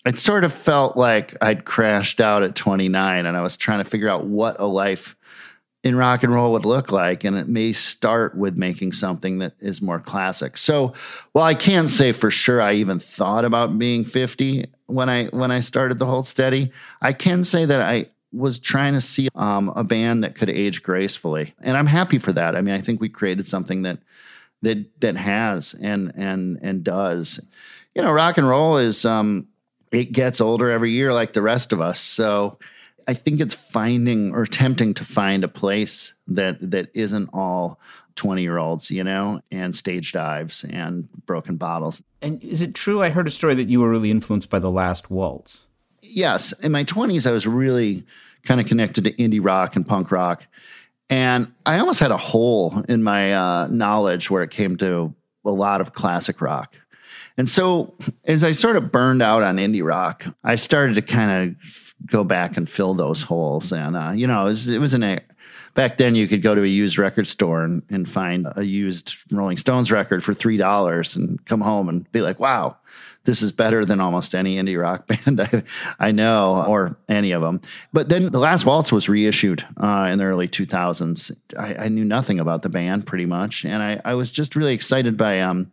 It 0.05 0.17
sort 0.17 0.45
of 0.45 0.53
felt 0.53 0.95
like 0.95 1.36
I'd 1.41 1.65
crashed 1.65 2.21
out 2.21 2.41
at 2.41 2.55
29 2.55 3.25
and 3.25 3.36
I 3.36 3.41
was 3.41 3.57
trying 3.57 3.83
to 3.83 3.89
figure 3.89 4.07
out 4.07 4.25
what 4.25 4.55
a 4.57 4.65
life 4.65 5.17
in 5.86 5.95
rock 5.95 6.23
and 6.23 6.33
roll 6.33 6.51
would 6.53 6.65
look 6.65 6.91
like. 6.91 7.23
And 7.23 7.38
it 7.38 7.47
may 7.47 7.71
start 7.71 8.36
with 8.36 8.57
making 8.57 8.91
something 8.91 9.38
that 9.38 9.53
is 9.59 9.81
more 9.81 9.99
classic. 9.99 10.57
So 10.57 10.93
while 11.31 11.45
I 11.45 11.53
can't 11.53 11.89
say 11.89 12.11
for 12.11 12.31
sure 12.31 12.61
I 12.61 12.73
even 12.73 12.99
thought 12.99 13.45
about 13.45 13.77
being 13.77 14.03
50 14.03 14.65
when 14.88 15.09
I 15.09 15.27
when 15.27 15.51
I 15.51 15.59
started 15.59 15.99
the 15.99 16.05
Hold 16.07 16.25
Steady, 16.25 16.71
I 17.01 17.13
can 17.13 17.43
say 17.43 17.65
that 17.65 17.81
I 17.81 18.07
was 18.33 18.59
trying 18.59 18.93
to 18.93 19.01
see 19.01 19.29
um, 19.36 19.69
a 19.75 19.83
band 19.83 20.23
that 20.23 20.36
could 20.36 20.49
age 20.49 20.83
gracefully. 20.83 21.53
And 21.61 21.77
I'm 21.77 21.88
happy 21.88 22.19
for 22.19 22.33
that. 22.33 22.55
I 22.55 22.61
mean, 22.61 22.73
I 22.73 22.81
think 22.81 22.99
we 22.99 23.09
created 23.09 23.47
something 23.47 23.83
that 23.83 23.99
that 24.63 25.01
that 25.01 25.15
has 25.15 25.75
and 25.75 26.11
and 26.15 26.59
and 26.61 26.83
does. 26.83 27.39
You 27.93 28.01
know, 28.01 28.11
rock 28.11 28.38
and 28.38 28.47
roll 28.47 28.77
is 28.77 29.05
um 29.05 29.47
it 29.91 30.11
gets 30.11 30.41
older 30.41 30.69
every 30.71 30.91
year 30.91 31.13
like 31.13 31.33
the 31.33 31.41
rest 31.41 31.71
of 31.71 31.79
us. 31.79 31.99
So 31.99 32.57
I 33.07 33.13
think 33.13 33.39
it's 33.39 33.53
finding 33.53 34.33
or 34.33 34.43
attempting 34.43 34.93
to 34.95 35.05
find 35.05 35.43
a 35.43 35.47
place 35.47 36.13
that 36.27 36.71
that 36.71 36.89
isn't 36.95 37.29
all 37.33 37.79
20 38.15 38.41
year 38.41 38.57
olds, 38.57 38.89
you 38.89 39.03
know, 39.03 39.41
and 39.51 39.75
stage 39.75 40.11
dives 40.11 40.63
and 40.63 41.09
broken 41.25 41.57
bottles. 41.57 42.01
And 42.21 42.43
is 42.43 42.61
it 42.61 42.73
true? 42.73 43.03
I 43.03 43.09
heard 43.09 43.27
a 43.27 43.31
story 43.31 43.55
that 43.55 43.69
you 43.69 43.81
were 43.81 43.89
really 43.89 44.11
influenced 44.11 44.49
by 44.49 44.59
the 44.59 44.71
last 44.71 45.11
waltz. 45.11 45.67
Yes. 46.01 46.51
In 46.53 46.71
my 46.71 46.83
20s, 46.83 47.27
I 47.27 47.31
was 47.31 47.45
really 47.45 48.05
kind 48.43 48.61
of 48.61 48.67
connected 48.67 49.03
to 49.03 49.11
indie 49.13 49.43
rock 49.43 49.75
and 49.75 49.85
punk 49.85 50.11
rock. 50.11 50.47
And 51.09 51.51
I 51.65 51.79
almost 51.79 51.99
had 51.99 52.11
a 52.11 52.17
hole 52.17 52.83
in 52.87 53.03
my 53.03 53.33
uh, 53.33 53.67
knowledge 53.67 54.29
where 54.31 54.43
it 54.43 54.51
came 54.51 54.77
to 54.77 55.13
a 55.43 55.51
lot 55.51 55.81
of 55.81 55.93
classic 55.93 56.41
rock. 56.41 56.75
And 57.37 57.49
so 57.49 57.95
as 58.23 58.43
I 58.43 58.53
sort 58.53 58.77
of 58.77 58.91
burned 58.91 59.21
out 59.21 59.43
on 59.43 59.57
indie 59.57 59.85
rock, 59.85 60.25
I 60.43 60.55
started 60.55 60.95
to 60.95 61.01
kind 61.01 61.49
of 61.59 61.84
go 62.05 62.23
back 62.23 62.57
and 62.57 62.69
fill 62.69 62.93
those 62.93 63.23
holes. 63.23 63.71
And 63.71 63.95
uh, 63.95 64.11
you 64.13 64.27
know, 64.27 64.41
it 64.41 64.45
was, 64.45 64.67
it 64.67 64.79
was 64.79 64.93
a 64.93 65.19
back 65.73 65.97
then 65.97 66.15
you 66.15 66.27
could 66.27 66.41
go 66.41 66.55
to 66.55 66.63
a 66.63 66.67
used 66.67 66.97
record 66.97 67.27
store 67.27 67.63
and, 67.63 67.83
and 67.89 68.09
find 68.09 68.47
a 68.55 68.63
used 68.63 69.15
Rolling 69.31 69.57
Stones 69.57 69.91
record 69.91 70.23
for 70.23 70.33
three 70.33 70.57
dollars 70.57 71.15
and 71.15 71.43
come 71.45 71.61
home 71.61 71.89
and 71.89 72.11
be 72.11 72.21
like, 72.21 72.39
wow. 72.39 72.77
This 73.25 73.41
is 73.41 73.51
better 73.51 73.85
than 73.85 73.99
almost 73.99 74.35
any 74.35 74.57
indie 74.57 74.79
rock 74.79 75.07
band 75.25 75.41
I, 75.41 75.63
I 75.99 76.11
know, 76.11 76.63
or 76.67 76.95
any 77.09 77.31
of 77.31 77.41
them. 77.41 77.59
But 77.91 78.07
then 78.07 78.31
the 78.31 78.37
last 78.37 78.65
waltz 78.65 78.91
was 78.91 79.09
reissued 79.09 79.65
uh, 79.77 80.09
in 80.11 80.19
the 80.19 80.25
early 80.25 80.47
2000s. 80.47 81.35
I, 81.57 81.85
I, 81.85 81.87
knew 81.87 82.05
nothing 82.05 82.39
about 82.39 82.61
the 82.61 82.69
band 82.69 83.07
pretty 83.07 83.25
much, 83.25 83.65
and 83.65 83.81
I, 83.81 83.99
I 84.05 84.13
was 84.13 84.31
just 84.31 84.55
really 84.55 84.75
excited 84.75 85.17
by 85.17 85.41
um, 85.41 85.71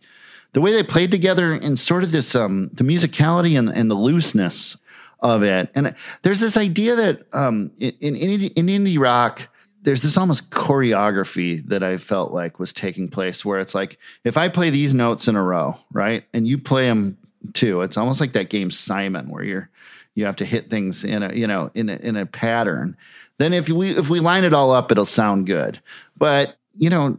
the 0.53 0.63
way 0.63 0.73
they 0.73 0.83
played 0.83 1.11
together 1.11 1.53
and 1.53 1.79
sort 1.79 2.05
of 2.05 2.11
this 2.11 2.35
um, 2.35 2.71
the 2.73 2.85
musicality 2.85 3.59
and, 3.59 3.69
and 3.69 3.91
the 3.91 3.97
looseness 3.97 4.79
of 5.23 5.43
it. 5.43 5.71
And 5.75 5.95
there's 6.23 6.41
this 6.41 6.57
idea 6.57 6.97
that 6.97 7.23
um, 7.33 7.71
in, 7.79 7.95
in, 8.01 8.43
in 8.43 8.67
indie 8.67 8.99
rock, 8.99 9.49
there's 9.83 10.03
this 10.03 10.17
almost 10.17 10.51
choreography 10.51 11.65
that 11.69 11.83
I 11.83 11.99
felt 11.99 12.33
like 12.33 12.59
was 12.59 12.73
taking 12.73 13.09
place 13.09 13.45
where 13.45 13.59
it's 13.61 13.75
like, 13.75 13.99
if 14.25 14.37
I 14.37 14.49
play 14.49 14.71
these 14.71 14.95
notes 14.95 15.29
in 15.29 15.37
a 15.37 15.43
row, 15.43 15.77
right, 15.93 16.25
and 16.35 16.47
you 16.47 16.59
play 16.59 16.87
them 16.87 17.17
too, 17.53 17.81
it's 17.81 17.97
almost 17.97 18.21
like 18.21 18.33
that 18.35 18.51
game 18.51 18.71
Simon 18.71 19.29
where 19.29 19.43
you're, 19.43 19.71
you 20.15 20.27
have 20.27 20.37
to 20.37 20.45
hit 20.45 20.71
things 20.71 21.05
in 21.05 21.23
a, 21.23 21.33
you 21.33 21.47
know, 21.47 21.71
in 21.75 21.89
a, 21.89 21.97
in 21.97 22.17
a 22.17 22.27
pattern. 22.27 22.97
Then 23.39 23.53
if 23.53 23.69
we, 23.69 23.91
if 23.91 24.09
we 24.09 24.21
line 24.21 24.45
it 24.45 24.53
all 24.53 24.71
up, 24.71 24.93
it'll 24.93 25.07
sound 25.07 25.47
good. 25.47 25.81
But 26.17 26.57
you 26.77 26.89
know, 26.89 27.17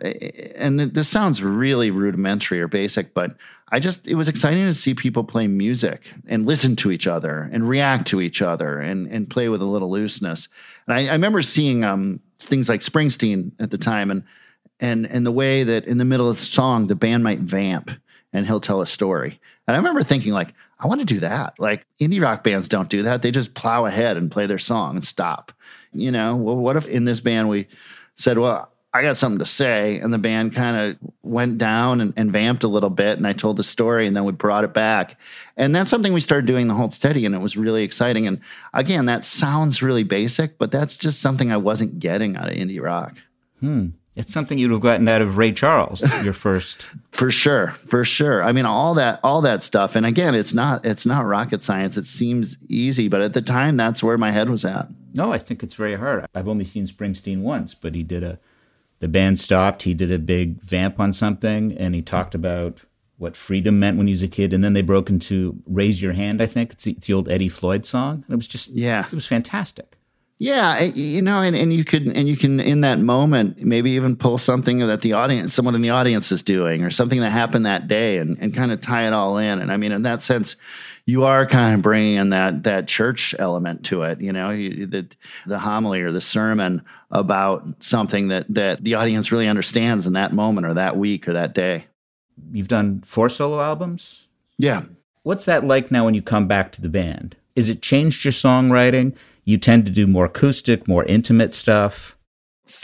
and 0.56 0.80
this 0.80 1.08
sounds 1.08 1.44
really 1.44 1.92
rudimentary 1.92 2.60
or 2.60 2.68
basic, 2.68 3.14
but 3.14 3.36
I 3.70 3.80
just, 3.80 4.08
it 4.08 4.16
was 4.16 4.28
exciting 4.28 4.66
to 4.66 4.74
see 4.74 4.94
people 4.94 5.24
play 5.24 5.48
music 5.48 6.12
and 6.28 6.46
listen 6.46 6.76
to 6.78 6.92
each 6.92 7.08
other 7.08 7.50
and 7.52 7.68
react 7.68 8.08
to 8.08 8.22
each 8.22 8.42
other 8.42 8.80
and, 8.80 9.08
and 9.08 9.30
play 9.30 9.50
with 9.50 9.62
a 9.62 9.66
little 9.66 9.92
looseness. 9.92 10.48
And 10.88 10.98
I, 10.98 11.08
I 11.08 11.12
remember 11.14 11.42
seeing 11.42 11.84
um, 11.84 12.20
things 12.40 12.68
like 12.68 12.82
Springsteen 12.82 13.52
at 13.60 13.72
the 13.72 13.78
time 13.78 14.10
and, 14.10 14.24
and, 14.80 15.06
and 15.06 15.26
the 15.26 15.32
way 15.32 15.64
that 15.64 15.86
in 15.86 15.98
the 15.98 16.06
middle 16.06 16.30
of 16.30 16.36
the 16.38 16.42
song, 16.42 16.88
the 16.88 16.96
band 16.96 17.24
might 17.24 17.40
vamp 17.40 17.92
and 18.32 18.48
he'll 18.48 18.60
tell 18.60 18.82
a 18.82 18.88
story. 18.88 19.40
And 19.68 19.76
I 19.76 19.78
remember 19.78 20.04
thinking 20.04 20.34
like, 20.34 20.54
I 20.80 20.88
want 20.88 21.00
to 21.00 21.06
do 21.06 21.20
that. 21.20 21.54
Like 21.60 21.86
indie 22.02 22.22
rock 22.22 22.44
bands 22.44 22.68
don't 22.68 22.90
do 22.90 23.04
that. 23.04 23.22
They 23.22 23.32
just 23.32 23.54
plow 23.54 23.86
ahead 23.86 24.18
and 24.18 24.32
play 24.32 24.48
their 24.48 24.60
song 24.60 24.96
and 24.96 25.06
stop. 25.06 25.52
You 25.94 26.12
know, 26.12 26.36
well, 26.36 26.58
what 26.58 26.76
if 26.76 26.88
in 26.88 27.06
this 27.06 27.20
band 27.20 27.50
we 27.50 27.68
said, 28.16 28.38
well, 28.38 28.73
I 28.94 29.02
got 29.02 29.18
something 29.18 29.40
to 29.40 29.46
say. 29.46 29.98
And 29.98 30.14
the 30.14 30.20
band 30.20 30.54
kind 30.54 30.78
of 30.78 31.12
went 31.24 31.58
down 31.58 32.00
and, 32.00 32.14
and, 32.16 32.32
vamped 32.32 32.64
a 32.64 32.68
little 32.68 32.92
bit. 32.92 33.18
And 33.18 33.26
I 33.26 33.34
told 33.34 33.58
the 33.58 33.64
story 33.64 34.06
and 34.06 34.16
then 34.16 34.24
we 34.24 34.32
brought 34.32 34.64
it 34.64 34.74
back. 34.74 35.20
And 35.58 35.76
that's 35.76 35.90
something 35.90 36.14
we 36.14 36.20
started 36.20 36.46
doing 36.46 36.68
the 36.68 36.76
Hold 36.76 36.94
Steady. 36.94 37.26
And 37.26 37.34
it 37.34 37.42
was 37.42 37.58
really 37.58 37.84
exciting. 37.84 38.28
And 38.28 38.40
again, 38.74 39.08
that 39.08 39.26
sounds 39.26 39.82
really 39.82 40.04
basic, 40.04 40.60
but 40.60 40.72
that's 40.72 40.96
just 40.96 41.22
something 41.22 41.52
I 41.52 41.58
wasn't 41.58 42.00
getting 42.00 42.36
out 42.36 42.50
of 42.50 42.56
indie 42.56 42.82
rock. 42.82 43.18
Hmm. 43.60 43.88
It's 44.16 44.32
something 44.32 44.60
you'd 44.60 44.70
have 44.70 44.82
gotten 44.82 45.08
out 45.08 45.24
of 45.24 45.38
Ray 45.38 45.52
Charles, 45.54 46.04
your 46.24 46.34
first. 46.34 46.88
for 47.10 47.32
sure, 47.32 47.72
for 47.88 48.06
sure. 48.06 48.44
I 48.44 48.52
mean, 48.52 48.66
all 48.66 48.94
that, 48.94 49.20
all 49.24 49.42
that 49.42 49.64
stuff. 49.64 49.96
And 49.96 50.06
again, 50.06 50.36
it's 50.36 50.54
not, 50.54 50.86
it's 50.86 51.04
not 51.04 51.26
rocket 51.26 51.64
science. 51.64 51.98
It 51.98 52.06
seems 52.06 52.64
easy, 52.68 53.08
but 53.08 53.22
at 53.22 53.34
the 53.34 53.42
time, 53.42 53.76
that's 53.76 54.04
where 54.04 54.20
my 54.20 54.30
head 54.30 54.50
was 54.50 54.64
at. 54.64 54.88
No, 55.16 55.34
I 55.34 55.40
think 55.40 55.64
it's 55.64 55.74
very 55.74 55.96
hard. 55.96 56.28
I've 56.36 56.48
only 56.48 56.66
seen 56.66 56.86
Springsteen 56.86 57.42
once, 57.42 57.74
but 57.74 57.96
he 57.96 58.04
did 58.04 58.24
a 58.24 58.40
the 59.04 59.10
band 59.10 59.38
stopped. 59.38 59.82
He 59.82 59.94
did 59.94 60.14
a 60.14 60.18
big 60.18 60.62
vamp 60.62 60.98
on 60.98 61.12
something, 61.12 61.78
and 61.78 61.94
he 61.94 62.02
talked 62.02 62.34
about 62.34 62.86
what 63.18 63.36
freedom 63.36 63.78
meant 63.78 63.98
when 63.98 64.08
he 64.08 64.14
was 64.14 64.24
a 64.24 64.30
kid. 64.30 64.54
And 64.54 64.64
then 64.64 64.72
they 64.72 64.82
broke 64.82 65.10
into 65.10 65.62
"Raise 65.66 66.02
Your 66.02 66.14
Hand." 66.14 66.42
I 66.42 66.46
think 66.46 66.72
it's 66.72 66.86
the, 66.86 66.92
it's 66.92 67.08
the 67.08 67.14
old 67.14 67.28
Eddie 67.28 67.50
Floyd 67.50 67.86
song, 67.86 68.24
and 68.26 68.34
it 68.34 68.38
was 68.38 68.48
just 68.48 68.70
yeah, 68.70 69.06
it 69.06 69.14
was 69.14 69.28
fantastic. 69.28 69.98
Yeah, 70.40 70.82
you 70.82 71.22
know, 71.22 71.42
and, 71.42 71.56
and 71.56 71.72
you 71.72 71.86
could 71.86 72.08
and 72.18 72.28
you 72.28 72.36
can 72.36 72.60
in 72.60 72.82
that 72.82 73.00
moment 73.00 73.64
maybe 73.64 73.92
even 73.92 74.16
pull 74.16 74.38
something 74.38 74.80
that 74.80 75.02
the 75.02 75.14
audience, 75.14 75.54
someone 75.54 75.76
in 75.76 75.82
the 75.82 75.92
audience 75.92 76.32
is 76.32 76.44
doing, 76.44 76.84
or 76.84 76.90
something 76.90 77.22
that 77.22 77.30
happened 77.30 77.66
that 77.66 77.88
day, 77.88 78.18
and 78.18 78.38
and 78.40 78.54
kind 78.54 78.72
of 78.72 78.82
tie 78.82 79.08
it 79.08 79.14
all 79.14 79.38
in. 79.38 79.60
And 79.60 79.72
I 79.72 79.78
mean, 79.78 79.92
in 79.92 80.02
that 80.04 80.22
sense, 80.22 80.56
you 81.06 81.24
are 81.24 81.46
kind 81.46 81.76
of 81.76 81.82
bringing 81.82 82.16
in 82.16 82.30
that 82.32 82.64
that 82.64 82.88
church 82.88 83.36
element 83.38 83.86
to 83.86 84.02
it. 84.02 84.22
You 84.22 84.34
know, 84.34 84.50
you, 84.50 84.86
the 84.86 85.08
the 85.46 85.60
homily 85.60 86.02
or 86.02 86.12
the 86.12 86.20
sermon 86.20 86.84
about 87.12 87.66
something 87.80 88.30
that 88.30 88.52
that 88.54 88.84
the 88.84 88.96
audience 88.96 89.32
really 89.32 89.48
understands 89.48 90.08
in 90.08 90.14
that 90.14 90.34
moment 90.34 90.66
or 90.68 90.74
that 90.74 90.98
week 90.98 91.28
or 91.28 91.34
that 91.34 91.54
day. 91.54 91.86
You've 92.52 92.68
done 92.68 93.02
four 93.02 93.30
solo 93.30 93.62
albums. 93.62 94.28
Yeah. 94.58 94.84
What's 95.22 95.46
that 95.46 95.66
like 95.66 95.92
now 95.92 96.06
when 96.06 96.16
you 96.16 96.22
come 96.22 96.48
back 96.48 96.72
to 96.74 96.82
the 96.82 96.90
band? 96.90 97.38
Is 97.56 97.70
it 97.70 97.82
changed 97.82 98.26
your 98.26 98.32
songwriting? 98.32 99.16
You 99.44 99.58
tend 99.58 99.86
to 99.86 99.92
do 99.92 100.08
more 100.08 100.26
acoustic, 100.26 100.88
more 100.88 101.04
intimate 101.06 101.54
stuff. 101.54 102.18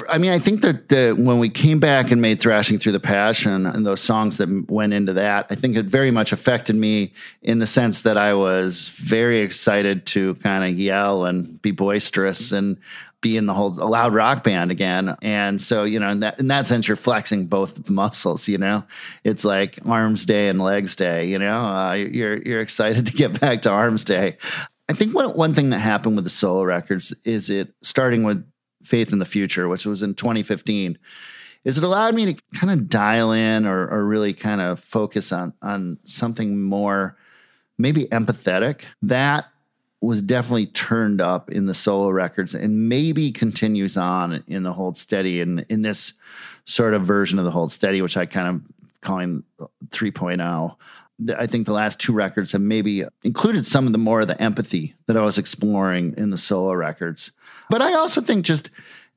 I 0.10 0.18
mean, 0.18 0.32
I 0.32 0.40
think 0.40 0.62
that 0.62 1.18
when 1.18 1.40
we 1.40 1.50
came 1.50 1.80
back 1.80 2.12
and 2.12 2.22
made 2.22 2.40
Thrashing 2.40 2.80
Thru 2.80 2.92
the 2.92 3.00
Passion 3.00 3.66
and 3.66 3.86
those 3.86 4.02
songs 4.02 4.38
that 4.38 4.66
went 4.70 4.94
into 4.94 5.14
that, 5.14 5.48
I 5.50 5.56
think 5.56 5.78
it 5.78 5.86
very 5.86 6.12
much 6.12 6.32
affected 6.32 6.76
me 6.76 7.14
in 7.42 7.60
the 7.60 7.68
sense 7.68 8.02
that 8.02 8.18
I 8.18 8.34
was 8.34 8.90
very 8.90 9.40
excited 9.40 10.06
to 10.08 10.36
kind 10.36 10.64
of 10.64 10.78
yell 10.78 11.26
and 11.26 11.62
be 11.62 11.72
boisterous 11.72 12.52
and 12.52 12.78
be 13.22 13.36
in 13.36 13.46
the 13.46 13.54
whole 13.54 13.72
loud 13.72 14.14
rock 14.14 14.44
band 14.44 14.72
again. 14.72 15.16
And 15.22 15.62
so, 15.62 15.84
you 15.84 16.00
know, 16.00 16.10
in 16.10 16.20
that 16.22 16.40
in 16.40 16.48
that 16.48 16.66
sense, 16.68 16.88
you're 16.88 16.98
flexing 16.98 17.48
both 17.48 17.90
muscles. 17.90 18.48
You 18.48 18.58
know, 18.58 18.84
it's 19.24 19.44
like 19.44 19.80
arms 19.88 20.26
day 20.26 20.50
and 20.50 20.62
legs 20.62 20.96
day. 20.96 21.26
You 21.26 21.40
know, 21.40 21.60
uh, 21.60 21.94
you're 21.94 22.38
you're 22.44 22.62
excited 22.62 23.06
to 23.08 23.14
get 23.14 23.40
back 23.40 23.64
to 23.64 23.72
arms 23.72 24.04
day. 24.04 24.38
I 24.90 24.94
think 24.94 25.14
one 25.16 25.30
one 25.30 25.54
thing 25.54 25.70
that 25.70 25.80
happened 25.80 26.16
with 26.16 26.26
the 26.26 26.32
solo 26.32 26.64
records 26.64 27.14
is 27.24 27.50
it 27.50 27.74
starting 27.82 28.24
with 28.24 28.44
Faith 28.84 29.14
in 29.14 29.20
the 29.20 29.26
Future, 29.26 29.70
which 29.70 29.86
was 29.86 30.02
in 30.02 30.16
2015, 30.16 30.98
is 31.64 31.78
it 31.78 31.84
allowed 31.84 32.16
me 32.16 32.34
to 32.34 32.44
kind 32.56 32.72
of 32.72 32.90
dial 32.90 33.32
in 33.32 33.68
or, 33.68 33.88
or 33.88 34.04
really 34.06 34.34
kind 34.34 34.62
of 34.62 34.80
focus 34.80 35.32
on 35.32 35.54
on 35.62 36.00
something 36.06 36.62
more 36.62 37.18
maybe 37.78 38.06
empathetic. 38.06 38.82
That 39.04 39.46
was 40.02 40.22
definitely 40.22 40.68
turned 40.68 41.22
up 41.22 41.52
in 41.52 41.66
the 41.66 41.74
solo 41.74 42.10
records 42.10 42.56
and 42.56 42.90
maybe 42.90 43.32
continues 43.32 43.96
on 43.98 44.44
in 44.48 44.64
the 44.64 44.74
Hold 44.74 44.98
Steady 44.98 45.42
and 45.42 45.66
in 45.70 45.82
this 45.82 46.14
sort 46.66 46.94
of 46.94 47.04
version 47.04 47.38
of 47.38 47.46
the 47.46 47.52
Hold 47.52 47.72
Steady, 47.72 48.02
which 48.02 48.18
I 48.18 48.26
kind 48.26 48.48
of 48.48 48.62
calling 49.02 49.44
3.0. 49.90 50.76
I 51.38 51.48
think 51.48 51.66
the 51.66 51.74
last 51.74 52.00
two 52.00 52.14
records 52.14 52.54
have 52.54 52.62
maybe 52.62 53.04
included 53.24 53.66
some 53.66 53.86
of 53.86 53.92
the 53.92 53.98
more 53.98 54.22
of 54.22 54.28
the 54.28 54.42
empathy 54.42 54.96
that 55.08 55.18
I 55.18 55.22
was 55.22 55.38
exploring 55.38 56.14
in 56.18 56.30
the 56.30 56.38
solo 56.38 56.74
records. 56.74 57.32
But 57.70 57.82
I 57.82 57.94
also 57.94 58.22
think 58.22 58.46
just 58.46 58.70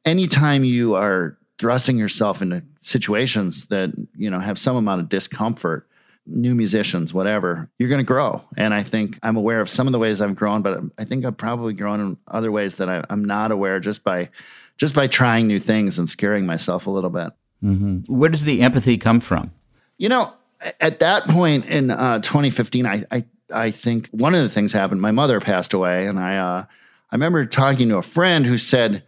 anytime 0.05 0.65
you 0.65 0.95
are 0.95 1.39
thrusting 1.59 1.99
yourself 1.99 2.43
into 2.43 2.65
situations 2.81 3.67
that, 3.67 3.93
you 4.17 4.31
know, 4.31 4.41
have 4.41 4.59
some 4.59 4.77
amount 4.77 5.01
of 5.01 5.09
discomfort, 5.09 5.87
new 6.27 6.55
musicians, 6.55 7.15
whatever, 7.15 7.71
you're 7.79 7.89
going 7.89 8.01
to 8.01 8.05
grow. 8.05 8.43
And 8.57 8.75
I 8.75 8.83
think 8.83 9.19
I'm 9.23 9.37
aware 9.37 9.61
of 9.61 9.71
some 9.71 9.87
of 9.87 9.93
the 9.93 9.99
ways 9.99 10.21
I've 10.21 10.35
grown, 10.35 10.63
but 10.63 10.81
I 10.99 11.05
think 11.05 11.25
I've 11.25 11.37
probably 11.37 11.73
grown 11.73 12.01
in 12.01 12.19
other 12.27 12.51
ways 12.51 12.77
that 12.77 12.89
I, 12.89 13.05
am 13.11 13.25
not 13.25 13.53
aware 13.53 13.81
just 13.81 14.03
by 14.03 14.31
just 14.77 14.95
by 14.95 15.07
trying 15.07 15.47
new 15.47 15.61
things 15.61 15.99
and 15.99 16.09
scaring 16.09 16.47
myself 16.47 16.87
a 16.87 16.91
little 16.91 17.11
bit. 17.11 17.31
Mm-hmm. 17.63 18.13
Where 18.13 18.31
does 18.31 18.45
the 18.45 18.63
empathy 18.63 18.99
come 18.99 19.21
from? 19.21 19.53
You 19.99 20.09
know, 20.09 20.33
at 20.81 21.01
that 21.01 21.25
point 21.25 21.67
in 21.67 21.91
uh, 21.91 22.21
2015, 22.21 22.87
I, 22.87 23.03
I 23.11 23.25
I 23.53 23.71
think 23.71 24.09
one 24.09 24.35
of 24.35 24.43
the 24.43 24.49
things 24.49 24.73
happened. 24.73 25.01
My 25.01 25.11
mother 25.11 25.41
passed 25.41 25.73
away, 25.73 26.07
and 26.07 26.19
I 26.19 26.37
uh, 26.37 26.65
I 27.11 27.15
remember 27.15 27.45
talking 27.45 27.89
to 27.91 27.99
a 27.99 28.03
friend 28.03 28.47
who 28.47 28.59
said 28.59 29.05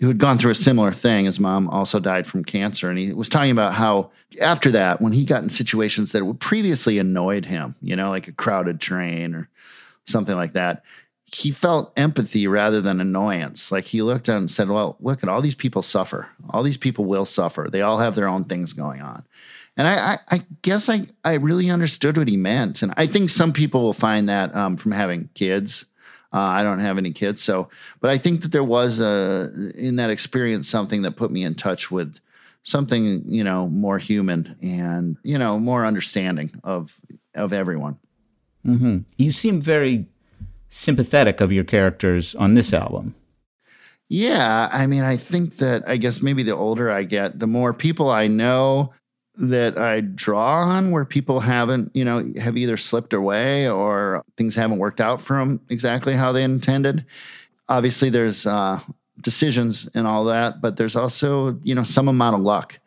who 0.00 0.08
had 0.08 0.18
gone 0.18 0.38
through 0.38 0.52
a 0.52 0.56
similar 0.56 0.92
thing. 0.92 1.24
His 1.24 1.40
mom 1.40 1.68
also 1.68 1.98
died 1.98 2.26
from 2.26 2.44
cancer, 2.44 2.88
and 2.88 2.98
he 2.98 3.12
was 3.12 3.28
talking 3.28 3.50
about 3.50 3.74
how 3.74 4.10
after 4.40 4.70
that, 4.72 5.00
when 5.00 5.12
he 5.12 5.24
got 5.24 5.42
in 5.42 5.48
situations 5.48 6.12
that 6.12 6.38
previously 6.40 6.98
annoyed 6.98 7.46
him, 7.46 7.76
you 7.80 7.96
know, 7.96 8.10
like 8.10 8.28
a 8.28 8.32
crowded 8.32 8.80
train 8.80 9.34
or 9.34 9.48
something 10.04 10.36
like 10.36 10.52
that, 10.52 10.84
he 11.24 11.50
felt 11.50 11.92
empathy 11.96 12.46
rather 12.46 12.80
than 12.80 13.00
annoyance. 13.00 13.70
Like 13.70 13.84
he 13.84 14.02
looked 14.02 14.28
and 14.28 14.50
said, 14.50 14.68
"Well, 14.68 14.96
look 15.00 15.22
at 15.22 15.28
all 15.28 15.42
these 15.42 15.54
people 15.54 15.82
suffer. 15.82 16.28
All 16.50 16.62
these 16.62 16.76
people 16.76 17.04
will 17.04 17.26
suffer. 17.26 17.68
They 17.70 17.82
all 17.82 17.98
have 17.98 18.14
their 18.14 18.28
own 18.28 18.44
things 18.44 18.72
going 18.72 19.02
on." 19.02 19.24
And 19.78 19.86
I, 19.86 19.94
I, 19.94 20.18
I, 20.32 20.42
guess 20.62 20.88
I, 20.88 21.02
I 21.24 21.34
really 21.34 21.70
understood 21.70 22.18
what 22.18 22.26
he 22.26 22.36
meant. 22.36 22.82
And 22.82 22.92
I 22.96 23.06
think 23.06 23.30
some 23.30 23.52
people 23.52 23.82
will 23.82 23.92
find 23.92 24.28
that 24.28 24.54
um, 24.54 24.76
from 24.76 24.90
having 24.90 25.30
kids. 25.34 25.86
Uh, 26.32 26.40
I 26.40 26.62
don't 26.62 26.80
have 26.80 26.98
any 26.98 27.10
kids, 27.12 27.40
so 27.40 27.70
but 28.02 28.10
I 28.10 28.18
think 28.18 28.42
that 28.42 28.52
there 28.52 28.62
was 28.62 29.00
a 29.00 29.50
in 29.74 29.96
that 29.96 30.10
experience 30.10 30.68
something 30.68 31.00
that 31.00 31.12
put 31.12 31.30
me 31.30 31.42
in 31.42 31.54
touch 31.54 31.90
with 31.90 32.18
something 32.62 33.22
you 33.24 33.42
know 33.42 33.66
more 33.68 33.98
human 33.98 34.54
and 34.60 35.16
you 35.22 35.38
know 35.38 35.58
more 35.58 35.86
understanding 35.86 36.50
of 36.62 36.94
of 37.34 37.54
everyone. 37.54 37.98
Mm-hmm. 38.66 38.98
You 39.16 39.32
seem 39.32 39.58
very 39.58 40.04
sympathetic 40.68 41.40
of 41.40 41.50
your 41.50 41.64
characters 41.64 42.34
on 42.34 42.52
this 42.52 42.74
album. 42.74 43.14
Yeah, 44.10 44.68
I 44.70 44.86
mean, 44.86 45.04
I 45.04 45.16
think 45.16 45.56
that 45.58 45.88
I 45.88 45.96
guess 45.96 46.20
maybe 46.22 46.42
the 46.42 46.54
older 46.54 46.90
I 46.90 47.04
get, 47.04 47.38
the 47.38 47.46
more 47.46 47.72
people 47.72 48.10
I 48.10 48.26
know 48.26 48.92
that 49.40 49.78
I 49.78 50.00
draw 50.00 50.64
on 50.64 50.90
where 50.90 51.04
people 51.04 51.38
haven't, 51.38 51.94
you 51.94 52.04
know, 52.04 52.32
have 52.40 52.56
either 52.56 52.76
slipped 52.76 53.12
away 53.12 53.68
or 53.68 54.24
things 54.36 54.56
haven't 54.56 54.78
worked 54.78 55.00
out 55.00 55.20
for 55.20 55.36
them 55.36 55.60
exactly 55.68 56.14
how 56.14 56.32
they 56.32 56.42
intended. 56.42 57.06
Obviously, 57.68 58.10
there's 58.10 58.46
uh, 58.46 58.80
decisions 59.20 59.88
and 59.94 60.08
all 60.08 60.24
that, 60.24 60.60
but 60.60 60.76
there's 60.76 60.96
also, 60.96 61.56
you 61.62 61.74
know, 61.74 61.84
some 61.84 62.08
amount 62.08 62.34
of 62.34 62.42
luck, 62.42 62.80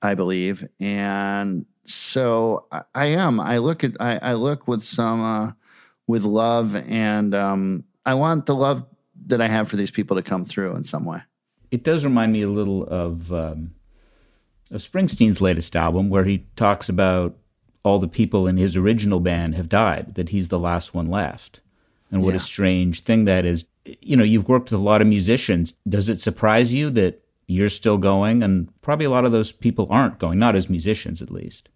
I 0.00 0.14
believe. 0.14 0.66
And 0.78 1.66
so 1.84 2.66
I, 2.70 2.82
I 2.94 3.06
am. 3.06 3.40
I 3.40 3.58
look 3.58 3.82
at, 3.82 3.92
I, 3.98 4.18
I 4.22 4.32
look 4.34 4.68
with 4.68 4.84
some, 4.84 5.20
uh, 5.20 5.52
with 6.06 6.22
love, 6.22 6.76
and 6.76 7.34
um, 7.34 7.84
I 8.06 8.14
want 8.14 8.46
the 8.46 8.54
love 8.54 8.86
that 9.26 9.40
I 9.40 9.48
have 9.48 9.68
for 9.68 9.76
these 9.76 9.90
people 9.90 10.16
to 10.16 10.22
come 10.22 10.44
through 10.44 10.76
in 10.76 10.84
some 10.84 11.04
way. 11.04 11.22
It 11.72 11.82
does 11.82 12.04
remind 12.04 12.32
me 12.32 12.42
a 12.42 12.48
little 12.48 12.84
of. 12.84 13.32
Um 13.32 13.72
of 14.70 14.80
Springsteen's 14.80 15.40
latest 15.40 15.74
album, 15.76 16.10
where 16.10 16.24
he 16.24 16.46
talks 16.56 16.88
about 16.88 17.36
all 17.82 17.98
the 17.98 18.08
people 18.08 18.46
in 18.46 18.56
his 18.56 18.76
original 18.76 19.20
band 19.20 19.54
have 19.54 19.68
died, 19.68 20.14
that 20.14 20.30
he's 20.30 20.48
the 20.48 20.58
last 20.58 20.94
one 20.94 21.08
left. 21.08 21.60
And 22.10 22.22
what 22.22 22.30
yeah. 22.30 22.36
a 22.36 22.40
strange 22.40 23.00
thing 23.00 23.24
that 23.26 23.44
is. 23.44 23.66
You 24.00 24.16
know, 24.16 24.24
you've 24.24 24.48
worked 24.48 24.70
with 24.70 24.80
a 24.80 24.84
lot 24.84 25.00
of 25.00 25.06
musicians. 25.06 25.78
Does 25.88 26.08
it 26.08 26.16
surprise 26.16 26.74
you 26.74 26.90
that 26.90 27.22
you're 27.46 27.70
still 27.70 27.96
going 27.96 28.42
and 28.42 28.68
probably 28.82 29.06
a 29.06 29.10
lot 29.10 29.24
of 29.24 29.32
those 29.32 29.50
people 29.50 29.86
aren't 29.90 30.18
going, 30.18 30.38
not 30.38 30.54
as 30.54 30.68
musicians 30.68 31.22
at 31.22 31.30
least? 31.30 31.70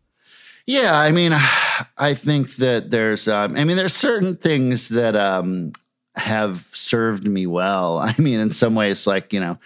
Yeah, 0.66 0.98
I 0.98 1.10
mean, 1.10 1.32
I 1.98 2.14
think 2.14 2.56
that 2.56 2.90
there's, 2.90 3.26
um, 3.28 3.56
I 3.56 3.64
mean, 3.64 3.76
there's 3.76 3.94
certain 3.94 4.36
things 4.36 4.88
that 4.88 5.16
um, 5.16 5.72
have 6.14 6.68
served 6.72 7.26
me 7.26 7.46
well. 7.46 7.98
I 8.04 8.14
mean, 8.18 8.38
in 8.38 8.50
some 8.50 8.74
ways, 8.74 9.06
like, 9.06 9.32
you 9.32 9.40
know, 9.40 9.58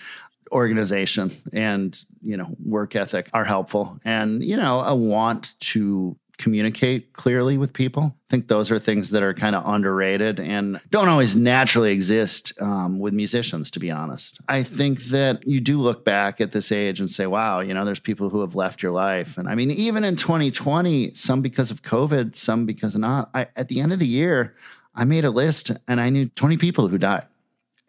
organization 0.52 1.30
and 1.52 1.98
you 2.22 2.36
know 2.36 2.46
work 2.64 2.96
ethic 2.96 3.28
are 3.32 3.44
helpful. 3.44 3.98
And 4.04 4.42
you 4.42 4.56
know 4.56 4.80
a 4.80 4.94
want 4.94 5.58
to 5.60 6.16
communicate 6.38 7.12
clearly 7.14 7.56
with 7.56 7.72
people. 7.72 8.14
I 8.28 8.30
think 8.30 8.48
those 8.48 8.70
are 8.70 8.78
things 8.78 9.10
that 9.10 9.22
are 9.22 9.32
kind 9.32 9.56
of 9.56 9.62
underrated 9.66 10.38
and 10.38 10.80
don't 10.90 11.08
always 11.08 11.34
naturally 11.34 11.92
exist 11.92 12.52
um, 12.60 12.98
with 12.98 13.14
musicians 13.14 13.70
to 13.72 13.80
be 13.80 13.90
honest. 13.90 14.38
I 14.48 14.62
think 14.62 15.04
that 15.04 15.46
you 15.46 15.60
do 15.60 15.80
look 15.80 16.04
back 16.04 16.40
at 16.40 16.52
this 16.52 16.70
age 16.70 17.00
and 17.00 17.08
say 17.08 17.26
wow 17.26 17.60
you 17.60 17.72
know 17.72 17.84
there's 17.84 18.00
people 18.00 18.28
who 18.28 18.40
have 18.42 18.54
left 18.54 18.82
your 18.82 18.92
life. 18.92 19.38
And 19.38 19.48
i 19.48 19.54
mean 19.54 19.70
even 19.70 20.04
in 20.04 20.16
2020 20.16 21.14
some 21.14 21.40
because 21.42 21.70
of 21.70 21.82
covid 21.82 22.36
some 22.36 22.66
because 22.66 22.96
not 22.96 23.30
I, 23.34 23.48
at 23.56 23.68
the 23.68 23.80
end 23.80 23.92
of 23.92 23.98
the 23.98 24.06
year 24.06 24.54
i 24.94 25.04
made 25.04 25.24
a 25.24 25.30
list 25.30 25.70
and 25.88 26.00
i 26.00 26.10
knew 26.10 26.26
20 26.28 26.56
people 26.58 26.88
who 26.88 26.98
died. 26.98 27.26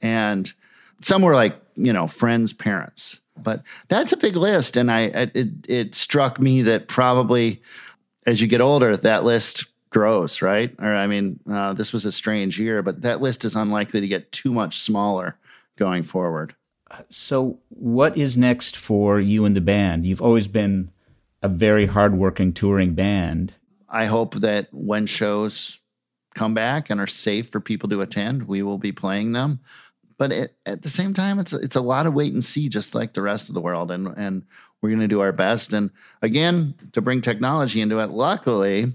And 0.01 0.51
some 1.01 1.21
were 1.21 1.33
like 1.33 1.59
you 1.77 1.93
know 1.93 2.07
friends 2.07 2.53
parents. 2.53 3.21
But 3.41 3.63
that's 3.87 4.11
a 4.11 4.17
big 4.17 4.35
list 4.35 4.75
and 4.75 4.91
i 4.91 5.01
it, 5.13 5.49
it 5.69 5.95
struck 5.95 6.41
me 6.41 6.63
that 6.63 6.87
probably 6.87 7.61
as 8.25 8.41
you 8.41 8.47
get 8.47 8.61
older 8.61 8.97
that 8.97 9.23
list 9.23 9.65
grows 9.91 10.41
right? 10.41 10.73
Or 10.79 10.93
i 10.95 11.07
mean 11.07 11.39
uh, 11.49 11.73
this 11.73 11.93
was 11.93 12.03
a 12.03 12.11
strange 12.11 12.59
year 12.59 12.81
but 12.81 13.03
that 13.03 13.21
list 13.21 13.45
is 13.45 13.55
unlikely 13.55 14.01
to 14.01 14.07
get 14.07 14.31
too 14.31 14.51
much 14.51 14.79
smaller 14.79 15.37
going 15.77 16.03
forward. 16.03 16.55
So 17.09 17.59
what 17.69 18.17
is 18.17 18.37
next 18.37 18.75
for 18.75 19.19
you 19.19 19.45
and 19.45 19.55
the 19.55 19.61
band? 19.61 20.05
You've 20.05 20.21
always 20.21 20.47
been 20.47 20.89
a 21.43 21.49
very 21.49 21.85
hardworking 21.85 22.53
touring 22.53 22.95
band. 22.95 23.53
I 23.89 24.05
hope 24.05 24.35
that 24.35 24.69
when 24.71 25.05
shows 25.05 25.79
come 26.37 26.53
back 26.53 26.89
and 26.89 27.01
are 27.01 27.07
safe 27.07 27.49
for 27.49 27.59
people 27.59 27.89
to 27.89 27.99
attend 27.99 28.47
we 28.47 28.61
will 28.61 28.77
be 28.77 28.91
playing 28.91 29.31
them 29.31 29.59
but 30.17 30.31
it, 30.31 30.55
at 30.65 30.81
the 30.81 30.89
same 30.89 31.13
time, 31.13 31.39
it's 31.39 31.53
it's 31.53 31.75
a 31.75 31.81
lot 31.81 32.07
of 32.07 32.13
wait 32.13 32.33
and 32.33 32.43
see, 32.43 32.69
just 32.69 32.95
like 32.95 33.13
the 33.13 33.21
rest 33.21 33.49
of 33.49 33.55
the 33.55 33.61
world, 33.61 33.91
and 33.91 34.07
and 34.17 34.45
we're 34.81 34.89
going 34.89 35.01
to 35.01 35.07
do 35.07 35.21
our 35.21 35.31
best. 35.31 35.73
And 35.73 35.91
again, 36.21 36.75
to 36.93 37.01
bring 37.01 37.21
technology 37.21 37.81
into 37.81 37.99
it, 37.99 38.09
luckily, 38.09 38.93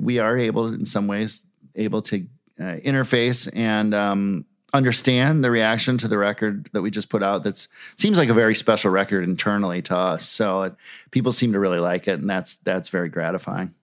we 0.00 0.18
are 0.18 0.38
able, 0.38 0.68
in 0.68 0.84
some 0.84 1.06
ways, 1.06 1.44
able 1.74 2.02
to 2.02 2.26
uh, 2.58 2.76
interface 2.84 3.50
and 3.54 3.94
um, 3.94 4.44
understand 4.72 5.44
the 5.44 5.50
reaction 5.50 5.98
to 5.98 6.08
the 6.08 6.18
record 6.18 6.68
that 6.72 6.82
we 6.82 6.90
just 6.90 7.08
put 7.08 7.22
out. 7.22 7.44
That 7.44 7.66
seems 7.96 8.18
like 8.18 8.28
a 8.28 8.34
very 8.34 8.54
special 8.54 8.90
record 8.90 9.24
internally 9.24 9.82
to 9.82 9.96
us. 9.96 10.28
So 10.28 10.62
it, 10.62 10.74
people 11.10 11.32
seem 11.32 11.52
to 11.52 11.60
really 11.60 11.80
like 11.80 12.08
it, 12.08 12.20
and 12.20 12.28
that's 12.28 12.56
that's 12.56 12.88
very 12.88 13.08
gratifying. 13.08 13.74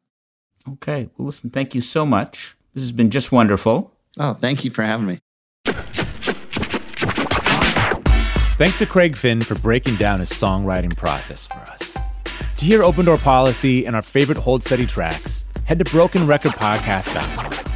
Okay, 0.74 1.10
well, 1.18 1.28
listen, 1.28 1.50
thank 1.50 1.74
you 1.74 1.82
so 1.82 2.06
much. 2.06 2.56
This 2.74 2.84
has 2.84 2.92
been 2.92 3.10
just 3.10 3.32
wonderful. 3.32 3.94
Oh, 4.18 4.34
thank 4.34 4.66
you 4.66 4.72
for 4.72 4.84
having 4.84 5.08
me. 5.08 5.20
Thanks 8.60 8.78
to 8.80 8.86
Craig 8.86 9.16
Finn 9.16 9.42
for 9.42 9.56
breaking 9.56 9.96
down 9.96 10.20
his 10.20 10.30
songwriting 10.30 10.94
process 10.94 11.48
for 11.48 11.60
us. 11.60 11.96
To 12.58 12.66
hear 12.66 12.84
Open 12.84 13.06
Door 13.06 13.20
Policy 13.20 13.86
and 13.86 13.96
our 13.96 14.02
favorite 14.02 14.38
Hold 14.38 14.64
Steady 14.64 14.86
tracks, 14.86 15.46
head 15.66 15.80
to 15.80 15.86
brokenrecordpodcast.com. 15.86 17.74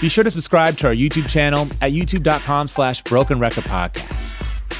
Be 0.00 0.08
sure 0.08 0.24
to 0.24 0.30
subscribe 0.30 0.78
to 0.78 0.86
our 0.86 0.94
YouTube 0.94 1.28
channel 1.28 1.68
at 1.82 1.92
youtube.com 1.92 2.68
slash 2.68 3.02
brokenrecordpodcast, 3.02 4.32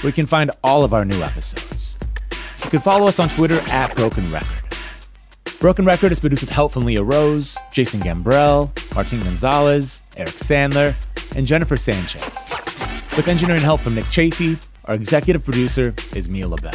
where 0.02 0.08
you 0.08 0.14
can 0.14 0.24
find 0.24 0.50
all 0.64 0.82
of 0.82 0.94
our 0.94 1.04
new 1.04 1.20
episodes. 1.20 1.98
You 2.64 2.70
can 2.70 2.80
follow 2.80 3.06
us 3.06 3.18
on 3.18 3.28
Twitter 3.28 3.60
at 3.68 3.94
Broken 3.94 4.32
Record. 4.32 4.62
Broken 5.60 5.84
Record 5.84 6.10
is 6.10 6.20
produced 6.20 6.40
with 6.40 6.48
help 6.48 6.72
from 6.72 6.84
Leah 6.86 7.02
Rose, 7.02 7.58
Jason 7.70 8.00
Gambrell, 8.00 8.70
Martin 8.94 9.22
Gonzalez, 9.22 10.04
Eric 10.16 10.36
Sandler, 10.36 10.94
and 11.36 11.46
Jennifer 11.46 11.76
Sanchez, 11.76 12.48
with 13.14 13.28
engineering 13.28 13.60
help 13.60 13.82
from 13.82 13.94
Nick 13.94 14.06
Chafee 14.06 14.58
our 14.84 14.94
executive 14.94 15.44
producer 15.44 15.94
is 16.14 16.28
Mia 16.28 16.46
Lobel. 16.46 16.74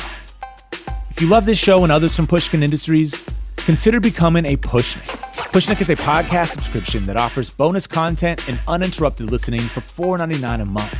If 1.10 1.22
you 1.22 1.28
love 1.28 1.45
this 1.45 1.57
show 1.57 1.84
and 1.84 1.91
others 1.91 2.16
from 2.16 2.28
Pushkin 2.28 2.64
Industries, 2.64 3.24
consider 3.57 3.99
becoming 3.99 4.45
a 4.45 4.55
Pushnik. 4.57 5.05
Pushnik 5.51 5.82
is 5.82 5.89
a 5.89 5.95
podcast 5.95 6.49
subscription 6.49 7.03
that 7.03 7.18
offers 7.18 7.49
bonus 7.49 7.88
content 7.88 8.47
and 8.47 8.60
uninterrupted 8.68 9.32
listening 9.32 9.62
for 9.62 9.82
$4.99 9.82 10.62
a 10.62 10.66
month. 10.66 10.97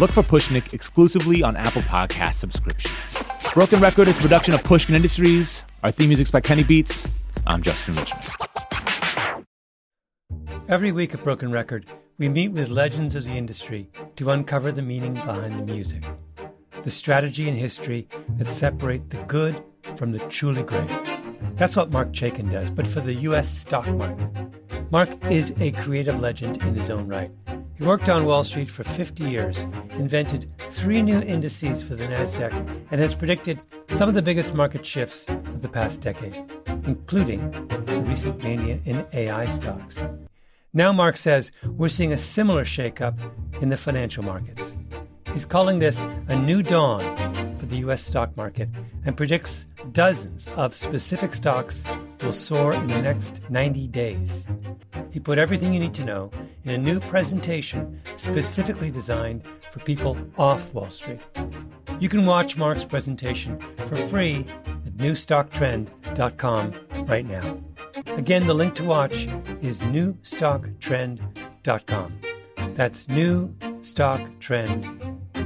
Look 0.00 0.12
for 0.12 0.22
Pushnik 0.22 0.72
exclusively 0.72 1.42
on 1.42 1.56
Apple 1.56 1.82
Podcast 1.82 2.34
subscriptions. 2.34 3.22
Broken 3.52 3.80
Record 3.80 4.08
is 4.08 4.18
a 4.18 4.20
production 4.20 4.54
of 4.54 4.62
Pushkin 4.64 4.94
Industries. 4.94 5.64
Our 5.82 5.90
theme 5.90 6.08
music's 6.08 6.30
by 6.30 6.40
Kenny 6.40 6.62
Beats. 6.62 7.08
I'm 7.46 7.62
Justin 7.62 7.94
Richmond. 7.94 8.28
Every 10.68 10.92
week 10.92 11.14
at 11.14 11.24
Broken 11.24 11.50
Record, 11.50 11.86
we 12.16 12.28
meet 12.28 12.48
with 12.48 12.68
legends 12.68 13.14
of 13.14 13.24
the 13.24 13.32
industry 13.32 13.90
to 14.16 14.30
uncover 14.30 14.70
the 14.70 14.82
meaning 14.82 15.14
behind 15.14 15.58
the 15.58 15.64
music, 15.64 16.04
the 16.84 16.90
strategy 16.90 17.48
and 17.48 17.56
history 17.56 18.08
that 18.38 18.52
separate 18.52 19.10
the 19.10 19.18
good 19.24 19.62
from 19.96 20.12
the 20.12 20.18
truly 20.30 20.62
great. 20.62 20.88
That's 21.56 21.76
what 21.76 21.90
Mark 21.90 22.12
Chaikin 22.12 22.50
does, 22.50 22.70
but 22.70 22.86
for 22.86 23.00
the 23.00 23.14
U.S. 23.14 23.48
stock 23.48 23.86
market. 23.88 24.28
Mark 24.90 25.10
is 25.26 25.54
a 25.60 25.72
creative 25.72 26.18
legend 26.18 26.62
in 26.62 26.74
his 26.74 26.90
own 26.90 27.06
right. 27.06 27.30
He 27.76 27.84
worked 27.84 28.08
on 28.08 28.26
Wall 28.26 28.44
Street 28.44 28.70
for 28.70 28.84
50 28.84 29.24
years, 29.24 29.62
invented 29.92 30.50
three 30.70 31.00
new 31.00 31.20
indices 31.20 31.82
for 31.82 31.94
the 31.94 32.04
NASDAQ, 32.04 32.52
and 32.90 33.00
has 33.00 33.14
predicted 33.14 33.60
some 33.92 34.08
of 34.08 34.14
the 34.14 34.22
biggest 34.22 34.54
market 34.54 34.84
shifts 34.84 35.26
of 35.28 35.62
the 35.62 35.68
past 35.68 36.00
decade, 36.00 36.36
including 36.84 37.50
the 37.86 38.02
recent 38.06 38.42
mania 38.42 38.80
in 38.84 39.06
AI 39.12 39.46
stocks. 39.46 39.98
Now, 40.72 40.92
Mark 40.92 41.16
says 41.16 41.52
we're 41.64 41.88
seeing 41.88 42.12
a 42.12 42.18
similar 42.18 42.64
shakeup 42.64 43.18
in 43.62 43.70
the 43.70 43.76
financial 43.76 44.22
markets. 44.22 44.74
He's 45.32 45.44
calling 45.44 45.78
this 45.78 46.04
a 46.28 46.36
new 46.36 46.62
dawn 46.62 47.56
for 47.58 47.66
the 47.66 47.76
U.S. 47.78 48.02
stock 48.02 48.36
market 48.36 48.68
and 49.04 49.16
predicts 49.16 49.66
dozens 49.92 50.48
of 50.56 50.74
specific 50.74 51.34
stocks 51.34 51.84
will 52.20 52.32
soar 52.32 52.72
in 52.72 52.88
the 52.88 53.00
next 53.00 53.40
90 53.48 53.86
days. 53.88 54.46
He 55.10 55.20
put 55.20 55.38
everything 55.38 55.72
you 55.72 55.80
need 55.80 55.94
to 55.94 56.04
know 56.04 56.30
in 56.64 56.72
a 56.72 56.78
new 56.78 57.00
presentation 57.00 58.00
specifically 58.16 58.90
designed 58.90 59.42
for 59.70 59.78
people 59.80 60.18
off 60.36 60.74
Wall 60.74 60.90
Street. 60.90 61.20
You 62.00 62.08
can 62.08 62.26
watch 62.26 62.56
Mark's 62.56 62.84
presentation 62.84 63.60
for 63.88 63.96
free 63.96 64.44
at 64.66 64.96
newstocktrend.com 64.96 66.74
right 67.06 67.26
now. 67.26 67.58
Again, 68.06 68.46
the 68.46 68.54
link 68.54 68.74
to 68.76 68.84
watch 68.84 69.26
is 69.62 69.80
newstocktrend.com. 69.80 72.20
That's 72.74 73.06
newstocktrend.com. 73.06 75.19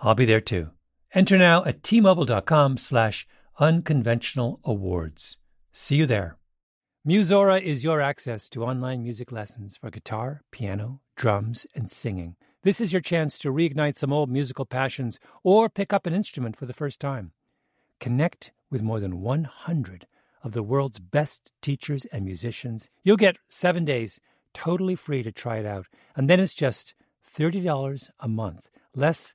I'll 0.00 0.14
be 0.14 0.24
there 0.24 0.40
too. 0.40 0.70
Enter 1.14 1.38
now 1.38 1.64
at 1.64 1.82
tmobile.com 1.82 2.76
slash 2.76 3.26
unconventional 3.58 4.60
awards. 4.64 5.38
See 5.72 5.96
you 5.96 6.06
there. 6.06 6.36
Musora 7.06 7.60
is 7.60 7.82
your 7.82 8.00
access 8.00 8.48
to 8.50 8.64
online 8.64 9.02
music 9.02 9.32
lessons 9.32 9.76
for 9.76 9.90
guitar, 9.90 10.42
piano, 10.50 11.00
drums, 11.16 11.66
and 11.74 11.90
singing. 11.90 12.36
This 12.62 12.80
is 12.80 12.92
your 12.92 13.00
chance 13.00 13.38
to 13.38 13.52
reignite 13.52 13.96
some 13.96 14.12
old 14.12 14.30
musical 14.30 14.66
passions 14.66 15.18
or 15.42 15.68
pick 15.68 15.92
up 15.92 16.06
an 16.06 16.14
instrument 16.14 16.56
for 16.56 16.66
the 16.66 16.74
first 16.74 17.00
time. 17.00 17.32
Connect 17.98 18.52
with 18.70 18.82
more 18.82 19.00
than 19.00 19.20
100 19.20 20.06
of 20.44 20.52
the 20.52 20.62
world's 20.62 20.98
best 20.98 21.50
teachers 21.62 22.04
and 22.06 22.24
musicians. 22.24 22.90
You'll 23.02 23.16
get 23.16 23.38
seven 23.48 23.84
days 23.84 24.20
totally 24.52 24.94
free 24.94 25.22
to 25.22 25.32
try 25.32 25.58
it 25.58 25.66
out, 25.66 25.86
and 26.14 26.28
then 26.28 26.40
it's 26.40 26.54
just 26.54 26.94
$30 27.36 28.10
a 28.20 28.28
month, 28.28 28.68
less 28.94 29.34